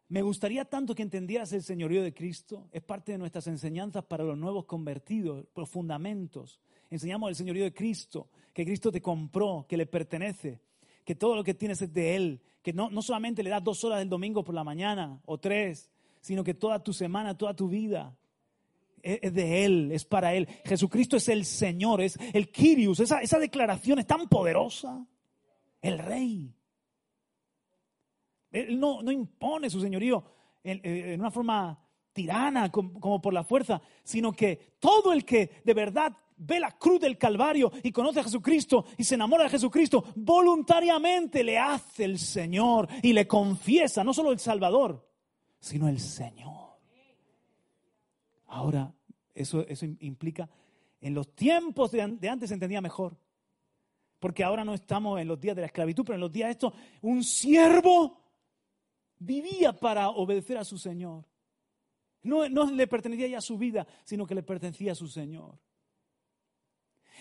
Me 0.08 0.22
gustaría 0.22 0.64
tanto 0.64 0.94
que 0.94 1.02
entendieras 1.02 1.52
el 1.52 1.62
señorío 1.62 2.02
de 2.02 2.14
Cristo. 2.14 2.68
Es 2.72 2.82
parte 2.82 3.12
de 3.12 3.18
nuestras 3.18 3.46
enseñanzas 3.46 4.04
para 4.04 4.24
los 4.24 4.36
nuevos 4.36 4.64
convertidos, 4.64 5.46
los 5.54 5.68
fundamentos. 5.68 6.60
Enseñamos 6.90 7.30
el 7.30 7.36
señorío 7.36 7.64
de 7.64 7.74
Cristo, 7.74 8.28
que 8.52 8.64
Cristo 8.64 8.92
te 8.92 9.02
compró, 9.02 9.66
que 9.68 9.76
le 9.76 9.86
pertenece, 9.86 10.60
que 11.04 11.14
todo 11.14 11.36
lo 11.36 11.44
que 11.44 11.54
tienes 11.54 11.80
es 11.82 11.92
de 11.92 12.16
Él, 12.16 12.40
que 12.62 12.72
no, 12.72 12.90
no 12.90 13.02
solamente 13.02 13.42
le 13.42 13.50
das 13.50 13.62
dos 13.62 13.84
horas 13.84 13.98
del 13.98 14.08
domingo 14.08 14.42
por 14.42 14.54
la 14.54 14.64
mañana 14.64 15.20
o 15.26 15.38
tres, 15.38 15.90
sino 16.20 16.42
que 16.42 16.54
toda 16.54 16.82
tu 16.82 16.92
semana, 16.92 17.36
toda 17.36 17.54
tu 17.54 17.68
vida 17.68 18.16
es 19.02 19.34
de 19.34 19.64
Él, 19.64 19.92
es 19.92 20.04
para 20.04 20.34
Él. 20.34 20.48
Jesucristo 20.64 21.16
es 21.16 21.28
el 21.28 21.44
Señor, 21.44 22.00
es 22.00 22.18
el 22.32 22.50
Kyrios. 22.50 23.00
Esa, 23.00 23.20
esa 23.20 23.38
declaración 23.38 23.98
es 23.98 24.06
tan 24.06 24.28
poderosa. 24.28 25.06
El 25.82 25.98
Rey. 25.98 26.54
Él 28.50 28.80
no, 28.80 29.02
no 29.02 29.12
impone 29.12 29.68
su 29.68 29.80
señorío 29.80 30.24
en, 30.62 30.80
en 30.82 31.20
una 31.20 31.30
forma 31.30 31.78
tirana 32.14 32.70
como 32.70 33.20
por 33.20 33.34
la 33.34 33.44
fuerza, 33.44 33.82
sino 34.02 34.32
que 34.32 34.76
todo 34.78 35.12
el 35.12 35.24
que 35.24 35.60
de 35.64 35.74
verdad 35.74 36.16
ve 36.46 36.60
la 36.60 36.72
cruz 36.72 37.00
del 37.00 37.16
Calvario 37.18 37.72
y 37.82 37.92
conoce 37.92 38.20
a 38.20 38.24
Jesucristo 38.24 38.84
y 38.96 39.04
se 39.04 39.14
enamora 39.14 39.44
de 39.44 39.50
Jesucristo, 39.50 40.04
voluntariamente 40.16 41.42
le 41.42 41.58
hace 41.58 42.04
el 42.04 42.18
Señor 42.18 42.88
y 43.02 43.12
le 43.12 43.26
confiesa, 43.26 44.04
no 44.04 44.12
solo 44.12 44.32
el 44.32 44.38
Salvador, 44.38 45.08
sino 45.58 45.88
el 45.88 45.98
Señor. 45.98 46.74
Ahora, 48.48 48.94
eso, 49.34 49.66
eso 49.66 49.86
implica, 50.00 50.48
en 51.00 51.14
los 51.14 51.34
tiempos 51.34 51.90
de, 51.90 52.02
antes 52.02 52.48
se 52.48 52.54
entendía 52.54 52.80
mejor, 52.80 53.16
porque 54.20 54.44
ahora 54.44 54.64
no 54.64 54.74
estamos 54.74 55.20
en 55.20 55.28
los 55.28 55.40
días 55.40 55.56
de 55.56 55.62
la 55.62 55.66
esclavitud, 55.66 56.04
pero 56.04 56.14
en 56.14 56.20
los 56.20 56.32
días 56.32 56.48
de 56.48 56.52
esto, 56.52 56.72
un 57.02 57.24
siervo 57.24 58.20
vivía 59.18 59.72
para 59.72 60.10
obedecer 60.10 60.56
a 60.56 60.64
su 60.64 60.78
Señor. 60.78 61.24
No, 62.22 62.48
no 62.48 62.70
le 62.70 62.86
pertenecía 62.86 63.26
ya 63.26 63.38
a 63.38 63.42
su 63.42 63.58
vida, 63.58 63.86
sino 64.04 64.26
que 64.26 64.34
le 64.34 64.42
pertenecía 64.42 64.92
a 64.92 64.94
su 64.94 65.08
Señor. 65.08 65.58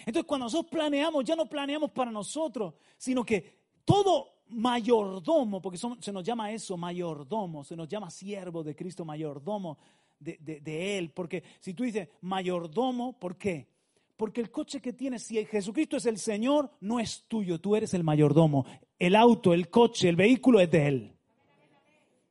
Entonces, 0.06 0.26
cuando 0.26 0.46
nosotros 0.46 0.72
planeamos, 0.72 1.24
ya 1.24 1.36
no 1.36 1.48
planeamos 1.48 1.92
para 1.92 2.12
nosotros, 2.12 2.74
sino 2.98 3.24
que 3.26 3.60
todo 3.86 4.34
mayordomo, 4.50 5.62
porque 5.62 5.80
se 6.00 6.12
nos 6.12 6.24
llama 6.24 6.52
eso, 6.52 6.78
mayordomo, 6.78 7.64
se 7.64 7.76
nos 7.76 7.88
llama 7.88 8.10
siervo 8.10 8.64
de 8.64 8.76
Cristo, 8.76 9.06
mayordomo 9.06 9.78
de, 10.20 10.38
de, 10.40 10.98
Él. 10.98 11.12
Porque 11.12 11.44
si 11.60 11.74
tú 11.74 11.84
dices 11.84 12.08
mayordomo, 12.22 13.18
¿por 13.18 13.38
qué? 13.38 13.68
Porque 14.16 14.42
el 14.42 14.52
coche 14.52 14.80
que 14.80 14.94
tienes, 14.94 15.24
si 15.24 15.44
Jesucristo 15.46 15.98
es 15.98 16.06
el 16.06 16.18
Señor, 16.18 16.72
no 16.82 17.00
es 17.00 17.26
tuyo, 17.28 17.60
tú 17.60 17.76
eres 17.76 17.94
el 17.94 18.04
mayordomo. 18.04 18.66
El 19.00 19.16
auto, 19.16 19.54
el 19.54 19.70
coche, 19.70 20.08
el 20.08 20.16
vehículo 20.16 20.60
es 20.60 20.70
de 20.70 20.88
Él. 20.88 21.16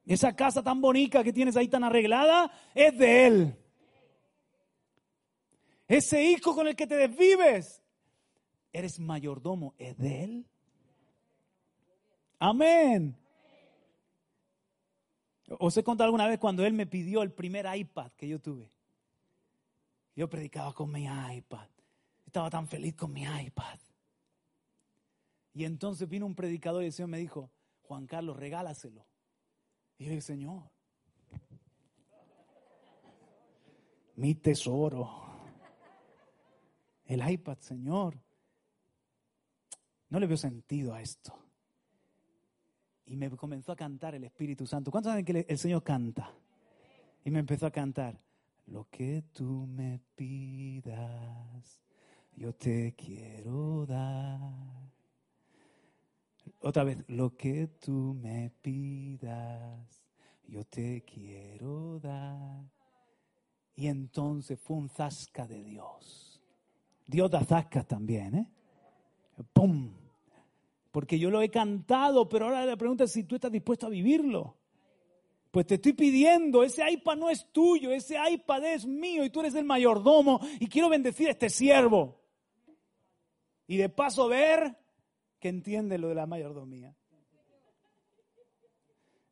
Esa 0.06 0.34
casa 0.34 0.62
tan 0.62 0.80
bonita 0.80 1.22
que 1.22 1.32
tienes 1.32 1.56
ahí 1.56 1.68
tan 1.68 1.84
arreglada 1.84 2.50
es 2.74 2.96
de 2.96 3.26
Él. 3.26 3.56
Ese 5.92 6.24
hijo 6.24 6.54
con 6.54 6.66
el 6.66 6.74
que 6.74 6.86
te 6.86 6.96
desvives, 6.96 7.82
eres 8.72 8.98
mayordomo, 8.98 9.74
¿es 9.76 9.94
de 9.98 10.24
él? 10.24 10.46
Amén. 12.38 13.14
Os 15.58 15.76
he 15.76 15.84
contado 15.84 16.06
alguna 16.06 16.28
vez 16.28 16.38
cuando 16.38 16.64
él 16.64 16.72
me 16.72 16.86
pidió 16.86 17.22
el 17.22 17.30
primer 17.30 17.66
iPad 17.76 18.10
que 18.12 18.26
yo 18.26 18.40
tuve. 18.40 18.72
Yo 20.16 20.30
predicaba 20.30 20.72
con 20.72 20.90
mi 20.90 21.04
iPad. 21.04 21.68
Estaba 22.24 22.48
tan 22.48 22.66
feliz 22.66 22.94
con 22.94 23.12
mi 23.12 23.24
iPad. 23.24 23.78
Y 25.52 25.66
entonces 25.66 26.08
vino 26.08 26.24
un 26.24 26.34
predicador 26.34 26.84
y 26.84 26.86
el 26.86 26.92
Señor 26.94 27.10
me 27.10 27.18
dijo, 27.18 27.50
Juan 27.82 28.06
Carlos, 28.06 28.38
regálaselo. 28.38 29.04
Y 29.98 30.04
yo 30.04 30.10
dije, 30.12 30.22
Señor, 30.22 30.70
mi 34.16 34.34
tesoro 34.34 35.31
el 37.12 37.30
iPad, 37.30 37.58
Señor. 37.58 38.18
No 40.08 40.20
le 40.20 40.26
veo 40.26 40.36
sentido 40.36 40.94
a 40.94 41.00
esto. 41.00 41.32
Y 43.06 43.16
me 43.16 43.30
comenzó 43.30 43.72
a 43.72 43.76
cantar 43.76 44.14
el 44.14 44.24
Espíritu 44.24 44.66
Santo. 44.66 44.90
¿Cuántos 44.90 45.10
saben 45.10 45.24
que 45.24 45.46
el 45.48 45.58
Señor 45.58 45.82
canta? 45.82 46.32
Y 47.24 47.30
me 47.30 47.38
empezó 47.40 47.66
a 47.66 47.70
cantar, 47.70 48.20
lo 48.66 48.88
que 48.90 49.24
tú 49.32 49.66
me 49.66 50.00
pidas, 50.14 51.80
yo 52.34 52.54
te 52.54 52.94
quiero 52.94 53.86
dar. 53.86 54.90
Otra 56.60 56.84
vez, 56.84 56.98
lo 57.08 57.36
que 57.36 57.68
tú 57.80 58.14
me 58.20 58.50
pidas, 58.60 60.04
yo 60.46 60.64
te 60.64 61.02
quiero 61.02 61.98
dar. 62.00 62.64
Y 63.74 63.86
entonces 63.86 64.58
fue 64.60 64.76
un 64.76 64.88
zasca 64.88 65.46
de 65.46 65.62
Dios. 65.62 66.31
Dios 67.06 67.30
da 67.30 67.44
zascas 67.44 67.86
también, 67.86 68.34
¿eh? 68.34 68.48
¡Pum! 69.52 69.92
Porque 70.90 71.18
yo 71.18 71.30
lo 71.30 71.40
he 71.40 71.50
cantado, 71.50 72.28
pero 72.28 72.46
ahora 72.46 72.66
la 72.66 72.76
pregunta 72.76 73.04
es 73.04 73.12
si 73.12 73.24
tú 73.24 73.36
estás 73.36 73.50
dispuesto 73.50 73.86
a 73.86 73.90
vivirlo. 73.90 74.56
Pues 75.50 75.66
te 75.66 75.74
estoy 75.74 75.92
pidiendo, 75.92 76.62
ese 76.62 76.90
iPad 76.90 77.16
no 77.16 77.28
es 77.28 77.46
tuyo, 77.52 77.90
ese 77.90 78.16
iPad 78.30 78.64
es 78.64 78.86
mío 78.86 79.24
y 79.24 79.30
tú 79.30 79.40
eres 79.40 79.54
el 79.54 79.64
mayordomo 79.64 80.40
y 80.60 80.66
quiero 80.66 80.88
bendecir 80.88 81.28
a 81.28 81.32
este 81.32 81.50
siervo. 81.50 82.20
Y 83.66 83.76
de 83.76 83.88
paso 83.88 84.28
ver 84.28 84.78
que 85.38 85.48
entiende 85.48 85.98
lo 85.98 86.08
de 86.08 86.14
la 86.14 86.26
mayordomía. 86.26 86.94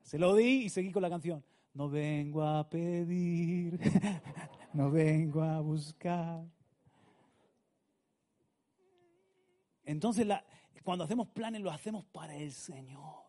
Se 0.03 0.19
lo 0.19 0.35
di 0.35 0.65
y 0.65 0.69
seguí 0.69 0.91
con 0.91 1.03
la 1.03 1.11
canción. 1.11 1.45
No 1.73 1.89
vengo 1.89 2.43
a 2.43 2.69
pedir, 2.69 3.79
no 4.75 4.91
vengo 4.91 5.43
a 5.43 5.61
buscar. 5.61 6.45
Entonces, 9.91 10.25
cuando 10.85 11.03
hacemos 11.03 11.29
planes, 11.29 11.61
lo 11.63 11.71
hacemos 11.71 12.05
para 12.05 12.37
el 12.37 12.53
Señor, 12.53 13.25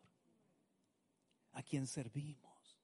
a 1.53 1.63
quien 1.63 1.87
servimos. 1.87 2.77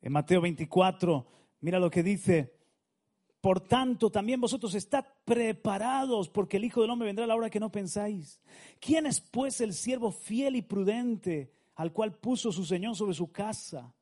En 0.00 0.12
Mateo 0.12 0.40
24, 0.40 1.26
mira 1.60 1.80
lo 1.80 1.90
que 1.90 2.04
dice, 2.04 2.54
Por 3.40 3.58
tanto, 3.60 4.08
también 4.08 4.40
vosotros 4.40 4.72
estad 4.76 5.04
preparados, 5.24 6.28
porque 6.28 6.58
el 6.58 6.64
Hijo 6.64 6.80
del 6.80 6.90
Hombre 6.90 7.06
vendrá 7.06 7.24
a 7.24 7.28
la 7.28 7.34
hora 7.34 7.50
que 7.50 7.58
no 7.58 7.72
pensáis. 7.72 8.40
¿Quién 8.78 9.06
es 9.06 9.20
pues 9.20 9.60
el 9.60 9.74
siervo 9.74 10.12
fiel 10.12 10.54
y 10.54 10.62
prudente 10.62 11.52
al 11.74 11.92
cual 11.92 12.14
puso 12.14 12.52
su 12.52 12.64
Señor 12.64 12.94
sobre 12.94 13.14
su 13.14 13.32
casa, 13.32 13.92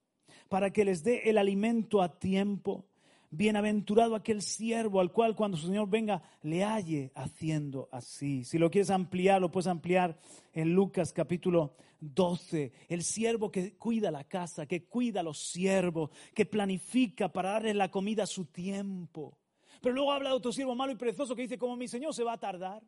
para 0.51 0.70
que 0.70 0.84
les 0.84 1.03
dé 1.03 1.22
el 1.30 1.38
alimento 1.38 2.03
a 2.03 2.18
tiempo? 2.18 2.89
Bienaventurado 3.33 4.16
aquel 4.16 4.43
siervo 4.43 4.99
al 4.99 5.12
cual 5.12 5.37
cuando 5.37 5.57
su 5.57 5.68
Señor 5.68 5.89
venga 5.89 6.20
le 6.43 6.64
halle 6.64 7.12
haciendo 7.14 7.89
así. 7.93 8.43
Si 8.43 8.59
lo 8.59 8.72
quieres 8.72 8.91
ampliar, 8.91 9.41
lo 9.41 9.53
puedes 9.53 9.68
ampliar 9.68 10.18
en 10.53 10.74
Lucas 10.74 11.12
capítulo 11.12 11.76
12. 12.01 12.72
El 12.89 13.05
siervo 13.05 13.53
que 13.53 13.76
cuida 13.76 14.11
la 14.11 14.24
casa, 14.24 14.66
que 14.66 14.87
cuida 14.87 15.20
a 15.20 15.22
los 15.22 15.39
siervos, 15.39 16.11
que 16.35 16.45
planifica 16.45 17.28
para 17.28 17.53
darle 17.53 17.72
la 17.72 17.89
comida 17.89 18.24
a 18.24 18.26
su 18.26 18.47
tiempo. 18.47 19.39
Pero 19.81 19.95
luego 19.95 20.11
habla 20.11 20.31
de 20.31 20.37
otro 20.37 20.53
siervo 20.53 20.74
malo 20.74 20.91
y 20.91 20.97
perezoso 20.97 21.37
que 21.37 21.43
dice, 21.43 21.57
como 21.57 21.76
mi 21.76 21.87
Señor 21.87 22.12
se 22.12 22.24
va 22.24 22.33
a 22.33 22.41
tardar. 22.41 22.83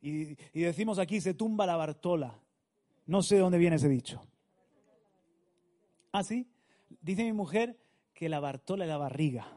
Y, 0.00 0.38
y 0.54 0.62
decimos 0.62 0.98
aquí, 0.98 1.20
se 1.20 1.34
tumba 1.34 1.66
la 1.66 1.76
Bartola. 1.76 2.40
No 3.04 3.22
sé 3.22 3.34
de 3.34 3.42
dónde 3.42 3.58
viene 3.58 3.76
ese 3.76 3.90
dicho. 3.90 4.22
¿Ah, 6.12 6.24
sí? 6.24 6.48
Dice 7.02 7.24
mi 7.24 7.34
mujer 7.34 7.78
que 8.20 8.28
la 8.28 8.38
Bartola 8.38 8.84
es 8.84 8.90
la 8.90 8.98
barriga. 8.98 9.48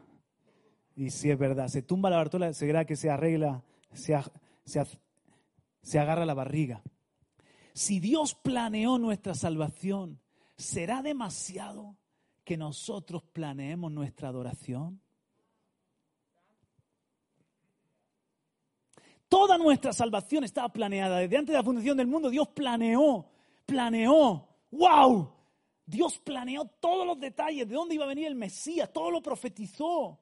Y 0.96 1.10
si 1.10 1.30
es 1.30 1.38
verdad, 1.38 1.68
se 1.68 1.82
tumba 1.82 2.08
la 2.08 2.16
Bartola, 2.16 2.54
se 2.54 2.64
verá 2.64 2.86
que 2.86 2.96
se 2.96 3.10
arregla, 3.10 3.62
se, 3.92 4.18
se 5.82 5.98
agarra 5.98 6.24
la 6.24 6.32
barriga. 6.32 6.82
Si 7.74 8.00
Dios 8.00 8.34
planeó 8.34 8.96
nuestra 8.96 9.34
salvación, 9.34 10.18
¿será 10.56 11.02
demasiado 11.02 11.98
que 12.42 12.56
nosotros 12.56 13.22
planeemos 13.34 13.92
nuestra 13.92 14.28
adoración? 14.30 14.98
Toda 19.28 19.58
nuestra 19.58 19.92
salvación 19.92 20.42
estaba 20.44 20.70
planeada. 20.70 21.18
Desde 21.18 21.36
antes 21.36 21.52
de 21.52 21.58
la 21.58 21.64
fundación 21.64 21.98
del 21.98 22.06
mundo, 22.06 22.30
Dios 22.30 22.48
planeó, 22.48 23.26
planeó. 23.66 24.48
¡Wow! 24.70 25.33
Dios 25.86 26.18
planeó 26.18 26.64
todos 26.80 27.06
los 27.06 27.18
detalles, 27.20 27.68
de 27.68 27.74
dónde 27.74 27.94
iba 27.94 28.04
a 28.04 28.08
venir 28.08 28.26
el 28.26 28.34
Mesías, 28.34 28.92
todo 28.92 29.10
lo 29.10 29.22
profetizó. 29.22 30.18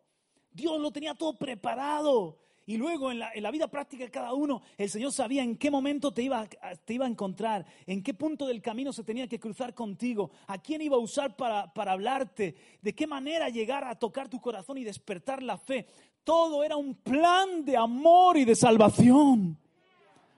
Dios 0.50 0.80
lo 0.80 0.90
tenía 0.90 1.14
todo 1.14 1.38
preparado. 1.38 2.38
Y 2.64 2.76
luego 2.76 3.10
en 3.10 3.18
la, 3.18 3.50
vida 3.50 3.66
práctica 3.66 4.04
de 4.04 4.10
cada 4.10 4.34
uno, 4.34 4.62
el 4.78 4.88
Señor 4.88 5.12
sabía 5.12 5.42
en 5.42 5.56
qué 5.56 5.68
momento 5.68 6.12
te 6.12 6.22
iba, 6.22 6.40
a 6.40 7.06
encontrar, 7.06 7.66
en 7.86 8.02
qué 8.02 8.14
punto 8.14 8.46
del 8.46 8.62
camino 8.62 8.92
se 8.92 9.02
tenía 9.02 9.26
que 9.26 9.40
cruzar 9.40 9.74
contigo, 9.74 10.30
a 10.46 10.58
quién 10.58 10.80
iba 10.80 10.96
a 10.96 11.00
usar 11.00 11.34
para 11.34 11.92
hablarte, 11.92 12.54
de 12.80 12.94
qué 12.94 13.08
manera 13.08 13.48
llegar 13.48 13.82
a 13.84 13.98
tocar 13.98 14.28
tu 14.28 14.40
corazón 14.40 14.78
y 14.78 14.84
despertar 14.84 15.42
la 15.42 15.58
fe. 15.58 15.86
Todo 16.22 16.62
era 16.62 16.76
un 16.76 16.94
plan 16.94 17.64
de 17.64 17.76
amor 17.76 18.36
y 18.36 18.44
de 18.44 18.54
salvación. 18.54 19.58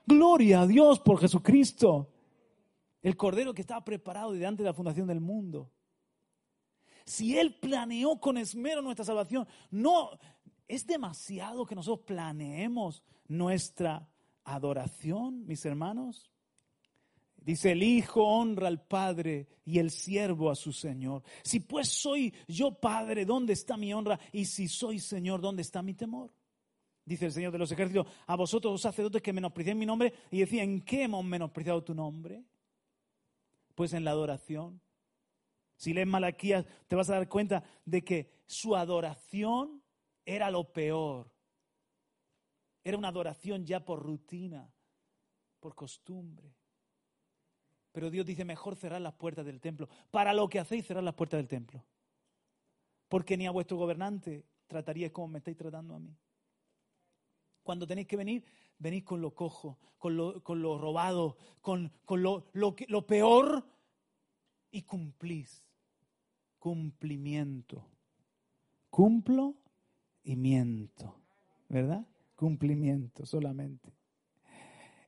Gloria 0.07 0.61
a 0.61 0.67
Dios 0.67 0.99
por 0.99 1.19
Jesucristo 1.19 2.09
el 3.05 3.15
cordero 3.15 3.53
que 3.53 3.61
estaba 3.61 3.85
preparado 3.85 4.31
desde 4.31 4.47
antes 4.47 4.63
de 4.63 4.69
la 4.71 4.73
fundación 4.73 5.05
del 5.05 5.21
mundo. 5.21 5.71
Si 7.05 7.37
Él 7.37 7.53
planeó 7.53 8.19
con 8.19 8.35
esmero 8.35 8.81
nuestra 8.81 9.05
salvación, 9.05 9.47
no 9.69 10.09
es 10.67 10.87
demasiado 10.87 11.67
que 11.67 11.75
nosotros 11.75 12.03
planeemos 12.07 13.03
nuestra 13.27 14.09
adoración, 14.43 15.45
mis 15.45 15.63
hermanos. 15.65 16.31
Dice, 17.35 17.73
el 17.73 17.83
Hijo 17.83 18.23
honra 18.23 18.69
al 18.69 18.81
Padre 18.81 19.49
y 19.65 19.77
el 19.77 19.91
siervo 19.91 20.49
a 20.49 20.55
su 20.55 20.73
Señor. 20.73 21.21
Si 21.43 21.59
pues 21.59 21.89
soy 21.89 22.33
yo 22.47 22.73
Padre, 22.73 23.23
¿dónde 23.23 23.53
está 23.53 23.77
mi 23.77 23.93
honra? 23.93 24.19
Y 24.31 24.45
si 24.45 24.67
soy 24.67 24.97
Señor, 24.97 25.41
¿dónde 25.41 25.61
está 25.61 25.83
mi 25.83 25.93
temor? 25.93 26.33
Dice 27.05 27.27
el 27.27 27.33
Señor 27.33 27.51
de 27.51 27.59
los 27.59 27.71
ejércitos, 27.71 28.07
a 28.25 28.35
vosotros 28.35 28.81
sacerdotes 28.81 29.21
que 29.21 29.31
menospreciáis 29.31 29.77
mi 29.77 29.85
nombre. 29.85 30.11
Y 30.31 30.39
decía, 30.39 30.63
¿en 30.63 30.81
qué 30.81 31.03
hemos 31.03 31.23
menospreciado 31.23 31.83
tu 31.83 31.93
nombre? 31.93 32.43
Pues 33.75 33.93
en 33.93 34.03
la 34.03 34.11
adoración. 34.11 34.81
Si 35.75 35.93
lees 35.93 36.07
Malaquías, 36.07 36.65
te 36.87 36.95
vas 36.95 37.09
a 37.09 37.15
dar 37.15 37.29
cuenta 37.29 37.63
de 37.83 38.03
que 38.03 38.31
su 38.47 38.75
adoración 38.75 39.83
era 40.25 40.49
lo 40.49 40.71
peor. 40.71 41.31
Era 42.83 42.97
una 42.97 43.09
adoración 43.09 43.65
ya 43.65 43.83
por 43.83 44.01
rutina, 44.01 44.71
por 45.59 45.75
costumbre. 45.75 46.55
Pero 47.91 48.09
Dios 48.09 48.25
dice, 48.25 48.45
mejor 48.45 48.75
cerrar 48.75 49.01
las 49.01 49.13
puertas 49.13 49.45
del 49.45 49.61
templo. 49.61 49.87
Para 50.11 50.33
lo 50.33 50.47
que 50.49 50.59
hacéis, 50.59 50.85
cerrar 50.85 51.03
las 51.03 51.15
puertas 51.15 51.37
del 51.37 51.47
templo. 51.47 51.85
Porque 53.07 53.37
ni 53.37 53.47
a 53.47 53.51
vuestro 53.51 53.77
gobernante 53.77 54.45
trataríais 54.67 55.11
como 55.11 55.29
me 55.29 55.37
estáis 55.39 55.57
tratando 55.57 55.95
a 55.95 55.99
mí. 55.99 56.15
Cuando 57.63 57.87
tenéis 57.87 58.07
que 58.07 58.17
venir, 58.17 58.45
venís 58.77 59.03
con 59.03 59.21
lo 59.21 59.33
cojo, 59.33 59.77
con 59.97 60.15
lo, 60.15 60.43
con 60.43 60.61
lo 60.61 60.77
robado, 60.77 61.37
con, 61.61 61.91
con 62.05 62.21
lo, 62.21 62.45
lo, 62.53 62.75
lo 62.87 63.05
peor 63.05 63.65
y 64.71 64.83
cumplís. 64.83 65.63
Cumplimiento. 66.59 67.85
Cumplo 68.89 69.55
y 70.23 70.35
miento. 70.35 71.15
¿Verdad? 71.69 72.05
Cumplimiento 72.35 73.25
solamente. 73.25 73.93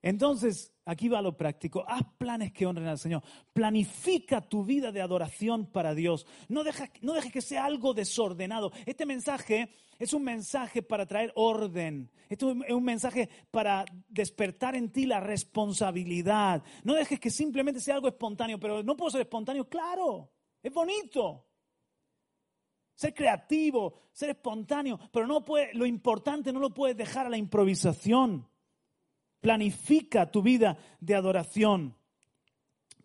Entonces, 0.01 0.73
aquí 0.85 1.09
va 1.09 1.21
lo 1.21 1.35
práctico. 1.35 1.83
Haz 1.87 2.03
planes 2.17 2.51
que 2.51 2.65
honren 2.65 2.87
al 2.87 2.99
Señor. 2.99 3.23
Planifica 3.53 4.41
tu 4.41 4.63
vida 4.63 4.91
de 4.91 5.01
adoración 5.01 5.65
para 5.65 5.93
Dios. 5.93 6.25
No 6.49 6.63
dejes 6.63 7.31
que 7.31 7.41
sea 7.41 7.65
algo 7.65 7.93
desordenado. 7.93 8.71
Este 8.85 9.05
mensaje 9.05 9.69
es 9.99 10.13
un 10.13 10.23
mensaje 10.23 10.83
para 10.83 11.05
traer 11.05 11.31
orden. 11.35 12.11
Esto 12.29 12.51
es 12.51 12.73
un 12.73 12.83
mensaje 12.83 13.29
para 13.49 13.85
despertar 14.07 14.75
en 14.75 14.91
ti 14.91 15.05
la 15.05 15.19
responsabilidad. 15.19 16.63
No 16.83 16.93
dejes 16.93 17.19
que 17.19 17.31
simplemente 17.31 17.81
sea 17.81 17.95
algo 17.95 18.07
espontáneo, 18.07 18.59
pero 18.59 18.83
no 18.83 18.95
puedo 18.95 19.11
ser 19.11 19.21
espontáneo. 19.21 19.67
Claro, 19.67 20.31
es 20.61 20.73
bonito. 20.73 21.45
Ser 22.93 23.13
creativo, 23.13 23.93
ser 24.11 24.31
espontáneo, 24.31 24.99
pero 25.11 25.27
no 25.27 25.45
puede, 25.45 25.71
lo 25.75 25.85
importante 25.85 26.51
no 26.51 26.59
lo 26.59 26.73
puedes 26.73 26.97
dejar 26.97 27.27
a 27.27 27.29
la 27.29 27.37
improvisación. 27.37 28.47
Planifica 29.47 30.29
tu 30.29 30.41
vida 30.41 30.77
de 30.99 31.15
adoración, 31.15 31.95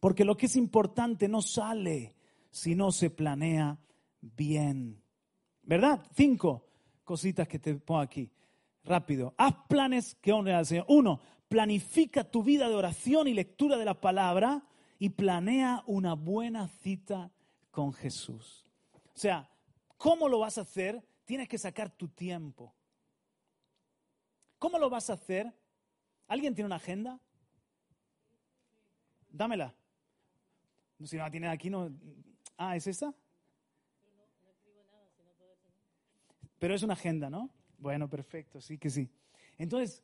porque 0.00 0.24
lo 0.24 0.36
que 0.36 0.46
es 0.46 0.56
importante 0.56 1.28
no 1.28 1.40
sale 1.40 2.16
si 2.50 2.74
no 2.74 2.90
se 2.90 3.10
planea 3.10 3.78
bien. 4.20 5.00
¿Verdad? 5.62 6.04
Cinco 6.16 6.66
cositas 7.04 7.46
que 7.46 7.60
te 7.60 7.76
pongo 7.76 8.00
aquí. 8.00 8.28
Rápido. 8.82 9.34
Haz 9.38 9.54
planes 9.68 10.16
que 10.16 10.32
honren 10.32 10.56
al 10.56 10.66
Señor. 10.66 10.86
Uno, 10.88 11.20
planifica 11.46 12.28
tu 12.28 12.42
vida 12.42 12.68
de 12.68 12.74
oración 12.74 13.28
y 13.28 13.34
lectura 13.34 13.76
de 13.76 13.84
la 13.84 14.00
palabra 14.00 14.66
y 14.98 15.10
planea 15.10 15.84
una 15.86 16.14
buena 16.14 16.66
cita 16.66 17.30
con 17.70 17.92
Jesús. 17.92 18.66
O 19.14 19.16
sea, 19.16 19.48
¿cómo 19.96 20.28
lo 20.28 20.40
vas 20.40 20.58
a 20.58 20.62
hacer? 20.62 21.06
Tienes 21.24 21.48
que 21.48 21.58
sacar 21.58 21.88
tu 21.88 22.08
tiempo. 22.08 22.74
¿Cómo 24.58 24.80
lo 24.80 24.90
vas 24.90 25.08
a 25.08 25.12
hacer? 25.12 25.61
¿Alguien 26.32 26.54
tiene 26.54 26.64
una 26.64 26.76
agenda? 26.76 27.20
Dámela. 29.28 29.74
Si 31.04 31.16
no 31.18 31.24
la 31.24 31.30
tiene 31.30 31.46
aquí, 31.48 31.68
no. 31.68 31.90
Ah, 32.56 32.74
¿es 32.74 32.86
esa? 32.86 33.14
Pero 36.58 36.74
es 36.74 36.82
una 36.82 36.94
agenda, 36.94 37.28
¿no? 37.28 37.50
Bueno, 37.76 38.08
perfecto, 38.08 38.62
sí 38.62 38.78
que 38.78 38.88
sí. 38.88 39.10
Entonces, 39.58 40.02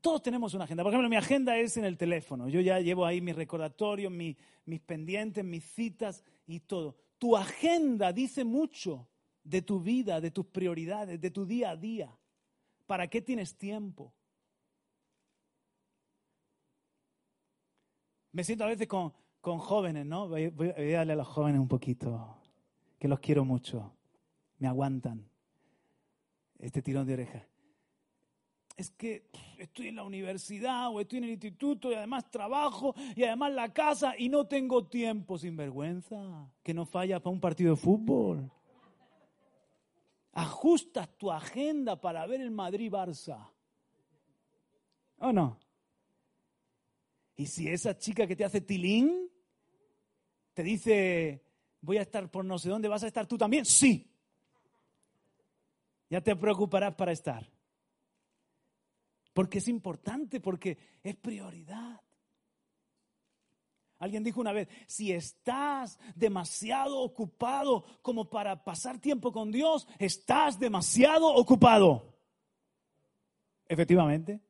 todos 0.00 0.22
tenemos 0.22 0.54
una 0.54 0.64
agenda. 0.64 0.82
Por 0.82 0.90
ejemplo, 0.90 1.10
mi 1.10 1.16
agenda 1.16 1.58
es 1.58 1.76
en 1.76 1.84
el 1.84 1.98
teléfono. 1.98 2.48
Yo 2.48 2.62
ya 2.62 2.80
llevo 2.80 3.04
ahí 3.04 3.20
mis 3.20 3.36
recordatorios, 3.36 4.10
mis 4.10 4.80
pendientes, 4.86 5.44
mis 5.44 5.64
citas 5.64 6.24
y 6.46 6.60
todo. 6.60 6.96
Tu 7.18 7.36
agenda 7.36 8.10
dice 8.14 8.42
mucho 8.42 9.06
de 9.44 9.60
tu 9.60 9.80
vida, 9.80 10.18
de 10.22 10.30
tus 10.30 10.46
prioridades, 10.46 11.20
de 11.20 11.30
tu 11.30 11.44
día 11.44 11.72
a 11.72 11.76
día. 11.76 12.10
¿Para 12.86 13.08
qué 13.08 13.20
tienes 13.20 13.58
tiempo? 13.58 14.14
Me 18.32 18.44
siento 18.44 18.64
a 18.64 18.68
veces 18.68 18.86
con, 18.86 19.12
jóvenes, 19.40 20.04
¿no? 20.06 20.28
Voy, 20.28 20.44
a 20.44 20.96
darle 20.98 21.14
a 21.14 21.16
los 21.16 21.28
jóvenes 21.28 21.60
un 21.60 21.68
poquito, 21.68 22.36
que 22.98 23.08
los 23.08 23.20
quiero 23.20 23.44
mucho. 23.44 23.92
Me 24.58 24.68
aguantan 24.68 25.28
este 26.58 26.82
tirón 26.82 27.06
de 27.06 27.14
oreja. 27.14 27.46
Es 28.76 28.90
que 28.92 29.28
estoy 29.58 29.88
en 29.88 29.96
la 29.96 30.04
universidad 30.04 30.88
o 30.88 31.00
estoy 31.00 31.18
en 31.18 31.24
el 31.24 31.30
instituto 31.30 31.90
y 31.90 31.94
además 31.94 32.30
trabajo 32.30 32.94
y 33.16 33.24
además 33.24 33.52
la 33.52 33.72
casa 33.72 34.14
y 34.16 34.28
no 34.28 34.46
tengo 34.46 34.86
tiempo 34.86 35.36
sin 35.36 35.56
vergüenza. 35.56 36.48
Que 36.62 36.74
no 36.74 36.86
falla 36.86 37.18
para 37.20 37.32
un 37.32 37.40
partido 37.40 37.74
de 37.74 37.80
fútbol. 37.80 38.50
Ajustas 40.32 41.08
tu 41.16 41.32
agenda 41.32 42.00
para 42.00 42.24
ver 42.26 42.40
el 42.40 42.52
Madrid-Barça. 42.52 43.50
¿O 45.18 45.32
no? 45.32 45.58
Y 47.38 47.46
si 47.46 47.68
esa 47.68 47.96
chica 47.96 48.26
que 48.26 48.34
te 48.34 48.44
hace 48.44 48.60
tilín 48.60 49.30
te 50.54 50.64
dice, 50.64 51.44
voy 51.80 51.98
a 51.98 52.02
estar 52.02 52.28
por 52.32 52.44
no 52.44 52.58
sé 52.58 52.68
dónde, 52.68 52.88
¿vas 52.88 53.04
a 53.04 53.06
estar 53.06 53.28
tú 53.28 53.38
también? 53.38 53.64
Sí. 53.64 54.10
Ya 56.10 56.20
te 56.20 56.34
preocuparás 56.34 56.96
para 56.96 57.12
estar. 57.12 57.48
Porque 59.32 59.58
es 59.58 59.68
importante, 59.68 60.40
porque 60.40 60.78
es 61.00 61.14
prioridad. 61.14 62.02
Alguien 64.00 64.24
dijo 64.24 64.40
una 64.40 64.52
vez, 64.52 64.68
si 64.88 65.12
estás 65.12 65.96
demasiado 66.16 66.98
ocupado 66.98 67.84
como 68.02 68.28
para 68.28 68.64
pasar 68.64 68.98
tiempo 68.98 69.30
con 69.30 69.52
Dios, 69.52 69.86
estás 70.00 70.58
demasiado 70.58 71.32
ocupado. 71.32 72.18
Efectivamente. 73.68 74.47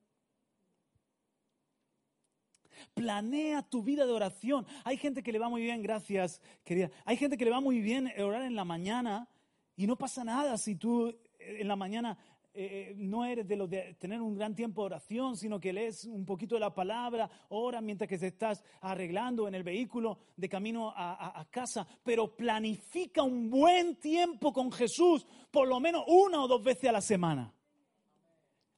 Planea 2.98 3.62
tu 3.62 3.82
vida 3.82 4.06
de 4.06 4.12
oración. 4.12 4.66
Hay 4.84 4.96
gente 4.96 5.22
que 5.22 5.32
le 5.32 5.38
va 5.38 5.48
muy 5.48 5.62
bien, 5.62 5.82
gracias, 5.82 6.40
querida. 6.64 6.90
Hay 7.04 7.16
gente 7.16 7.36
que 7.36 7.44
le 7.44 7.50
va 7.50 7.60
muy 7.60 7.80
bien 7.80 8.12
orar 8.18 8.42
en 8.42 8.56
la 8.56 8.64
mañana 8.64 9.28
y 9.76 9.86
no 9.86 9.96
pasa 9.96 10.24
nada 10.24 10.58
si 10.58 10.74
tú 10.74 11.14
en 11.38 11.68
la 11.68 11.76
mañana 11.76 12.18
eh, 12.54 12.94
no 12.96 13.24
eres 13.24 13.46
de 13.46 13.54
los 13.54 13.70
de 13.70 13.94
tener 13.94 14.20
un 14.20 14.34
gran 14.34 14.54
tiempo 14.54 14.82
de 14.82 14.86
oración, 14.86 15.36
sino 15.36 15.60
que 15.60 15.72
lees 15.72 16.04
un 16.06 16.26
poquito 16.26 16.56
de 16.56 16.60
la 16.60 16.74
palabra, 16.74 17.30
ora 17.50 17.80
mientras 17.80 18.08
que 18.08 18.18
te 18.18 18.26
estás 18.26 18.64
arreglando 18.80 19.46
en 19.46 19.54
el 19.54 19.62
vehículo 19.62 20.18
de 20.36 20.48
camino 20.48 20.92
a 20.96 21.46
casa, 21.50 21.86
pero 22.02 22.34
planifica 22.34 23.22
un 23.22 23.48
buen 23.48 23.94
tiempo 23.96 24.52
con 24.52 24.72
Jesús, 24.72 25.24
por 25.52 25.68
lo 25.68 25.78
menos 25.78 26.02
una 26.08 26.42
o 26.42 26.48
dos 26.48 26.62
veces 26.62 26.88
a 26.88 26.92
la 26.92 27.00
semana. 27.00 27.54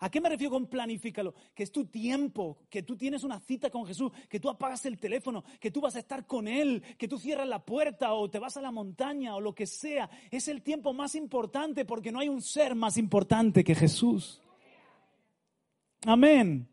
¿A 0.03 0.11
qué 0.11 0.19
me 0.19 0.31
refiero 0.31 0.53
con 0.53 0.67
planifícalo? 0.67 1.35
Que 1.55 1.63
es 1.63 1.71
tu 1.71 1.85
tiempo, 1.85 2.57
que 2.71 2.83
tú 2.83 2.97
tienes 2.97 3.23
una 3.23 3.39
cita 3.39 3.69
con 3.69 3.85
Jesús, 3.85 4.11
que 4.31 4.41
tú 4.41 4.49
apagas 4.49 4.87
el 4.87 4.99
teléfono, 4.99 5.45
que 5.61 5.71
tú 5.71 5.83
vas 5.83 5.95
a 5.95 5.99
estar 5.99 6.27
con 6.27 6.49
Él, 6.49 6.83
que 6.97 7.07
tú 7.07 7.19
cierras 7.19 7.47
la 7.47 7.63
puerta 7.63 8.15
o 8.15 8.31
te 8.31 8.39
vas 8.39 8.57
a 8.57 8.63
la 8.63 8.71
montaña 8.71 9.37
o 9.37 9.41
lo 9.43 9.55
que 9.55 9.67
sea. 9.67 10.09
Es 10.31 10.49
el 10.49 10.63
tiempo 10.63 10.95
más 10.95 11.15
importante 11.15 11.85
porque 11.85 12.11
no 12.11 12.21
hay 12.21 12.31
un 12.31 12.41
ser 12.41 12.75
más 12.75 12.97
importante 12.97 13.63
que 13.63 13.75
Jesús. 13.75 14.41
Amén. 16.07 16.67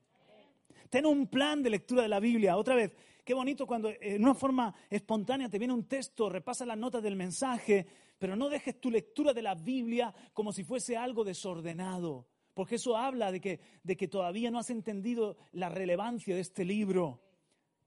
Ten 0.90 1.06
un 1.06 1.28
plan 1.28 1.62
de 1.62 1.70
lectura 1.70 2.04
de 2.04 2.08
la 2.08 2.22
Biblia. 2.22 2.56
Otra 2.56 2.76
vez, 2.76 2.94
qué 3.26 3.34
bonito 3.34 3.68
cuando 3.68 3.92
en 4.00 4.24
una 4.24 4.36
forma 4.36 4.74
espontánea 4.90 5.50
te 5.50 5.60
viene 5.60 5.74
un 5.74 5.84
texto, 5.84 6.30
repasa 6.30 6.66
las 6.66 6.78
notas 6.78 7.04
del 7.04 7.18
mensaje, 7.18 7.86
pero 8.18 8.38
no 8.38 8.48
dejes 8.48 8.80
tu 8.80 8.90
lectura 8.90 9.34
de 9.34 9.42
la 9.42 9.54
Biblia 9.54 10.16
como 10.32 10.54
si 10.54 10.64
fuese 10.64 10.96
algo 10.96 11.26
desordenado 11.26 12.26
porque 12.58 12.78
eso 12.78 12.98
habla 12.98 13.32
de 13.32 13.40
que, 13.40 13.60
de 13.84 13.96
que 13.96 14.08
todavía 14.08 14.50
no 14.50 14.58
has 14.58 14.72
entendido 14.72 15.38
la 15.52 15.70
relevancia 15.70 16.34
de 16.34 16.42
este 16.42 16.66
libro. 16.66 17.22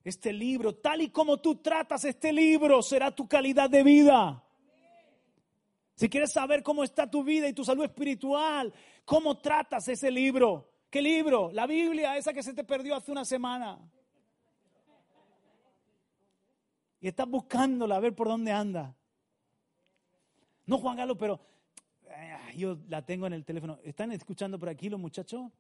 Este 0.04 0.32
libro, 0.32 0.76
tal 0.76 1.02
y 1.02 1.10
como 1.10 1.38
tú 1.38 1.56
tratas 1.56 2.04
este 2.04 2.32
libro, 2.32 2.80
será 2.80 3.10
tu 3.10 3.26
calidad 3.26 3.68
de 3.68 3.82
vida. 3.82 4.44
Si 5.96 6.08
quieres 6.08 6.30
saber 6.30 6.62
cómo 6.62 6.84
está 6.84 7.10
tu 7.10 7.24
vida 7.24 7.48
y 7.48 7.52
tu 7.52 7.64
salud 7.64 7.82
espiritual, 7.82 8.72
cómo 9.04 9.38
tratas 9.38 9.88
ese 9.88 10.08
libro. 10.08 10.70
¿Qué 10.88 11.02
libro? 11.02 11.50
La 11.50 11.66
Biblia, 11.66 12.16
esa 12.16 12.32
que 12.32 12.44
se 12.44 12.54
te 12.54 12.62
perdió 12.62 12.94
hace 12.94 13.10
una 13.10 13.24
semana. 13.24 13.76
Y 17.00 17.08
estás 17.08 17.28
buscándola 17.28 17.96
a 17.96 18.00
ver 18.00 18.14
por 18.14 18.28
dónde 18.28 18.52
anda. 18.52 18.94
No, 20.64 20.78
Juan 20.78 20.96
Galo, 20.96 21.18
pero 21.18 21.40
yo 22.56 22.78
la 22.88 23.04
tengo 23.04 23.26
en 23.26 23.32
el 23.32 23.44
teléfono. 23.44 23.78
¿Están 23.84 24.12
escuchando 24.12 24.58
por 24.58 24.68
aquí 24.68 24.88
los 24.88 25.00
muchachos? 25.00 25.50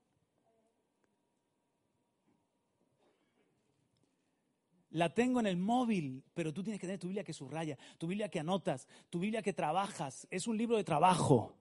La 4.90 5.14
tengo 5.14 5.38
en 5.38 5.46
el 5.46 5.56
móvil, 5.56 6.24
pero 6.34 6.52
tú 6.52 6.64
tienes 6.64 6.80
que 6.80 6.86
tener 6.86 6.98
tu 6.98 7.06
Biblia 7.06 7.22
que 7.22 7.32
subraya, 7.32 7.78
tu 7.96 8.08
Biblia 8.08 8.28
que 8.28 8.40
anotas, 8.40 8.88
tu 9.08 9.20
Biblia 9.20 9.40
que 9.40 9.52
trabajas. 9.52 10.26
Es 10.30 10.48
un 10.48 10.58
libro 10.58 10.76
de 10.76 10.84
trabajo. 10.84 11.56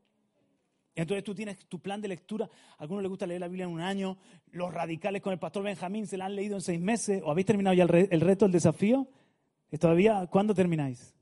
Entonces 0.95 1.23
tú 1.23 1.35
tienes 1.35 1.57
tu 1.67 1.79
plan 1.79 2.01
de 2.01 2.07
lectura. 2.07 2.49
A 2.77 2.81
algunos 2.81 3.03
les 3.03 3.09
gusta 3.09 3.27
leer 3.27 3.39
la 3.39 3.47
Biblia 3.47 3.65
en 3.65 3.71
un 3.71 3.81
año. 3.81 4.17
Los 4.51 4.73
radicales 4.73 5.21
con 5.21 5.31
el 5.31 5.39
pastor 5.39 5.63
Benjamín 5.63 6.07
se 6.07 6.17
la 6.17 6.25
han 6.25 6.35
leído 6.35 6.55
en 6.55 6.61
seis 6.61 6.79
meses. 6.79 7.21
¿O 7.23 7.29
habéis 7.29 7.45
terminado 7.45 7.75
ya 7.75 7.83
el, 7.83 8.21
reto, 8.21 8.45
el 8.45 8.51
desafío? 8.51 9.07
¿Todavía? 9.79 10.27
¿Cuándo 10.27 10.55
termináis? 10.55 11.15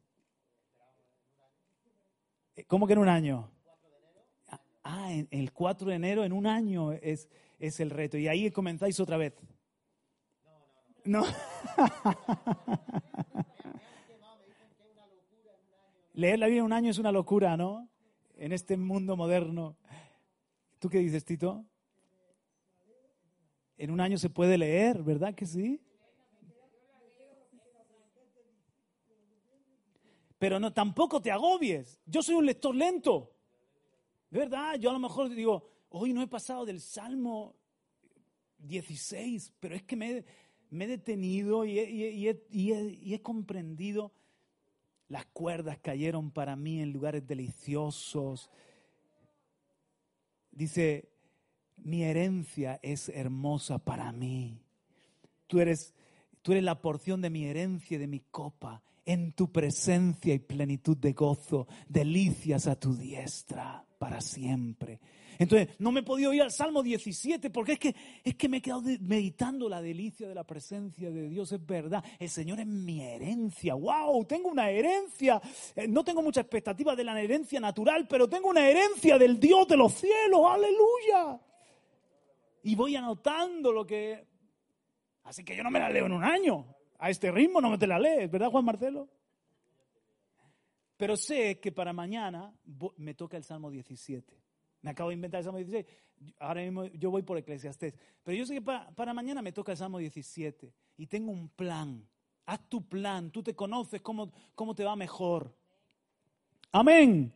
¿Cómo 2.67 2.87
que 2.87 2.93
en 2.93 2.99
un 2.99 3.09
año? 3.09 3.51
Ah, 4.89 5.11
el 5.11 5.51
4 5.51 5.89
de 5.89 5.95
enero, 5.95 6.23
en 6.23 6.31
un 6.31 6.47
año 6.47 6.93
es, 6.93 7.27
es 7.59 7.81
el 7.81 7.89
reto. 7.89 8.17
Y 8.17 8.29
ahí 8.29 8.49
comenzáis 8.51 8.97
otra 9.01 9.17
vez. 9.17 9.33
No. 11.03 11.25
Leer 16.13 16.39
la 16.39 16.45
Biblia 16.45 16.59
en 16.59 16.65
un 16.65 16.71
año 16.71 16.89
es 16.89 16.99
una 16.99 17.11
locura, 17.11 17.57
¿no? 17.57 17.89
En 18.37 18.53
este 18.53 18.77
mundo 18.77 19.17
moderno. 19.17 19.75
¿Tú 20.79 20.87
qué 20.87 20.99
dices, 20.99 21.25
Tito? 21.25 21.65
En 23.77 23.91
un 23.91 23.99
año 23.99 24.17
se 24.17 24.29
puede 24.29 24.57
leer, 24.57 25.03
¿verdad 25.03 25.35
que 25.35 25.45
sí? 25.45 25.81
Pero 30.39 30.61
no, 30.61 30.71
tampoco 30.71 31.21
te 31.21 31.29
agobies. 31.29 31.99
Yo 32.05 32.23
soy 32.23 32.35
un 32.35 32.45
lector 32.45 32.73
lento. 32.73 33.36
¿Verdad? 34.29 34.75
Yo 34.75 34.89
a 34.89 34.93
lo 34.93 34.99
mejor 34.99 35.29
digo, 35.29 35.69
hoy 35.89 36.13
no 36.13 36.21
he 36.21 36.27
pasado 36.27 36.65
del 36.65 36.81
Salmo 36.81 37.55
16, 38.59 39.53
pero 39.59 39.75
es 39.75 39.83
que 39.83 39.95
me, 39.95 40.25
he 40.71 40.87
detenido 40.87 41.65
y 41.65 41.79
he, 41.79 43.21
comprendido. 43.21 44.11
Las 45.07 45.25
cuerdas 45.27 45.77
cayeron 45.77 46.31
para 46.31 46.57
mí 46.57 46.81
en 46.81 46.91
lugares 46.91 47.25
deliciosos. 47.25 48.49
Dice, 50.51 51.09
mi 51.77 52.03
herencia 52.03 52.79
es 52.83 53.07
hermosa 53.07 53.79
para 53.79 54.11
mí. 54.11 54.59
Tú 55.47 55.61
eres, 55.61 55.93
tú 56.41 56.51
eres 56.51 56.65
la 56.65 56.81
porción 56.81 57.21
de 57.21 57.29
mi 57.29 57.45
herencia, 57.45 57.97
de 57.97 58.07
mi 58.07 58.19
copa. 58.19 58.83
En 59.09 59.31
tu 59.31 59.51
presencia 59.53 60.33
y 60.33 60.39
plenitud 60.39 60.97
de 60.97 61.13
gozo, 61.13 61.65
delicias 61.87 62.67
a 62.67 62.77
tu 62.77 62.93
diestra 62.93 63.85
para 63.97 64.19
siempre. 64.19 64.99
Entonces, 65.39 65.69
no 65.79 65.91
me 65.91 65.99
he 65.99 66.03
podido 66.03 66.33
ir 66.33 66.41
al 66.41 66.51
Salmo 66.51 66.83
17 66.83 67.49
porque 67.49 67.73
es 67.73 67.79
que, 67.79 67.95
es 68.21 68.35
que 68.35 68.49
me 68.49 68.57
he 68.57 68.61
quedado 68.61 68.83
meditando 68.99 69.69
la 69.69 69.81
delicia 69.81 70.27
de 70.27 70.35
la 70.35 70.43
presencia 70.43 71.09
de 71.09 71.29
Dios. 71.29 71.51
Es 71.51 71.65
verdad, 71.65 72.03
el 72.19 72.29
Señor 72.29 72.59
es 72.59 72.67
mi 72.67 73.01
herencia. 73.01 73.75
¡Wow! 73.75 74.25
Tengo 74.25 74.49
una 74.49 74.69
herencia. 74.69 75.41
Eh, 75.73 75.87
no 75.87 76.03
tengo 76.03 76.21
mucha 76.21 76.41
expectativa 76.41 76.93
de 76.95 77.03
la 77.05 77.21
herencia 77.21 77.61
natural, 77.61 78.07
pero 78.09 78.27
tengo 78.27 78.49
una 78.49 78.67
herencia 78.67 79.17
del 79.17 79.39
Dios 79.39 79.67
de 79.67 79.77
los 79.77 79.93
cielos. 79.93 80.41
¡Aleluya! 80.49 81.39
Y 82.63 82.75
voy 82.75 82.97
anotando 82.97 83.71
lo 83.71 83.85
que... 83.85 84.25
Así 85.23 85.43
que 85.43 85.55
yo 85.55 85.63
no 85.63 85.71
me 85.71 85.79
la 85.79 85.89
leo 85.89 86.07
en 86.07 86.13
un 86.13 86.23
año. 86.23 86.76
A 86.99 87.09
este 87.09 87.31
ritmo 87.31 87.61
no 87.61 87.69
me 87.69 87.77
te 87.77 87.87
la 87.87 87.99
lees, 87.99 88.29
¿verdad, 88.29 88.49
Juan 88.49 88.65
Marcelo? 88.65 89.07
Pero 90.97 91.15
sé 91.15 91.59
que 91.59 91.71
para 91.71 91.93
mañana 91.93 92.51
me 92.97 93.13
toca 93.13 93.37
el 93.37 93.43
Salmo 93.43 93.69
17. 93.69 94.35
Me 94.81 94.91
acabo 94.91 95.09
de 95.09 95.15
inventar 95.15 95.39
el 95.39 95.43
Salmo 95.43 95.59
16. 95.59 95.85
Ahora 96.39 96.61
mismo 96.61 96.85
yo 96.85 97.11
voy 97.11 97.21
por 97.21 97.37
Eclesiastés. 97.37 97.93
Pero 98.23 98.35
yo 98.37 98.45
sé 98.45 98.55
que 98.55 98.61
para, 98.61 99.13
mañana 99.13 99.43
me 99.43 99.51
toca 99.51 99.71
el 99.71 99.77
Salmo 99.77 99.99
17. 99.99 100.73
Y 100.97 101.05
tengo 101.05 101.31
un 101.31 101.49
plan. 101.49 102.03
Haz 102.47 102.67
tu 102.67 102.87
plan. 102.87 103.29
Tú 103.29 103.43
te 103.43 103.53
conoces 103.55 104.01
cómo, 104.01 104.31
cómo 104.55 104.73
te 104.73 104.83
va 104.83 104.95
mejor. 104.95 105.55
Amén. 106.71 107.31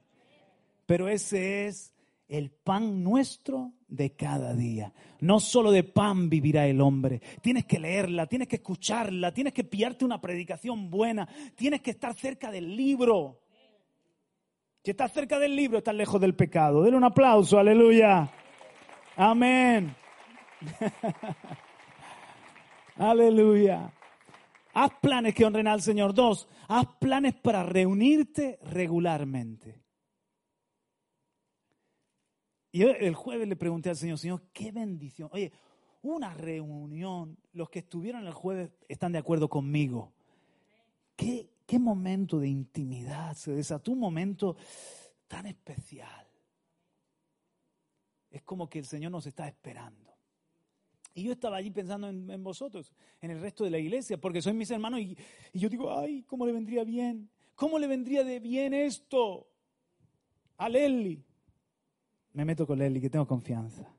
Pero 0.87 1.07
ese 1.07 1.67
es 1.67 1.93
el 2.31 2.49
pan 2.49 3.03
nuestro 3.03 3.73
de 3.89 4.15
cada 4.15 4.53
día. 4.53 4.93
No 5.19 5.41
solo 5.41 5.69
de 5.69 5.83
pan 5.83 6.29
vivirá 6.29 6.65
el 6.65 6.79
hombre. 6.79 7.21
Tienes 7.41 7.65
que 7.65 7.77
leerla, 7.77 8.25
tienes 8.25 8.47
que 8.47 8.55
escucharla, 8.55 9.33
tienes 9.33 9.51
que 9.51 9.65
pillarte 9.65 10.05
una 10.05 10.21
predicación 10.21 10.89
buena, 10.89 11.27
tienes 11.55 11.81
que 11.81 11.91
estar 11.91 12.13
cerca 12.13 12.49
del 12.49 12.73
libro. 12.73 13.41
Si 14.81 14.91
estás 14.91 15.11
cerca 15.11 15.39
del 15.39 15.57
libro, 15.57 15.79
estás 15.79 15.93
lejos 15.93 16.21
del 16.21 16.33
pecado. 16.33 16.83
Denle 16.83 16.97
un 16.97 17.03
aplauso, 17.03 17.59
aleluya. 17.59 18.31
Amén. 19.17 19.93
aleluya. 22.95 23.91
Haz 24.73 24.91
planes 25.01 25.35
que 25.35 25.43
honren 25.43 25.67
al 25.67 25.81
Señor. 25.81 26.13
Dos, 26.13 26.47
haz 26.69 26.85
planes 26.97 27.33
para 27.33 27.63
reunirte 27.63 28.57
regularmente. 28.63 29.81
Y 32.71 32.83
el 32.83 33.15
jueves 33.15 33.47
le 33.47 33.55
pregunté 33.55 33.89
al 33.89 33.97
Señor, 33.97 34.17
Señor, 34.17 34.43
qué 34.53 34.71
bendición. 34.71 35.29
Oye, 35.33 35.51
una 36.03 36.33
reunión, 36.33 37.37
los 37.53 37.69
que 37.69 37.79
estuvieron 37.79 38.25
el 38.25 38.33
jueves 38.33 38.71
están 38.87 39.11
de 39.11 39.19
acuerdo 39.19 39.49
conmigo. 39.49 40.13
Qué, 41.15 41.49
qué 41.65 41.77
momento 41.77 42.39
de 42.39 42.47
intimidad, 42.47 43.33
se 43.35 43.51
desató 43.51 43.91
un 43.91 43.99
momento 43.99 44.55
tan 45.27 45.45
especial. 45.45 46.27
Es 48.31 48.41
como 48.43 48.69
que 48.69 48.79
el 48.79 48.85
Señor 48.85 49.11
nos 49.11 49.27
está 49.27 49.47
esperando. 49.47 50.11
Y 51.13 51.23
yo 51.23 51.33
estaba 51.33 51.57
allí 51.57 51.71
pensando 51.71 52.07
en, 52.07 52.43
vosotros, 52.43 52.93
en 53.19 53.31
el 53.31 53.41
resto 53.41 53.65
de 53.65 53.69
la 53.69 53.77
iglesia, 53.77 54.17
porque 54.17 54.41
sois 54.41 54.55
mis 54.55 54.71
hermanos 54.71 55.01
y, 55.01 55.17
y, 55.51 55.59
yo 55.59 55.67
digo, 55.67 55.93
ay, 55.97 56.23
¿cómo 56.23 56.45
le 56.45 56.53
vendría 56.53 56.85
bien? 56.85 57.29
¿Cómo 57.53 57.77
le 57.77 57.87
vendría 57.87 58.23
de 58.23 58.39
bien 58.39 58.73
esto 58.73 59.45
a 60.55 60.69
Lely? 60.69 61.21
Me 62.33 62.45
meto 62.45 62.65
con 62.65 62.79
Leli, 62.79 63.01
que 63.01 63.09
tengo 63.09 63.27
confianza. 63.27 63.93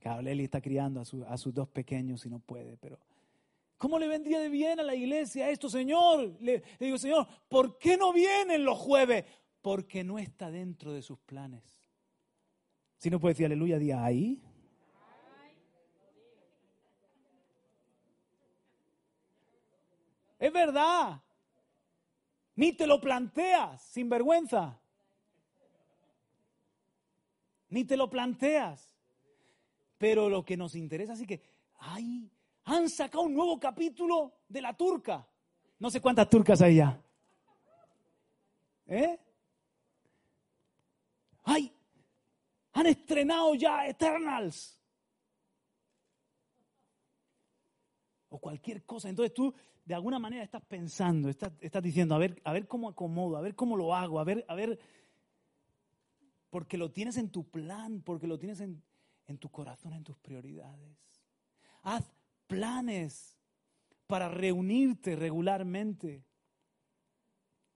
Claro, 0.00 0.22
Leli 0.22 0.44
está 0.44 0.60
criando 0.60 1.00
a, 1.00 1.32
a 1.32 1.38
sus 1.38 1.54
dos 1.54 1.68
pequeños 1.68 2.26
y 2.26 2.30
no 2.30 2.38
puede, 2.38 2.76
pero 2.76 2.98
¿cómo 3.78 3.98
le 3.98 4.08
vendría 4.08 4.40
de 4.40 4.48
bien 4.48 4.80
a 4.80 4.82
la 4.82 4.94
iglesia 4.94 5.48
esto, 5.50 5.70
Señor? 5.70 6.36
Le, 6.40 6.62
le 6.78 6.86
digo, 6.86 6.98
Señor, 6.98 7.26
¿por 7.48 7.78
qué 7.78 7.96
no 7.96 8.12
vienen 8.12 8.64
los 8.64 8.78
jueves? 8.78 9.24
Porque 9.62 10.04
no 10.04 10.18
está 10.18 10.50
dentro 10.50 10.92
de 10.92 11.02
sus 11.02 11.18
planes. 11.20 11.62
Si 12.98 13.10
no 13.10 13.20
puede 13.20 13.34
decir 13.34 13.46
aleluya, 13.46 13.78
día 13.78 14.04
ahí. 14.04 14.42
Es 20.38 20.52
verdad. 20.52 21.22
Ni 22.56 22.72
te 22.72 22.86
lo 22.86 23.00
planteas, 23.00 23.82
sin 23.82 24.08
vergüenza. 24.08 24.78
Ni 27.74 27.84
te 27.84 27.96
lo 27.96 28.08
planteas. 28.08 28.94
Pero 29.98 30.28
lo 30.28 30.44
que 30.44 30.56
nos 30.56 30.76
interesa 30.76 31.14
es 31.14 31.26
que, 31.26 31.42
ay, 31.80 32.30
han 32.66 32.88
sacado 32.88 33.24
un 33.24 33.34
nuevo 33.34 33.58
capítulo 33.58 34.32
de 34.48 34.62
la 34.62 34.76
turca. 34.76 35.26
No 35.80 35.90
sé 35.90 36.00
cuántas 36.00 36.30
turcas 36.30 36.62
hay 36.62 36.76
ya. 36.76 37.02
¿Eh? 38.86 39.18
Ay, 41.42 41.72
han 42.74 42.86
estrenado 42.86 43.56
ya 43.56 43.88
Eternals. 43.88 44.80
O 48.28 48.38
cualquier 48.38 48.84
cosa. 48.84 49.08
Entonces 49.08 49.34
tú 49.34 49.52
de 49.84 49.94
alguna 49.96 50.20
manera 50.20 50.44
estás 50.44 50.62
pensando, 50.62 51.28
estás, 51.28 51.82
diciendo, 51.82 52.14
a 52.14 52.18
ver, 52.18 52.40
a 52.44 52.52
ver 52.52 52.68
cómo 52.68 52.88
acomodo, 52.88 53.36
a 53.36 53.40
ver 53.40 53.56
cómo 53.56 53.76
lo 53.76 53.96
hago, 53.96 54.20
a 54.20 54.24
ver, 54.24 54.44
a 54.46 54.54
ver, 54.54 54.78
porque 56.54 56.78
lo 56.78 56.92
tienes 56.92 57.16
en 57.16 57.30
tu 57.30 57.50
plan, 57.50 58.00
porque 58.02 58.28
lo 58.28 58.38
tienes 58.38 58.60
en, 58.60 58.80
en 59.26 59.38
tu 59.38 59.48
corazón, 59.48 59.92
en 59.92 60.04
tus 60.04 60.16
prioridades. 60.18 60.96
Haz 61.82 62.04
planes 62.46 63.36
para 64.06 64.28
reunirte 64.28 65.16
regularmente. 65.16 66.22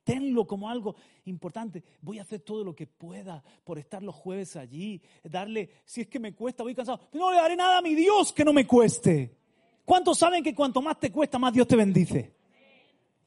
Tenlo 0.05 0.47
como 0.47 0.71
algo 0.71 0.95
importante. 1.25 1.83
Voy 2.03 2.21
a 2.21 2.23
hacer 2.23 2.43
todo 2.43 2.63
lo 2.63 2.77
que 2.77 2.87
pueda 2.87 3.43
por 3.65 3.81
estar 3.81 4.01
los 4.01 4.15
jueves 4.15 4.55
allí. 4.55 5.03
Darle, 5.25 5.71
si 5.85 6.03
es 6.03 6.07
que 6.07 6.21
me 6.21 6.37
cuesta, 6.37 6.63
voy 6.63 6.77
cansado. 6.77 7.01
No 7.15 7.33
le 7.33 7.39
daré 7.39 7.57
nada 7.57 7.79
a 7.79 7.83
mi 7.83 7.97
Dios 7.97 8.33
que 8.33 8.45
no 8.45 8.53
me 8.53 8.65
cueste. 8.65 9.37
¿Cuántos 9.85 10.19
saben 10.19 10.45
que 10.45 10.55
cuanto 10.55 10.81
más 10.81 11.01
te 11.01 11.11
cuesta, 11.11 11.37
más 11.37 11.53
Dios 11.53 11.67
te 11.67 11.75
bendice? 11.75 12.33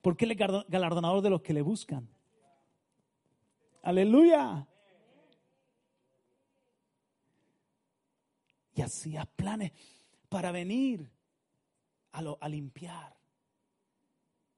Porque 0.01 0.23
Él 0.23 0.31
es 0.31 0.37
galardonador 0.69 1.21
de 1.21 1.29
los 1.29 1.41
que 1.41 1.51
le 1.51 1.61
buscan. 1.61 2.07
Aleluya. 3.81 4.65
Y 8.73 8.81
hacías 8.81 9.27
planes 9.27 9.71
para 10.29 10.51
venir 10.51 11.11
a, 12.11 12.49
limpiar. 12.49 13.17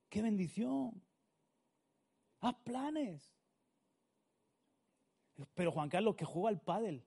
¡Qué 0.10 0.22
bendición! 0.22 1.02
Haz 2.40 2.56
planes. 2.64 3.34
Pero 5.54 5.72
Juan 5.72 5.90
Carlos, 5.90 6.16
que 6.16 6.26
juega 6.26 6.50
al 6.50 6.62
pádel. 6.62 7.04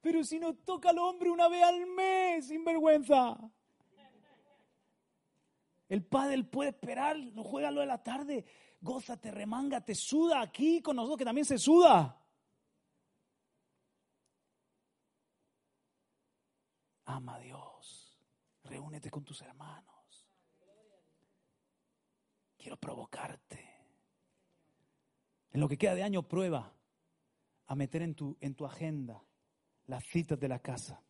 Pero 0.00 0.24
si 0.24 0.38
no 0.38 0.54
toca 0.54 0.90
al 0.90 0.98
hombre 0.98 1.30
una 1.30 1.48
vez 1.48 1.62
al 1.62 1.86
mes, 1.86 2.46
sin 2.46 2.64
vergüenza. 2.64 3.38
El 5.88 6.04
pádel 6.04 6.46
puede 6.46 6.70
esperar, 6.70 7.18
no 7.18 7.42
juega 7.42 7.70
lo 7.70 7.80
de 7.80 7.86
la 7.86 8.02
tarde. 8.02 8.44
Gózate, 8.80 9.30
remanga, 9.30 9.84
te 9.84 9.94
suda 9.94 10.40
aquí 10.40 10.80
con 10.80 10.96
nosotros 10.96 11.18
que 11.18 11.24
también 11.24 11.44
se 11.44 11.58
suda. 11.58 12.19
Ama 17.10 17.34
a 17.34 17.38
Dios. 17.40 18.16
Reúnete 18.64 19.10
con 19.10 19.24
tus 19.24 19.42
hermanos. 19.42 20.28
Quiero 22.56 22.76
provocarte. 22.76 23.68
En 25.50 25.60
lo 25.60 25.68
que 25.68 25.76
queda 25.76 25.96
de 25.96 26.04
año, 26.04 26.22
prueba 26.22 26.72
a 27.66 27.74
meter 27.74 28.02
en 28.02 28.14
tu, 28.14 28.36
en 28.40 28.54
tu 28.54 28.64
agenda 28.64 29.24
las 29.86 30.04
citas 30.04 30.38
de 30.38 30.46
la 30.46 30.60
casa. 30.60 31.02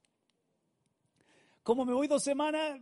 Como 1.62 1.84
me 1.84 1.92
voy 1.92 2.08
dos 2.08 2.22
semanas, 2.22 2.80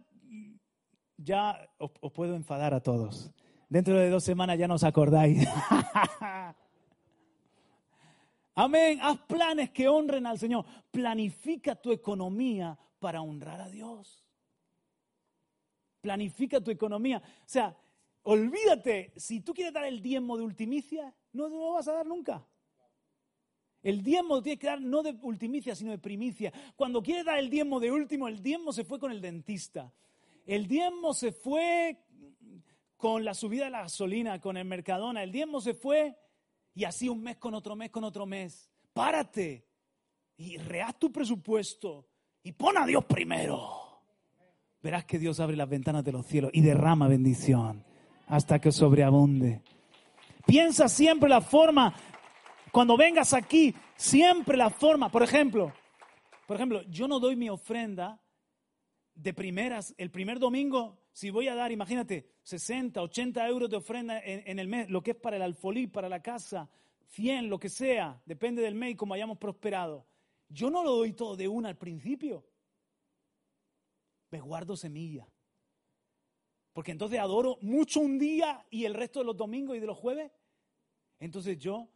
ya 1.16 1.69
os, 1.79 1.91
puedo 2.12 2.37
enfadar 2.37 2.73
a 2.73 2.81
todos. 2.81 3.33
Dentro 3.69 3.99
de 3.99 4.11
dos 4.11 4.23
semanas 4.23 4.57
ya 4.59 4.69
no 4.69 4.75
os 4.75 4.85
acordáis. 4.85 5.45
Amén. 8.55 9.01
Haz 9.03 9.19
planes 9.27 9.71
que 9.71 9.89
honren 9.89 10.25
al 10.27 10.39
Señor. 10.39 10.64
Planifica 10.93 11.75
tu 11.75 11.91
economía 11.91 12.79
para 12.99 13.23
honrar 13.23 13.61
a 13.61 13.69
Dios. 13.69 14.25
Planifica 16.01 16.61
tu 16.61 16.71
economía. 16.71 17.19
O 17.19 17.49
sea, 17.49 17.77
olvídate, 18.23 19.13
si 19.17 19.41
tú 19.41 19.55
quieres 19.55 19.73
dar 19.73 19.85
el 19.85 20.01
diezmo 20.01 20.37
de 20.37 20.45
ultimicia, 20.45 21.15
no 21.33 21.49
lo 21.49 21.73
vas 21.73 21.89
a 21.89 21.95
dar 21.95 22.07
nunca. 22.07 22.47
El 23.83 24.03
diezmo 24.03 24.43
tiene 24.43 24.59
que 24.59 24.67
dar 24.67 24.81
no 24.81 25.03
de 25.03 25.17
ultimicia, 25.23 25.75
sino 25.75 25.93
de 25.93 25.99
primicia. 25.99 26.53
Cuando 26.77 27.03
quieres 27.03 27.25
dar 27.25 27.39
el 27.39 27.49
diezmo 27.49 27.79
de 27.81 27.91
último, 27.91 28.29
el 28.29 28.43
diezmo 28.43 28.73
se 28.73 28.85
fue 28.85 28.99
con 28.99 29.13
el 29.13 29.21
dentista. 29.21 29.93
El 30.47 30.67
diezmo 30.67 31.15
se 31.15 31.33
fue 31.33 32.05
con 32.97 33.25
la 33.25 33.35
subida 33.35 33.67
de 33.67 33.71
la 33.71 33.83
gasolina, 33.83 34.41
con 34.41 34.57
el 34.57 34.65
Mercadona. 34.65 35.23
El 35.23 35.31
diezmo 35.31 35.61
se 35.61 35.75
fue 35.75 36.17
y 36.75 36.85
así 36.85 37.09
un 37.09 37.23
mes 37.23 37.37
con 37.37 37.55
otro 37.55 37.77
mes 37.77 37.91
con 37.91 38.05
otro 38.05 38.27
mes. 38.27 38.69
Párate 38.93 39.67
y 40.37 40.57
rehaz 40.57 40.99
tu 40.99 41.13
presupuesto 41.13 42.08
y 42.43 42.53
pon 42.53 42.76
a 42.78 42.86
Dios 42.86 43.05
primero. 43.05 44.03
Verás 44.82 45.05
que 45.05 45.18
Dios 45.18 45.41
abre 45.41 45.57
las 45.57 45.68
ventanas 45.68 46.05
de 46.05 46.12
los 46.12 46.26
cielos 46.26 46.51
y 46.55 46.61
derrama 46.61 47.09
bendición 47.09 47.84
hasta 48.26 48.61
que 48.61 48.72
sobreabunde. 48.72 49.62
Piensa 50.47 50.89
siempre 50.89 51.28
la 51.28 51.41
forma, 51.41 51.95
cuando 52.72 52.97
vengas 52.97 53.34
aquí, 53.34 53.74
siempre 53.97 54.57
la 54.57 54.70
forma. 54.70 55.11
Por 55.11 55.22
ejemplo, 55.22 55.72
por 56.47 56.57
ejemplo, 56.57 56.82
yo 56.89 57.07
no 57.07 57.20
doy 57.20 57.36
mi 57.36 57.51
ofrenda 57.51 58.20
de 59.14 59.34
primeras, 59.34 59.95
el 59.99 60.11
primer 60.11 60.39
domingo, 60.39 60.99
si 61.12 61.30
voy 61.30 61.49
a 61.49 61.55
dar, 61.55 61.72
imagínate, 61.72 62.30
60, 62.45 63.03
80 63.03 63.47
euros 63.49 63.68
de 63.68 63.76
ofrenda 63.76 64.18
en, 64.24 64.59
el 64.59 64.68
mes, 64.68 64.89
lo 64.89 65.03
que 65.03 65.11
es 65.11 65.16
para 65.16 65.36
el 65.36 65.43
alfolí, 65.43 65.89
para 65.89 66.09
la 66.09 66.22
casa, 66.22 66.70
100, 67.09 67.51
lo 67.51 67.59
que 67.59 67.68
sea, 67.68 68.22
depende 68.24 68.62
del 68.62 68.74
mes 68.74 68.93
y 68.93 68.95
como 68.95 69.12
hayamos 69.12 69.36
prosperado. 69.36 70.07
Yo 70.49 70.71
no 70.71 70.83
lo 70.83 70.97
doy 70.97 71.13
todo 71.13 71.37
de 71.37 71.49
una 71.49 71.69
al 71.69 71.77
principio. 71.77 72.47
Me 74.31 74.41
guardo 74.41 74.77
semilla. 74.77 75.29
Porque 76.73 76.93
entonces 76.93 77.19
adoro 77.19 77.59
mucho 77.61 78.01
un 78.01 78.19
día 78.19 78.65
y 78.71 78.85
el 78.85 78.95
resto 78.95 79.19
de 79.19 79.27
los 79.27 79.37
domingos 79.37 79.77
y 79.77 79.81
de 79.81 79.87
los 79.87 79.99
jueves. 79.99 80.31
Entonces 81.19 81.59
yo 81.59 81.89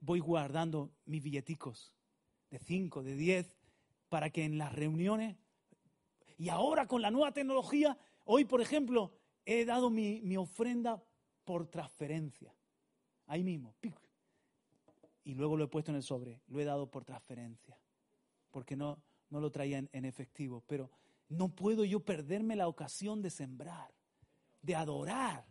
voy 0.00 0.20
guardando 0.20 0.92
mis 1.04 1.22
billeticos 1.22 1.94
de 2.50 2.58
5, 2.58 3.02
de 3.02 3.16
10, 3.16 3.56
para 4.08 4.30
que 4.30 4.44
en 4.44 4.58
las 4.58 4.72
reuniones 4.72 5.36
y 6.36 6.48
ahora 6.48 6.86
con 6.86 7.02
la 7.02 7.10
nueva 7.10 7.32
tecnología, 7.32 7.96
hoy 8.24 8.44
por 8.44 8.60
ejemplo, 8.60 9.12
he 9.44 9.64
dado 9.64 9.90
mi, 9.90 10.36
ofrenda 10.36 11.02
por 11.44 11.66
transferencia. 11.66 12.54
Ahí 13.26 13.42
mismo. 13.42 13.74
Y 15.24 15.34
luego 15.34 15.56
lo 15.56 15.64
he 15.64 15.68
puesto 15.68 15.90
en 15.90 15.96
el 15.96 16.02
sobre. 16.02 16.40
Lo 16.48 16.60
he 16.60 16.64
dado 16.64 16.90
por 16.90 17.04
transferencia. 17.04 17.78
Porque 18.50 18.76
no, 18.76 19.02
no 19.30 19.40
lo 19.40 19.50
traía 19.50 19.78
en, 19.78 20.04
efectivo. 20.04 20.62
Pero 20.66 20.90
no 21.28 21.48
puedo 21.48 21.84
yo 21.84 22.00
perderme 22.00 22.56
la 22.56 22.68
ocasión 22.68 23.22
de 23.22 23.30
sembrar, 23.30 23.90
de 24.60 24.76
adorar. 24.76 25.46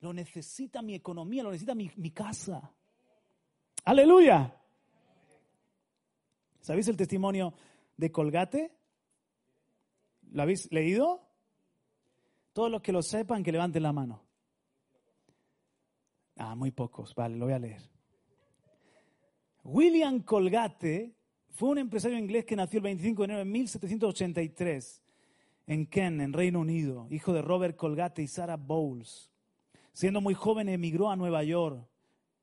Lo 0.00 0.12
necesita 0.12 0.82
mi 0.82 0.94
economía, 0.94 1.42
lo 1.42 1.50
necesita 1.50 1.74
mi, 1.74 1.90
mi 1.96 2.10
casa. 2.10 2.72
Aleluya. 3.84 4.54
¿Sabéis 6.60 6.88
el 6.88 6.96
testimonio 6.96 7.54
de 7.96 8.10
Colgate? 8.10 8.76
¿Lo 10.32 10.42
habéis 10.42 10.70
leído? 10.72 11.22
Todos 12.52 12.70
los 12.70 12.82
que 12.82 12.92
lo 12.92 13.02
sepan, 13.02 13.42
que 13.42 13.52
levanten 13.52 13.82
la 13.82 13.92
mano. 13.92 14.22
Ah, 16.36 16.54
muy 16.54 16.70
pocos. 16.70 17.14
Vale, 17.14 17.36
lo 17.36 17.46
voy 17.46 17.54
a 17.54 17.58
leer. 17.58 17.99
William 19.64 20.20
Colgate 20.20 21.14
fue 21.50 21.70
un 21.70 21.78
empresario 21.78 22.16
inglés 22.16 22.44
que 22.44 22.56
nació 22.56 22.78
el 22.78 22.84
25 22.84 23.22
de 23.22 23.24
enero 23.24 23.38
de 23.40 23.44
1783 23.44 25.02
en 25.66 25.86
Kent, 25.86 26.20
en 26.22 26.32
Reino 26.32 26.60
Unido, 26.60 27.06
hijo 27.10 27.32
de 27.32 27.42
Robert 27.42 27.76
Colgate 27.76 28.22
y 28.22 28.26
Sarah 28.26 28.56
Bowles. 28.56 29.30
Siendo 29.92 30.20
muy 30.20 30.34
joven 30.34 30.68
emigró 30.68 31.10
a 31.10 31.16
Nueva 31.16 31.44
York, 31.44 31.86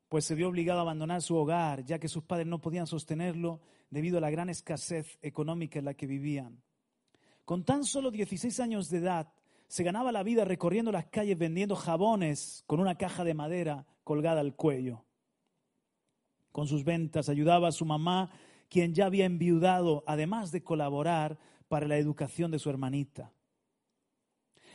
pues 0.10 0.26
se 0.26 0.36
vio 0.36 0.48
obligado 0.48 0.80
a 0.80 0.84
abandonar 0.84 1.22
su 1.22 1.36
hogar, 1.36 1.84
ya 1.84 2.00
que 2.00 2.08
sus 2.08 2.24
padres 2.24 2.48
no 2.48 2.62
podían 2.62 2.88
sostenerlo 2.88 3.62
debido 3.90 4.20
a 4.20 4.22
la 4.22 4.30
gran 4.30 4.50
escasez 4.50 5.18
económica 5.22 5.80
en 5.80 5.86
la 5.86 5.96
que 5.96 6.08
vivían. 6.08 6.62
Con 7.46 7.64
tan 7.64 7.84
solo 7.84 8.12
16 8.12 8.60
años 8.60 8.90
de 8.90 9.00
edad, 9.00 9.34
se 9.68 9.84
ganaba 9.84 10.12
la 10.12 10.24
vida 10.24 10.46
recorriendo 10.46 10.92
las 10.92 11.08
calles 11.08 11.38
vendiendo 11.38 11.76
jabones 11.76 12.64
con 12.68 12.80
una 12.80 12.96
caja 12.96 13.24
de 13.24 13.34
madera 13.34 13.86
colgada 14.04 14.40
al 14.40 14.56
cuello. 14.56 15.07
Con 16.58 16.68
sus 16.68 16.84
ventas, 16.84 17.30
ayudaba 17.30 17.68
a 17.68 17.72
su 17.72 17.86
mamá, 17.86 18.32
quien 18.68 18.96
ya 18.96 19.06
había 19.06 19.26
enviudado, 19.26 20.04
además 20.08 20.52
de 20.52 20.64
colaborar 20.64 21.38
para 21.68 21.88
la 21.88 22.00
educación 22.00 22.50
de 22.50 22.58
su 22.58 22.72
hermanita. 22.72 23.32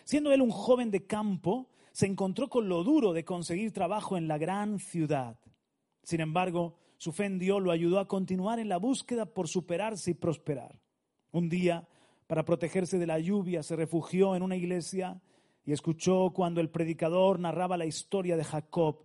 Siendo 0.05 0.31
él 0.31 0.43
un 0.43 0.53
joven 0.53 0.93
de 0.93 1.09
campo, 1.09 1.71
se 1.91 2.07
encontró 2.07 2.49
con 2.49 2.69
lo 2.69 2.85
duro 2.85 3.13
de 3.13 3.25
conseguir 3.25 3.73
trabajo 3.73 4.17
en 4.17 4.29
la 4.29 4.39
gran 4.39 4.79
ciudad. 4.79 5.41
Sin 6.05 6.21
embargo, 6.21 6.77
su 6.99 7.11
fe 7.11 7.25
en 7.25 7.41
Dios 7.41 7.61
lo 7.61 7.73
ayudó 7.73 7.99
a 7.99 8.07
continuar 8.07 8.61
en 8.61 8.69
la 8.69 8.77
búsqueda 8.77 9.27
por 9.27 9.49
superarse 9.49 10.13
y 10.13 10.15
prosperar. 10.15 10.79
Un 11.33 11.49
día, 11.49 11.89
para 12.29 12.45
protegerse 12.45 12.97
de 12.97 13.09
la 13.09 13.19
lluvia, 13.19 13.65
se 13.65 13.75
refugió 13.75 14.37
en 14.37 14.45
una 14.45 14.55
iglesia 14.55 15.21
y 15.65 15.73
escuchó 15.73 16.31
cuando 16.33 16.61
el 16.61 16.71
predicador 16.71 17.41
narraba 17.41 17.77
la 17.77 17.87
historia 17.87 18.37
de 18.37 18.45
Jacob. 18.45 19.05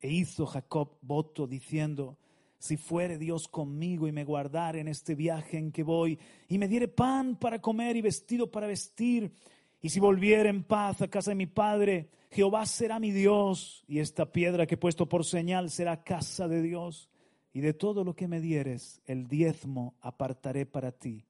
E 0.00 0.08
hizo 0.08 0.46
Jacob 0.46 0.96
voto 1.02 1.46
diciendo, 1.46 2.18
si 2.58 2.76
fuere 2.76 3.18
Dios 3.18 3.48
conmigo 3.48 4.08
y 4.08 4.12
me 4.12 4.24
guardare 4.24 4.80
en 4.80 4.88
este 4.88 5.14
viaje 5.14 5.58
en 5.58 5.70
que 5.70 5.82
voy, 5.82 6.18
y 6.48 6.58
me 6.58 6.68
diere 6.68 6.88
pan 6.88 7.36
para 7.36 7.60
comer 7.60 7.96
y 7.96 8.02
vestido 8.02 8.50
para 8.50 8.66
vestir, 8.66 9.32
y 9.80 9.90
si 9.90 10.00
volviere 10.00 10.48
en 10.48 10.64
paz 10.64 11.02
a 11.02 11.08
casa 11.08 11.30
de 11.30 11.36
mi 11.36 11.46
padre, 11.46 12.10
Jehová 12.30 12.66
será 12.66 12.98
mi 12.98 13.12
Dios, 13.12 13.84
y 13.86 14.00
esta 14.00 14.32
piedra 14.32 14.66
que 14.66 14.74
he 14.74 14.78
puesto 14.78 15.08
por 15.08 15.24
señal 15.24 15.70
será 15.70 16.02
casa 16.02 16.48
de 16.48 16.62
Dios, 16.62 17.08
y 17.52 17.60
de 17.60 17.74
todo 17.74 18.04
lo 18.04 18.14
que 18.14 18.28
me 18.28 18.40
dieres, 18.40 19.00
el 19.06 19.26
diezmo 19.26 19.94
apartaré 20.00 20.66
para 20.66 20.92
ti. 20.92 21.24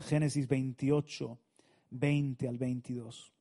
Génesis 0.00 0.48
28, 0.48 1.38
20 1.90 2.48
al 2.48 2.58
22. 2.58 3.32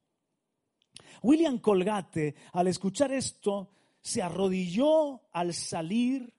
William 1.24 1.58
Colgate, 1.58 2.36
al 2.54 2.68
escuchar 2.68 3.12
esto, 3.12 3.70
se 4.02 4.22
arrodilló 4.22 5.22
al 5.32 5.54
salir 5.54 6.34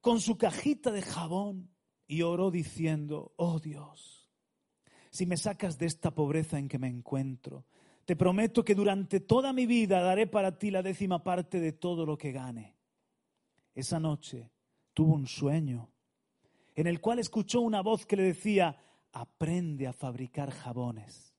con 0.00 0.20
su 0.20 0.36
cajita 0.36 0.90
de 0.90 1.02
jabón 1.02 1.70
y 2.06 2.22
oró 2.22 2.50
diciendo, 2.50 3.32
oh 3.36 3.60
Dios, 3.60 4.30
si 5.10 5.26
me 5.26 5.36
sacas 5.36 5.78
de 5.78 5.86
esta 5.86 6.14
pobreza 6.14 6.58
en 6.58 6.68
que 6.68 6.78
me 6.78 6.88
encuentro, 6.88 7.66
te 8.04 8.16
prometo 8.16 8.64
que 8.64 8.74
durante 8.74 9.20
toda 9.20 9.52
mi 9.52 9.66
vida 9.66 10.00
daré 10.00 10.26
para 10.26 10.58
ti 10.58 10.70
la 10.70 10.82
décima 10.82 11.22
parte 11.22 11.60
de 11.60 11.72
todo 11.72 12.06
lo 12.06 12.16
que 12.16 12.32
gane. 12.32 12.76
Esa 13.74 14.00
noche 14.00 14.50
tuvo 14.94 15.14
un 15.14 15.26
sueño 15.26 15.90
en 16.74 16.86
el 16.86 17.00
cual 17.00 17.18
escuchó 17.18 17.60
una 17.60 17.82
voz 17.82 18.06
que 18.06 18.14
le 18.16 18.22
decía, 18.22 18.80
aprende 19.12 19.88
a 19.88 19.92
fabricar 19.92 20.50
jabones. 20.52 21.34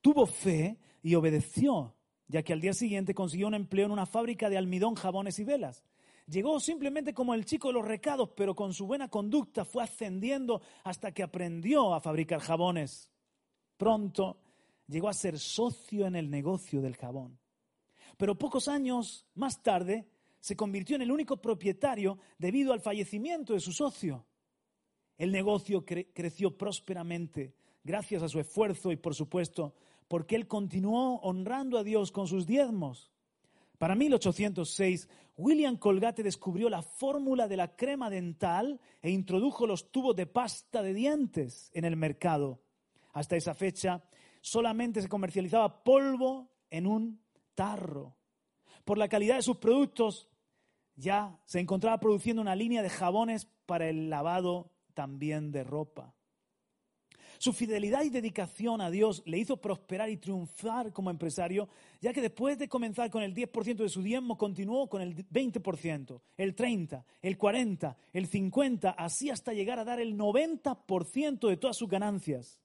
Tuvo 0.00 0.26
fe 0.26 0.78
y 1.02 1.16
obedeció, 1.16 1.95
ya 2.28 2.42
que 2.42 2.52
al 2.52 2.60
día 2.60 2.72
siguiente 2.72 3.14
consiguió 3.14 3.46
un 3.46 3.54
empleo 3.54 3.86
en 3.86 3.92
una 3.92 4.06
fábrica 4.06 4.48
de 4.48 4.58
almidón, 4.58 4.94
jabones 4.94 5.38
y 5.38 5.44
velas. 5.44 5.84
Llegó 6.28 6.58
simplemente 6.58 7.14
como 7.14 7.34
el 7.34 7.44
chico 7.44 7.68
de 7.68 7.74
los 7.74 7.86
recados, 7.86 8.30
pero 8.36 8.54
con 8.54 8.74
su 8.74 8.86
buena 8.86 9.08
conducta 9.08 9.64
fue 9.64 9.84
ascendiendo 9.84 10.60
hasta 10.82 11.12
que 11.12 11.22
aprendió 11.22 11.94
a 11.94 12.00
fabricar 12.00 12.40
jabones. 12.40 13.10
Pronto 13.76 14.38
llegó 14.88 15.08
a 15.08 15.14
ser 15.14 15.38
socio 15.38 16.06
en 16.06 16.16
el 16.16 16.28
negocio 16.28 16.80
del 16.80 16.96
jabón. 16.96 17.38
Pero 18.16 18.36
pocos 18.36 18.66
años 18.66 19.26
más 19.34 19.62
tarde 19.62 20.08
se 20.40 20.56
convirtió 20.56 20.96
en 20.96 21.02
el 21.02 21.12
único 21.12 21.36
propietario 21.36 22.18
debido 22.38 22.72
al 22.72 22.80
fallecimiento 22.80 23.52
de 23.52 23.60
su 23.60 23.72
socio. 23.72 24.26
El 25.18 25.32
negocio 25.32 25.84
creció 25.84 26.56
prósperamente 26.56 27.54
gracias 27.84 28.22
a 28.22 28.28
su 28.28 28.40
esfuerzo 28.40 28.90
y, 28.90 28.96
por 28.96 29.14
supuesto, 29.14 29.74
porque 30.08 30.36
él 30.36 30.46
continuó 30.46 31.16
honrando 31.20 31.78
a 31.78 31.84
Dios 31.84 32.12
con 32.12 32.28
sus 32.28 32.46
diezmos. 32.46 33.12
Para 33.78 33.94
1806, 33.94 35.08
William 35.36 35.76
Colgate 35.76 36.22
descubrió 36.22 36.70
la 36.70 36.82
fórmula 36.82 37.46
de 37.46 37.58
la 37.58 37.76
crema 37.76 38.08
dental 38.08 38.80
e 39.02 39.10
introdujo 39.10 39.66
los 39.66 39.90
tubos 39.90 40.16
de 40.16 40.26
pasta 40.26 40.82
de 40.82 40.94
dientes 40.94 41.70
en 41.74 41.84
el 41.84 41.96
mercado. 41.96 42.62
Hasta 43.12 43.36
esa 43.36 43.54
fecha 43.54 44.02
solamente 44.40 45.02
se 45.02 45.08
comercializaba 45.08 45.84
polvo 45.84 46.50
en 46.70 46.86
un 46.86 47.22
tarro. 47.54 48.16
Por 48.84 48.98
la 48.98 49.08
calidad 49.08 49.36
de 49.36 49.42
sus 49.42 49.58
productos, 49.58 50.30
ya 50.94 51.38
se 51.44 51.60
encontraba 51.60 52.00
produciendo 52.00 52.40
una 52.40 52.56
línea 52.56 52.82
de 52.82 52.88
jabones 52.88 53.46
para 53.66 53.88
el 53.88 54.08
lavado 54.08 54.72
también 54.94 55.52
de 55.52 55.64
ropa. 55.64 56.15
Su 57.38 57.52
fidelidad 57.52 58.02
y 58.02 58.10
dedicación 58.10 58.80
a 58.80 58.90
Dios 58.90 59.22
le 59.26 59.38
hizo 59.38 59.58
prosperar 59.58 60.08
y 60.10 60.16
triunfar 60.16 60.92
como 60.92 61.10
empresario, 61.10 61.68
ya 62.00 62.12
que 62.12 62.22
después 62.22 62.58
de 62.58 62.68
comenzar 62.68 63.10
con 63.10 63.22
el 63.22 63.34
10% 63.34 63.76
de 63.76 63.88
su 63.88 64.02
diezmo, 64.02 64.38
continuó 64.38 64.88
con 64.88 65.02
el 65.02 65.16
20%, 65.16 66.20
el 66.36 66.56
30%, 66.56 67.04
el 67.22 67.38
40%, 67.38 67.96
el 68.12 68.30
50%, 68.30 68.94
así 68.96 69.30
hasta 69.30 69.52
llegar 69.52 69.78
a 69.78 69.84
dar 69.84 70.00
el 70.00 70.16
90% 70.16 71.48
de 71.48 71.56
todas 71.56 71.76
sus 71.76 71.88
ganancias. 71.88 72.60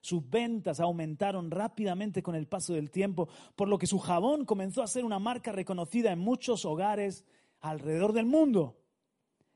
Sus 0.00 0.28
ventas 0.28 0.80
aumentaron 0.80 1.50
rápidamente 1.50 2.22
con 2.22 2.34
el 2.34 2.48
paso 2.48 2.74
del 2.74 2.90
tiempo, 2.90 3.28
por 3.54 3.68
lo 3.68 3.78
que 3.78 3.86
su 3.86 4.00
jabón 4.00 4.44
comenzó 4.44 4.82
a 4.82 4.88
ser 4.88 5.04
una 5.04 5.20
marca 5.20 5.52
reconocida 5.52 6.10
en 6.10 6.18
muchos 6.18 6.64
hogares 6.64 7.24
alrededor 7.60 8.12
del 8.12 8.26
mundo. 8.26 8.78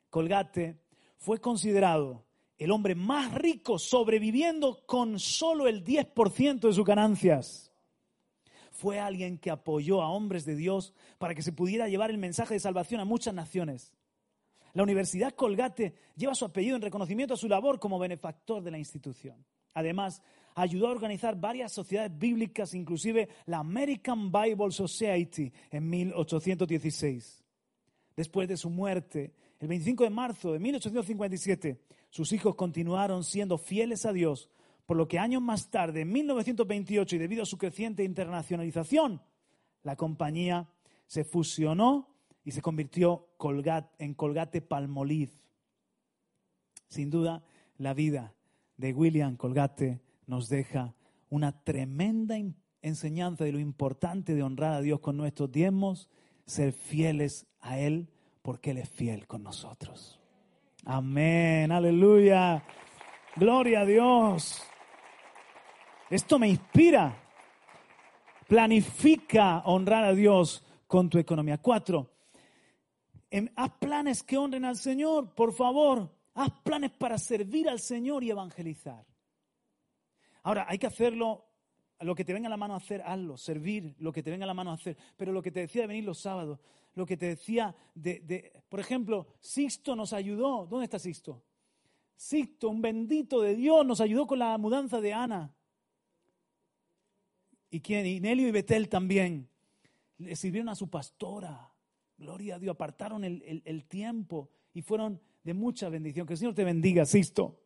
Colgate 0.08 0.80
fue 1.18 1.40
considerado 1.40 2.25
el 2.58 2.70
hombre 2.70 2.94
más 2.94 3.34
rico 3.34 3.78
sobreviviendo 3.78 4.84
con 4.86 5.18
solo 5.18 5.66
el 5.68 5.84
10% 5.84 6.60
de 6.60 6.72
sus 6.72 6.84
ganancias. 6.84 7.72
Fue 8.70 8.98
alguien 8.98 9.38
que 9.38 9.50
apoyó 9.50 10.02
a 10.02 10.10
hombres 10.10 10.44
de 10.44 10.54
Dios 10.54 10.92
para 11.18 11.34
que 11.34 11.42
se 11.42 11.52
pudiera 11.52 11.88
llevar 11.88 12.10
el 12.10 12.18
mensaje 12.18 12.54
de 12.54 12.60
salvación 12.60 13.00
a 13.00 13.04
muchas 13.04 13.34
naciones. 13.34 13.92
La 14.74 14.82
Universidad 14.82 15.34
Colgate 15.34 15.94
lleva 16.16 16.34
su 16.34 16.44
apellido 16.44 16.76
en 16.76 16.82
reconocimiento 16.82 17.34
a 17.34 17.38
su 17.38 17.48
labor 17.48 17.78
como 17.78 17.98
benefactor 17.98 18.62
de 18.62 18.70
la 18.70 18.78
institución. 18.78 19.42
Además, 19.72 20.22
ayudó 20.54 20.88
a 20.88 20.90
organizar 20.90 21.38
varias 21.38 21.72
sociedades 21.72 22.18
bíblicas, 22.18 22.74
inclusive 22.74 23.28
la 23.46 23.58
American 23.58 24.30
Bible 24.30 24.70
Society 24.70 25.52
en 25.70 25.88
1816. 25.88 27.44
Después 28.16 28.48
de 28.48 28.56
su 28.56 28.70
muerte, 28.70 29.32
el 29.60 29.68
25 29.68 30.04
de 30.04 30.10
marzo 30.10 30.52
de 30.52 30.58
1857, 30.58 31.80
sus 32.16 32.32
hijos 32.32 32.54
continuaron 32.54 33.24
siendo 33.24 33.58
fieles 33.58 34.06
a 34.06 34.12
Dios, 34.14 34.48
por 34.86 34.96
lo 34.96 35.06
que 35.06 35.18
años 35.18 35.42
más 35.42 35.70
tarde, 35.70 36.00
en 36.00 36.12
1928, 36.12 37.14
y 37.14 37.18
debido 37.18 37.42
a 37.42 37.46
su 37.46 37.58
creciente 37.58 38.04
internacionalización, 38.04 39.20
la 39.82 39.96
compañía 39.96 40.66
se 41.06 41.24
fusionó 41.24 42.08
y 42.42 42.52
se 42.52 42.62
convirtió 42.62 43.28
en 43.98 44.14
Colgate 44.14 44.62
Palmolive. 44.62 45.32
Sin 46.88 47.10
duda, 47.10 47.44
la 47.76 47.92
vida 47.92 48.34
de 48.78 48.94
William 48.94 49.36
Colgate 49.36 50.00
nos 50.26 50.48
deja 50.48 50.94
una 51.28 51.52
tremenda 51.64 52.36
enseñanza 52.80 53.44
de 53.44 53.52
lo 53.52 53.60
importante 53.60 54.34
de 54.34 54.42
honrar 54.42 54.72
a 54.72 54.80
Dios 54.80 55.00
con 55.00 55.18
nuestros 55.18 55.52
diezmos, 55.52 56.08
ser 56.46 56.72
fieles 56.72 57.46
a 57.60 57.78
Él, 57.78 58.08
porque 58.40 58.70
Él 58.70 58.78
es 58.78 58.88
fiel 58.88 59.26
con 59.26 59.42
nosotros. 59.42 60.18
Amén, 60.88 61.72
aleluya. 61.72 62.62
Gloria 63.34 63.80
a 63.80 63.84
Dios. 63.84 64.62
Esto 66.08 66.38
me 66.38 66.48
inspira. 66.48 67.24
Planifica 68.46 69.62
honrar 69.64 70.04
a 70.04 70.14
Dios 70.14 70.64
con 70.86 71.10
tu 71.10 71.18
economía. 71.18 71.58
Cuatro, 71.58 72.12
haz 73.56 73.72
planes 73.80 74.22
que 74.22 74.38
honren 74.38 74.64
al 74.64 74.76
Señor, 74.76 75.34
por 75.34 75.52
favor. 75.52 76.08
Haz 76.34 76.52
planes 76.62 76.92
para 76.92 77.18
servir 77.18 77.68
al 77.68 77.80
Señor 77.80 78.22
y 78.22 78.30
evangelizar. 78.30 79.04
Ahora, 80.44 80.66
hay 80.68 80.78
que 80.78 80.86
hacerlo, 80.86 81.46
lo 81.98 82.14
que 82.14 82.24
te 82.24 82.32
venga 82.32 82.46
a 82.46 82.50
la 82.50 82.56
mano 82.56 82.76
hacer, 82.76 83.02
hazlo, 83.04 83.36
servir, 83.36 83.96
lo 83.98 84.12
que 84.12 84.22
te 84.22 84.30
venga 84.30 84.44
a 84.44 84.46
la 84.46 84.54
mano 84.54 84.70
hacer. 84.70 84.96
Pero 85.16 85.32
lo 85.32 85.42
que 85.42 85.50
te 85.50 85.60
decía 85.60 85.82
de 85.82 85.88
venir 85.88 86.04
los 86.04 86.20
sábados, 86.20 86.60
lo 86.96 87.04
que 87.04 87.16
te 87.16 87.26
decía 87.26 87.76
de, 87.94 88.52
por 88.70 88.80
ejemplo, 88.80 89.28
Sixto 89.38 89.94
nos 89.94 90.14
ayudó. 90.14 90.66
¿Dónde 90.66 90.84
está 90.84 90.98
Sixto? 90.98 91.42
Sixto, 92.16 92.70
un 92.70 92.80
bendito 92.80 93.42
de 93.42 93.54
Dios, 93.54 93.86
nos 93.86 94.00
ayudó 94.00 94.26
con 94.26 94.38
la 94.38 94.56
mudanza 94.56 95.02
de 95.02 95.12
Ana. 95.12 95.54
¿Y 97.70 97.80
quién? 97.80 98.06
Y 98.06 98.18
Nelio 98.18 98.48
y 98.48 98.50
Betel 98.50 98.88
también. 98.88 99.46
Le 100.16 100.34
sirvieron 100.36 100.70
a 100.70 100.74
su 100.74 100.88
pastora. 100.88 101.70
Gloria 102.16 102.54
a 102.54 102.58
Dios, 102.58 102.72
apartaron 102.72 103.24
el, 103.24 103.84
tiempo 103.84 104.48
y 104.72 104.80
fueron 104.80 105.20
de 105.44 105.52
mucha 105.52 105.90
bendición. 105.90 106.26
Que 106.26 106.32
el 106.32 106.38
Señor 106.38 106.54
te 106.54 106.64
bendiga, 106.64 107.04
Sixto. 107.04 107.60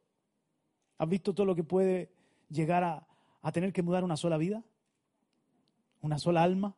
¿Has 0.99 1.09
visto 1.09 1.33
todo 1.33 1.47
lo 1.47 1.55
que 1.55 1.63
puede 1.63 2.11
llegar 2.49 2.83
a, 2.83 3.07
a 3.43 3.53
tener 3.53 3.73
que 3.73 3.83
mudar 3.83 4.03
una 4.03 4.17
sola 4.17 4.39
vida? 4.39 4.65
¿Una 6.01 6.19
sola 6.19 6.43
alma? 6.43 6.75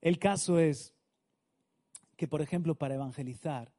El 0.00 0.18
caso 0.18 0.58
es 0.58 0.94
que, 2.16 2.28
por 2.28 2.42
ejemplo, 2.42 2.74
para 2.74 2.94
evangelizar, 2.94 3.72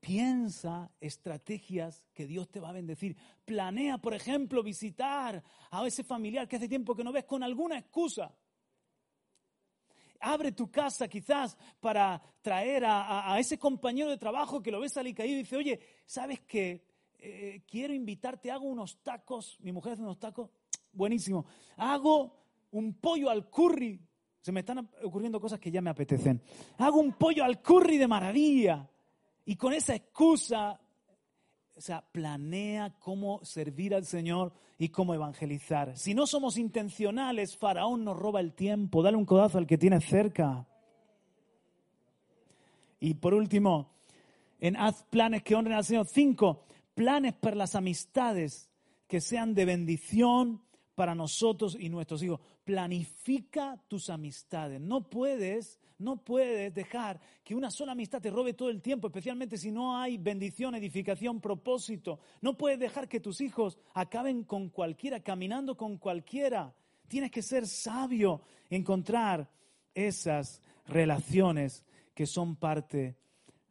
piensa 0.00 0.90
estrategias 1.00 2.04
que 2.14 2.26
Dios 2.26 2.48
te 2.48 2.60
va 2.60 2.70
a 2.70 2.72
bendecir. 2.72 3.16
Planea, 3.44 3.98
por 3.98 4.14
ejemplo, 4.14 4.62
visitar 4.62 5.42
a 5.70 5.86
ese 5.86 6.04
familiar 6.04 6.46
que 6.48 6.56
hace 6.56 6.68
tiempo 6.68 6.94
que 6.94 7.04
no 7.04 7.12
ves 7.12 7.24
con 7.24 7.42
alguna 7.42 7.78
excusa. 7.78 8.34
Abre 10.20 10.52
tu 10.52 10.70
casa 10.70 11.06
quizás 11.06 11.56
para 11.80 12.20
traer 12.42 12.84
a, 12.84 13.38
ese 13.38 13.58
compañero 13.58 14.10
de 14.10 14.18
trabajo 14.18 14.60
que 14.60 14.72
lo 14.72 14.80
ves 14.80 14.92
salir 14.92 15.14
caído 15.14 15.36
y 15.36 15.42
dice, 15.42 15.56
oye, 15.56 15.80
¿sabes 16.06 16.40
qué? 16.40 16.84
Eh, 17.20 17.62
quiero 17.66 17.94
invitarte, 17.94 18.50
hago 18.50 18.66
unos 18.66 18.98
tacos, 19.02 19.58
mi 19.60 19.72
mujer 19.72 19.92
hace 19.92 20.02
unos 20.02 20.18
tacos, 20.18 20.50
buenísimo, 20.92 21.46
hago 21.76 22.36
un 22.70 22.94
pollo 22.94 23.30
al 23.30 23.48
curry, 23.48 24.00
se 24.48 24.52
me 24.52 24.60
están 24.60 24.88
ocurriendo 25.04 25.38
cosas 25.38 25.60
que 25.60 25.70
ya 25.70 25.82
me 25.82 25.90
apetecen, 25.90 26.40
hago 26.78 27.00
un 27.00 27.12
pollo 27.12 27.44
al 27.44 27.60
curry 27.60 27.98
de 27.98 28.08
maravilla 28.08 28.88
y 29.44 29.56
con 29.56 29.74
esa 29.74 29.94
excusa 29.94 30.80
o 31.76 31.80
sea, 31.82 32.00
planea 32.00 32.94
cómo 32.98 33.44
servir 33.44 33.94
al 33.94 34.06
Señor 34.06 34.54
y 34.78 34.88
cómo 34.88 35.12
evangelizar. 35.12 35.98
Si 35.98 36.14
no 36.14 36.26
somos 36.26 36.56
intencionales, 36.56 37.58
Faraón 37.58 38.04
nos 38.04 38.16
roba 38.16 38.40
el 38.40 38.54
tiempo. 38.54 39.02
Dale 39.02 39.18
un 39.18 39.26
codazo 39.26 39.58
al 39.58 39.66
que 39.66 39.76
tiene 39.76 40.00
cerca. 40.00 40.66
Y 43.00 43.14
por 43.14 43.34
último, 43.34 43.90
en 44.60 44.78
haz 44.78 45.04
planes 45.10 45.42
que 45.42 45.56
honren 45.56 45.76
al 45.76 45.84
Señor. 45.84 46.06
Cinco, 46.06 46.64
planes 46.94 47.34
para 47.34 47.54
las 47.54 47.74
amistades 47.74 48.70
que 49.06 49.20
sean 49.20 49.52
de 49.52 49.66
bendición 49.66 50.62
para 50.94 51.14
nosotros 51.14 51.76
y 51.78 51.90
nuestros 51.90 52.24
hijos. 52.24 52.40
Planifica 52.68 53.82
tus 53.88 54.10
amistades. 54.10 54.78
No 54.78 55.08
puedes 55.08 55.80
no 55.96 56.22
puedes 56.22 56.74
dejar 56.74 57.18
que 57.42 57.54
una 57.54 57.70
sola 57.70 57.92
amistad 57.92 58.20
te 58.20 58.30
robe 58.30 58.52
todo 58.52 58.68
el 58.68 58.82
tiempo, 58.82 59.06
especialmente 59.06 59.56
si 59.56 59.72
no 59.72 59.96
hay 59.96 60.18
bendición, 60.18 60.74
edificación, 60.74 61.40
propósito. 61.40 62.20
No 62.42 62.58
puedes 62.58 62.78
dejar 62.78 63.08
que 63.08 63.20
tus 63.20 63.40
hijos 63.40 63.78
acaben 63.94 64.44
con 64.44 64.68
cualquiera, 64.68 65.20
caminando 65.20 65.78
con 65.78 65.96
cualquiera. 65.96 66.74
Tienes 67.08 67.30
que 67.30 67.40
ser 67.40 67.66
sabio, 67.66 68.42
encontrar 68.68 69.50
esas 69.94 70.60
relaciones 70.88 71.86
que 72.14 72.26
son 72.26 72.56
parte 72.56 73.16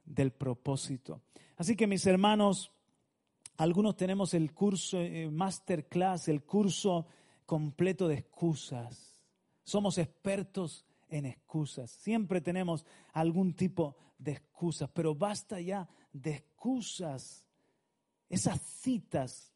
del 0.03 0.31
propósito. 0.31 1.21
Así 1.57 1.75
que 1.75 1.85
mis 1.85 2.03
hermanos, 2.07 2.71
algunos 3.57 3.95
tenemos 3.95 4.33
el 4.33 4.55
curso 4.55 4.99
eh, 4.99 5.29
masterclass, 5.29 6.29
el 6.29 6.41
curso 6.41 7.05
completo 7.47 8.07
de 8.07 8.15
excusas. 8.15 9.15
Somos 9.63 9.97
expertos 9.97 10.85
en 11.09 11.25
excusas. 11.25 11.89
Siempre 11.89 12.41
tenemos 12.41 12.85
algún 13.13 13.55
tipo 13.55 13.95
de 14.19 14.33
excusas, 14.33 14.89
pero 14.93 15.15
basta 15.15 15.59
ya 15.59 15.89
de 16.13 16.31
excusas. 16.31 17.45
Esas 18.29 18.61
citas, 18.61 19.53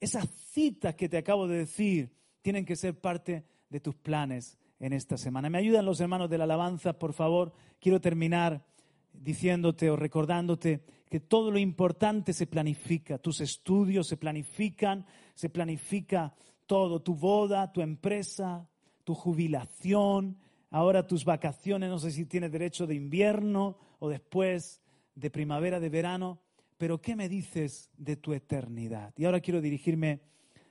esas 0.00 0.28
citas 0.50 0.94
que 0.94 1.08
te 1.08 1.18
acabo 1.18 1.46
de 1.46 1.58
decir, 1.58 2.10
tienen 2.42 2.64
que 2.64 2.74
ser 2.74 2.98
parte 2.98 3.44
de 3.68 3.80
tus 3.80 3.94
planes 3.94 4.58
en 4.80 4.94
esta 4.94 5.18
semana. 5.18 5.50
¿Me 5.50 5.58
ayudan 5.58 5.84
los 5.84 6.00
hermanos 6.00 6.30
de 6.30 6.38
la 6.38 6.44
alabanza, 6.44 6.98
por 6.98 7.12
favor? 7.12 7.52
Quiero 7.78 8.00
terminar 8.00 8.64
diciéndote 9.12 9.90
o 9.90 9.96
recordándote 9.96 10.84
que 11.08 11.20
todo 11.20 11.50
lo 11.50 11.58
importante 11.58 12.32
se 12.32 12.46
planifica, 12.46 13.18
tus 13.18 13.40
estudios 13.40 14.08
se 14.08 14.16
planifican, 14.16 15.06
se 15.34 15.50
planifica 15.50 16.34
todo, 16.66 17.02
tu 17.02 17.14
boda, 17.14 17.72
tu 17.72 17.80
empresa, 17.80 18.68
tu 19.04 19.14
jubilación, 19.14 20.38
ahora 20.70 21.06
tus 21.06 21.24
vacaciones, 21.24 21.90
no 21.90 21.98
sé 21.98 22.10
si 22.10 22.26
tienes 22.26 22.50
derecho 22.50 22.86
de 22.86 22.94
invierno 22.94 23.76
o 23.98 24.08
después 24.08 24.82
de 25.14 25.30
primavera, 25.30 25.78
de 25.78 25.88
verano, 25.88 26.40
pero 26.76 27.00
¿qué 27.00 27.14
me 27.14 27.28
dices 27.28 27.90
de 27.96 28.16
tu 28.16 28.32
eternidad? 28.32 29.14
Y 29.16 29.24
ahora 29.24 29.40
quiero 29.40 29.60
dirigirme 29.60 30.20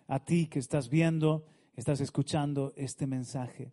a 0.08 0.20
ti 0.20 0.48
que 0.48 0.60
estás 0.60 0.90
viendo, 0.90 1.46
estás 1.76 2.02
escuchando 2.02 2.74
este 2.76 3.08
mensaje. 3.08 3.72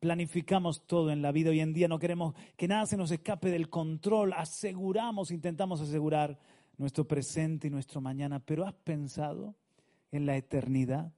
Planificamos 0.00 0.86
todo 0.86 1.10
en 1.10 1.22
la 1.22 1.30
vida 1.30 1.50
hoy 1.50 1.60
en 1.60 1.72
día, 1.72 1.86
no 1.86 1.98
queremos 1.98 2.34
que 2.56 2.66
nada 2.66 2.86
se 2.86 2.96
nos 2.96 3.10
escape 3.10 3.50
del 3.50 3.68
control, 3.68 4.32
aseguramos, 4.32 5.30
intentamos 5.30 5.80
asegurar 5.80 6.38
nuestro 6.78 7.06
presente 7.06 7.68
y 7.68 7.70
nuestro 7.70 8.00
mañana, 8.00 8.40
pero 8.40 8.66
¿has 8.66 8.74
pensado 8.74 9.54
en 10.10 10.24
la 10.26 10.36
eternidad? 10.36 11.12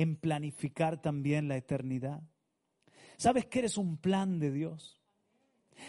¿En 0.00 0.16
planificar 0.16 1.02
también 1.02 1.46
la 1.46 1.58
eternidad? 1.58 2.22
¿Sabes 3.18 3.44
que 3.44 3.58
eres 3.58 3.76
un 3.76 3.98
plan 3.98 4.38
de 4.38 4.50
Dios? 4.50 4.98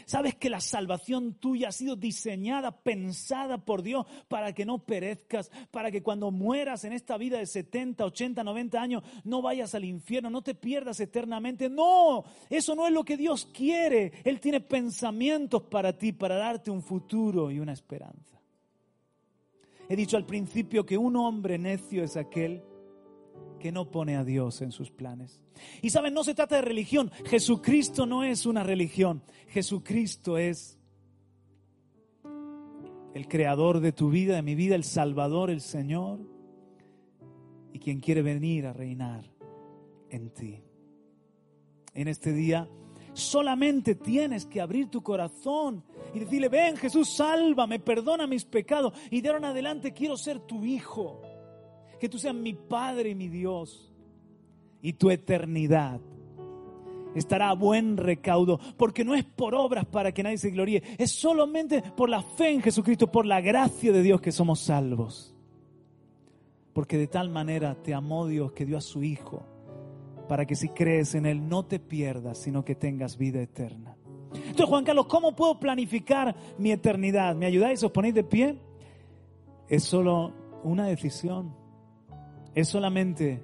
¿Sabes 0.06 0.36
que 0.36 0.50
la 0.50 0.60
salvación 0.60 1.36
tuya 1.36 1.70
ha 1.70 1.72
sido 1.72 1.96
diseñada, 1.96 2.84
pensada 2.84 3.64
por 3.64 3.84
Dios 3.84 4.06
para 4.28 4.52
que 4.52 4.66
no 4.66 4.80
perezcas, 4.80 5.50
para 5.72 5.92
que 5.92 6.04
cuando 6.04 6.30
mueras 6.30 6.84
en 6.84 6.92
esta 6.92 7.18
vida 7.18 7.38
de 7.38 7.46
70, 7.46 8.04
80, 8.04 8.44
90 8.44 8.82
años 8.82 9.04
no 9.24 9.42
vayas 9.42 9.76
al 9.76 9.86
infierno, 9.86 10.30
no 10.30 10.42
te 10.42 10.56
pierdas 10.56 11.00
eternamente? 11.00 11.70
No, 11.70 12.26
eso 12.50 12.76
no 12.76 12.88
es 12.88 12.92
lo 12.92 13.06
que 13.06 13.16
Dios 13.16 13.46
quiere. 13.46 14.12
Él 14.26 14.42
tiene 14.42 14.60
pensamientos 14.60 15.64
para 15.64 15.98
ti, 15.98 16.12
para 16.12 16.36
darte 16.36 16.70
un 16.70 16.84
futuro 16.84 17.50
y 17.50 17.62
una 17.62 17.72
esperanza. 17.72 18.42
He 19.88 19.96
dicho 19.96 20.18
al 20.18 20.26
principio 20.26 20.86
que 20.86 20.98
un 20.98 21.16
hombre 21.16 21.58
necio 21.58 22.04
es 22.04 22.18
aquel 22.18 22.62
que 23.60 23.72
no 23.72 23.90
pone 23.92 24.18
a 24.18 24.24
Dios 24.24 24.62
en 24.62 24.72
sus 24.72 24.92
planes. 24.92 25.40
Y 25.82 25.92
saben, 25.92 26.14
no 26.14 26.24
se 26.24 26.34
trata 26.34 26.56
de 26.56 26.64
religión. 26.64 27.12
Jesucristo 27.26 28.06
no 28.06 28.24
es 28.24 28.46
una 28.46 28.64
religión. 28.64 29.24
Jesucristo 29.48 30.38
es 30.38 30.80
el 33.14 33.28
creador 33.28 33.80
de 33.80 33.92
tu 33.92 34.10
vida, 34.10 34.36
de 34.36 34.42
mi 34.42 34.56
vida, 34.56 34.76
el 34.76 34.84
Salvador, 34.84 35.50
el 35.52 35.62
Señor, 35.62 36.20
y 37.72 37.80
quien 37.80 38.00
quiere 38.00 38.22
venir 38.22 38.66
a 38.66 38.74
reinar 38.74 39.30
en 40.10 40.30
ti. 40.32 40.64
En 41.94 42.08
este 42.08 42.34
día 42.34 42.68
solamente 43.14 43.96
tienes 43.96 44.46
que 44.46 44.62
abrir 44.62 44.90
tu 44.90 45.04
corazón 45.04 45.84
y 46.14 46.20
decirle, 46.20 46.50
ven 46.50 46.78
Jesús, 46.78 47.14
sálvame, 47.16 47.80
perdona 47.80 48.26
mis 48.26 48.46
pecados 48.46 48.94
y 49.10 49.22
de 49.22 49.30
ahora 49.30 49.40
en 49.40 49.46
adelante 49.46 49.94
quiero 49.94 50.18
ser 50.18 50.40
tu 50.40 50.64
hijo 50.64 51.22
que 52.02 52.10
tú 52.10 52.18
seas 52.18 52.34
mi 52.34 52.54
Padre 52.54 53.12
y 53.12 53.16
mi 53.16 53.30
Dios. 53.30 53.94
Y 54.82 54.94
tu 54.94 55.12
eternidad 55.12 56.02
estará 57.14 57.50
a 57.50 57.54
buen 57.54 57.96
recaudo, 57.96 58.60
porque 58.76 59.06
no 59.06 59.14
es 59.14 59.24
por 59.24 59.54
obras 59.54 59.86
para 59.86 60.12
que 60.12 60.24
nadie 60.24 60.40
se 60.40 60.50
gloríe, 60.50 60.82
es 60.98 61.12
solamente 61.12 61.84
por 61.96 62.10
la 62.10 62.24
fe 62.24 62.50
en 62.50 62.62
Jesucristo, 62.64 63.12
por 63.12 63.28
la 63.28 63.40
gracia 63.40 63.92
de 63.92 64.02
Dios 64.02 64.20
que 64.20 64.32
somos 64.32 64.62
salvos. 64.62 65.36
Porque 66.74 66.98
de 66.98 67.06
tal 67.06 67.30
manera 67.30 67.76
te 67.76 67.94
amó 67.94 68.26
Dios 68.26 68.54
que 68.54 68.66
dio 68.66 68.78
a 68.80 68.82
su 68.82 69.04
Hijo, 69.04 69.46
para 70.28 70.48
que 70.48 70.56
si 70.56 70.70
crees 70.70 71.14
en 71.14 71.28
Él 71.28 71.48
no 71.48 71.66
te 71.66 71.80
pierdas, 71.80 72.40
sino 72.40 72.66
que 72.66 72.74
tengas 72.74 73.16
vida 73.16 73.44
eterna. 73.44 73.96
Entonces, 74.34 74.66
Juan 74.66 74.86
Carlos, 74.86 75.06
¿cómo 75.06 75.36
puedo 75.36 75.60
planificar 75.60 76.36
mi 76.58 76.72
eternidad? 76.72 77.36
¿Me 77.36 77.46
ayudáis? 77.46 77.84
¿Os 77.84 77.92
ponéis 77.92 78.16
de 78.16 78.24
pie? 78.24 78.58
Es 79.68 79.84
solo 79.84 80.34
una 80.64 80.88
decisión 80.88 81.61
es 82.56 82.68
solamente 82.68 83.42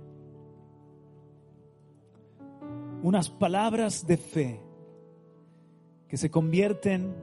unas 3.03 3.29
palabras 3.29 4.05
de 4.05 4.17
fe 4.17 4.61
que 6.07 6.17
se 6.17 6.29
convierten 6.29 7.13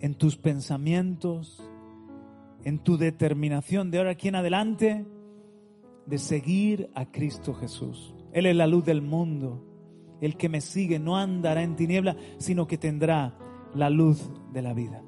en 0.00 0.14
tus 0.14 0.36
pensamientos, 0.36 1.62
en 2.64 2.78
tu 2.78 2.96
determinación 2.96 3.90
de 3.90 3.98
ahora 3.98 4.10
aquí 4.10 4.28
en 4.28 4.36
adelante 4.36 5.06
de 6.06 6.18
seguir 6.18 6.90
a 6.94 7.10
Cristo 7.10 7.54
Jesús. 7.54 8.14
Él 8.32 8.46
es 8.46 8.56
la 8.56 8.66
luz 8.66 8.84
del 8.84 9.02
mundo. 9.02 9.64
El 10.20 10.36
que 10.36 10.48
me 10.48 10.60
sigue 10.60 10.98
no 10.98 11.16
andará 11.16 11.62
en 11.62 11.76
tiniebla, 11.76 12.16
sino 12.38 12.66
que 12.66 12.78
tendrá 12.78 13.36
la 13.74 13.90
luz 13.90 14.30
de 14.52 14.62
la 14.62 14.72
vida. 14.72 15.02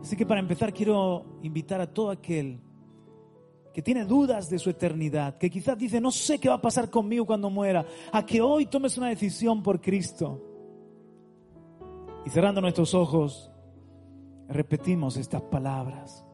Así 0.00 0.16
que 0.16 0.26
para 0.26 0.40
empezar 0.40 0.72
quiero 0.72 1.24
invitar 1.42 1.80
a 1.80 1.92
todo 1.92 2.10
aquel 2.10 2.60
que 3.78 3.82
tiene 3.82 4.04
dudas 4.04 4.50
de 4.50 4.58
su 4.58 4.70
eternidad, 4.70 5.38
que 5.38 5.48
quizás 5.48 5.78
dice, 5.78 6.00
no 6.00 6.10
sé 6.10 6.40
qué 6.40 6.48
va 6.48 6.56
a 6.56 6.60
pasar 6.60 6.90
conmigo 6.90 7.24
cuando 7.24 7.48
muera, 7.48 7.86
a 8.10 8.26
que 8.26 8.40
hoy 8.40 8.66
tomes 8.66 8.98
una 8.98 9.06
decisión 9.06 9.62
por 9.62 9.80
Cristo. 9.80 10.42
Y 12.26 12.30
cerrando 12.30 12.60
nuestros 12.60 12.92
ojos, 12.94 13.52
repetimos 14.48 15.16
estas 15.16 15.42
palabras. 15.42 16.26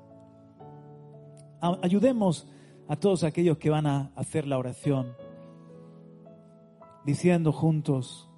Ayudemos 1.82 2.49
a 2.88 2.97
todos 2.97 3.24
aquellos 3.24 3.59
que 3.59 3.68
van 3.68 3.88
a 3.88 4.11
hacer 4.16 4.47
la 4.47 4.57
oración, 4.57 5.14
diciendo 7.05 7.53
juntos, 7.53 8.30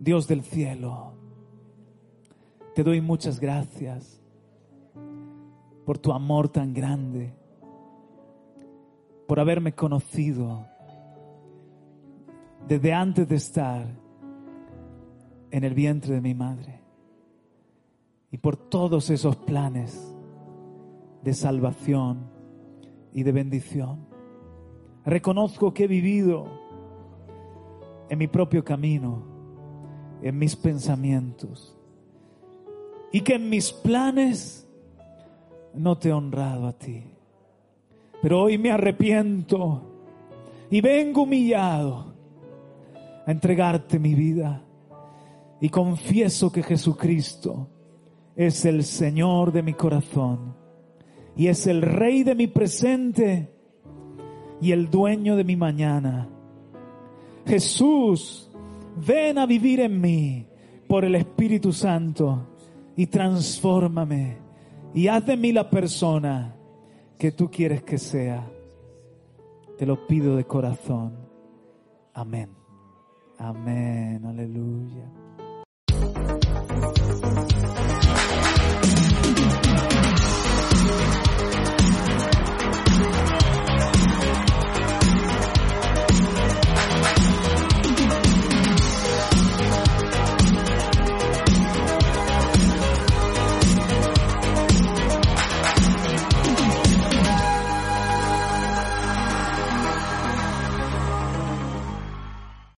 Dios 0.00 0.26
del 0.26 0.42
cielo, 0.42 1.12
te 2.74 2.82
doy 2.82 3.00
muchas 3.00 3.38
gracias 3.38 4.19
por 5.84 5.98
tu 5.98 6.12
amor 6.12 6.48
tan 6.48 6.72
grande, 6.72 7.34
por 9.26 9.40
haberme 9.40 9.74
conocido 9.74 10.66
desde 12.66 12.92
antes 12.92 13.28
de 13.28 13.36
estar 13.36 13.86
en 15.50 15.64
el 15.64 15.74
vientre 15.74 16.14
de 16.14 16.20
mi 16.20 16.34
madre 16.34 16.80
y 18.30 18.38
por 18.38 18.56
todos 18.56 19.10
esos 19.10 19.36
planes 19.36 20.14
de 21.22 21.34
salvación 21.34 22.30
y 23.12 23.22
de 23.22 23.32
bendición. 23.32 24.06
Reconozco 25.04 25.74
que 25.74 25.84
he 25.84 25.88
vivido 25.88 26.46
en 28.08 28.18
mi 28.18 28.28
propio 28.28 28.64
camino, 28.64 29.24
en 30.22 30.38
mis 30.38 30.54
pensamientos, 30.56 31.76
y 33.12 33.22
que 33.22 33.34
en 33.34 33.48
mis 33.48 33.72
planes 33.72 34.69
no 35.74 35.98
te 35.98 36.08
he 36.08 36.12
honrado 36.12 36.66
a 36.66 36.72
ti. 36.72 37.02
Pero 38.22 38.42
hoy 38.42 38.58
me 38.58 38.70
arrepiento 38.70 39.82
y 40.70 40.80
vengo 40.80 41.22
humillado 41.22 42.14
a 43.26 43.30
entregarte 43.30 43.98
mi 43.98 44.14
vida 44.14 44.62
y 45.60 45.68
confieso 45.68 46.50
que 46.52 46.62
Jesucristo 46.62 47.68
es 48.36 48.64
el 48.64 48.84
Señor 48.84 49.52
de 49.52 49.62
mi 49.62 49.74
corazón 49.74 50.54
y 51.36 51.48
es 51.48 51.66
el 51.66 51.82
Rey 51.82 52.22
de 52.22 52.34
mi 52.34 52.46
presente 52.46 53.50
y 54.60 54.72
el 54.72 54.90
dueño 54.90 55.36
de 55.36 55.44
mi 55.44 55.56
mañana. 55.56 56.28
Jesús, 57.46 58.50
ven 59.06 59.38
a 59.38 59.46
vivir 59.46 59.80
en 59.80 60.00
mí 60.00 60.46
por 60.86 61.04
el 61.04 61.14
Espíritu 61.14 61.72
Santo 61.72 62.48
y 62.96 63.06
transfórmame 63.06 64.49
y 64.94 65.08
haz 65.08 65.26
de 65.26 65.36
mí 65.36 65.52
la 65.52 65.70
persona 65.70 66.56
que 67.18 67.32
tú 67.32 67.50
quieres 67.50 67.82
que 67.82 67.98
sea. 67.98 68.50
Te 69.78 69.86
lo 69.86 70.06
pido 70.06 70.36
de 70.36 70.44
corazón. 70.44 71.16
Amén. 72.12 72.50
Amén. 73.38 74.24
Aleluya. 74.24 75.19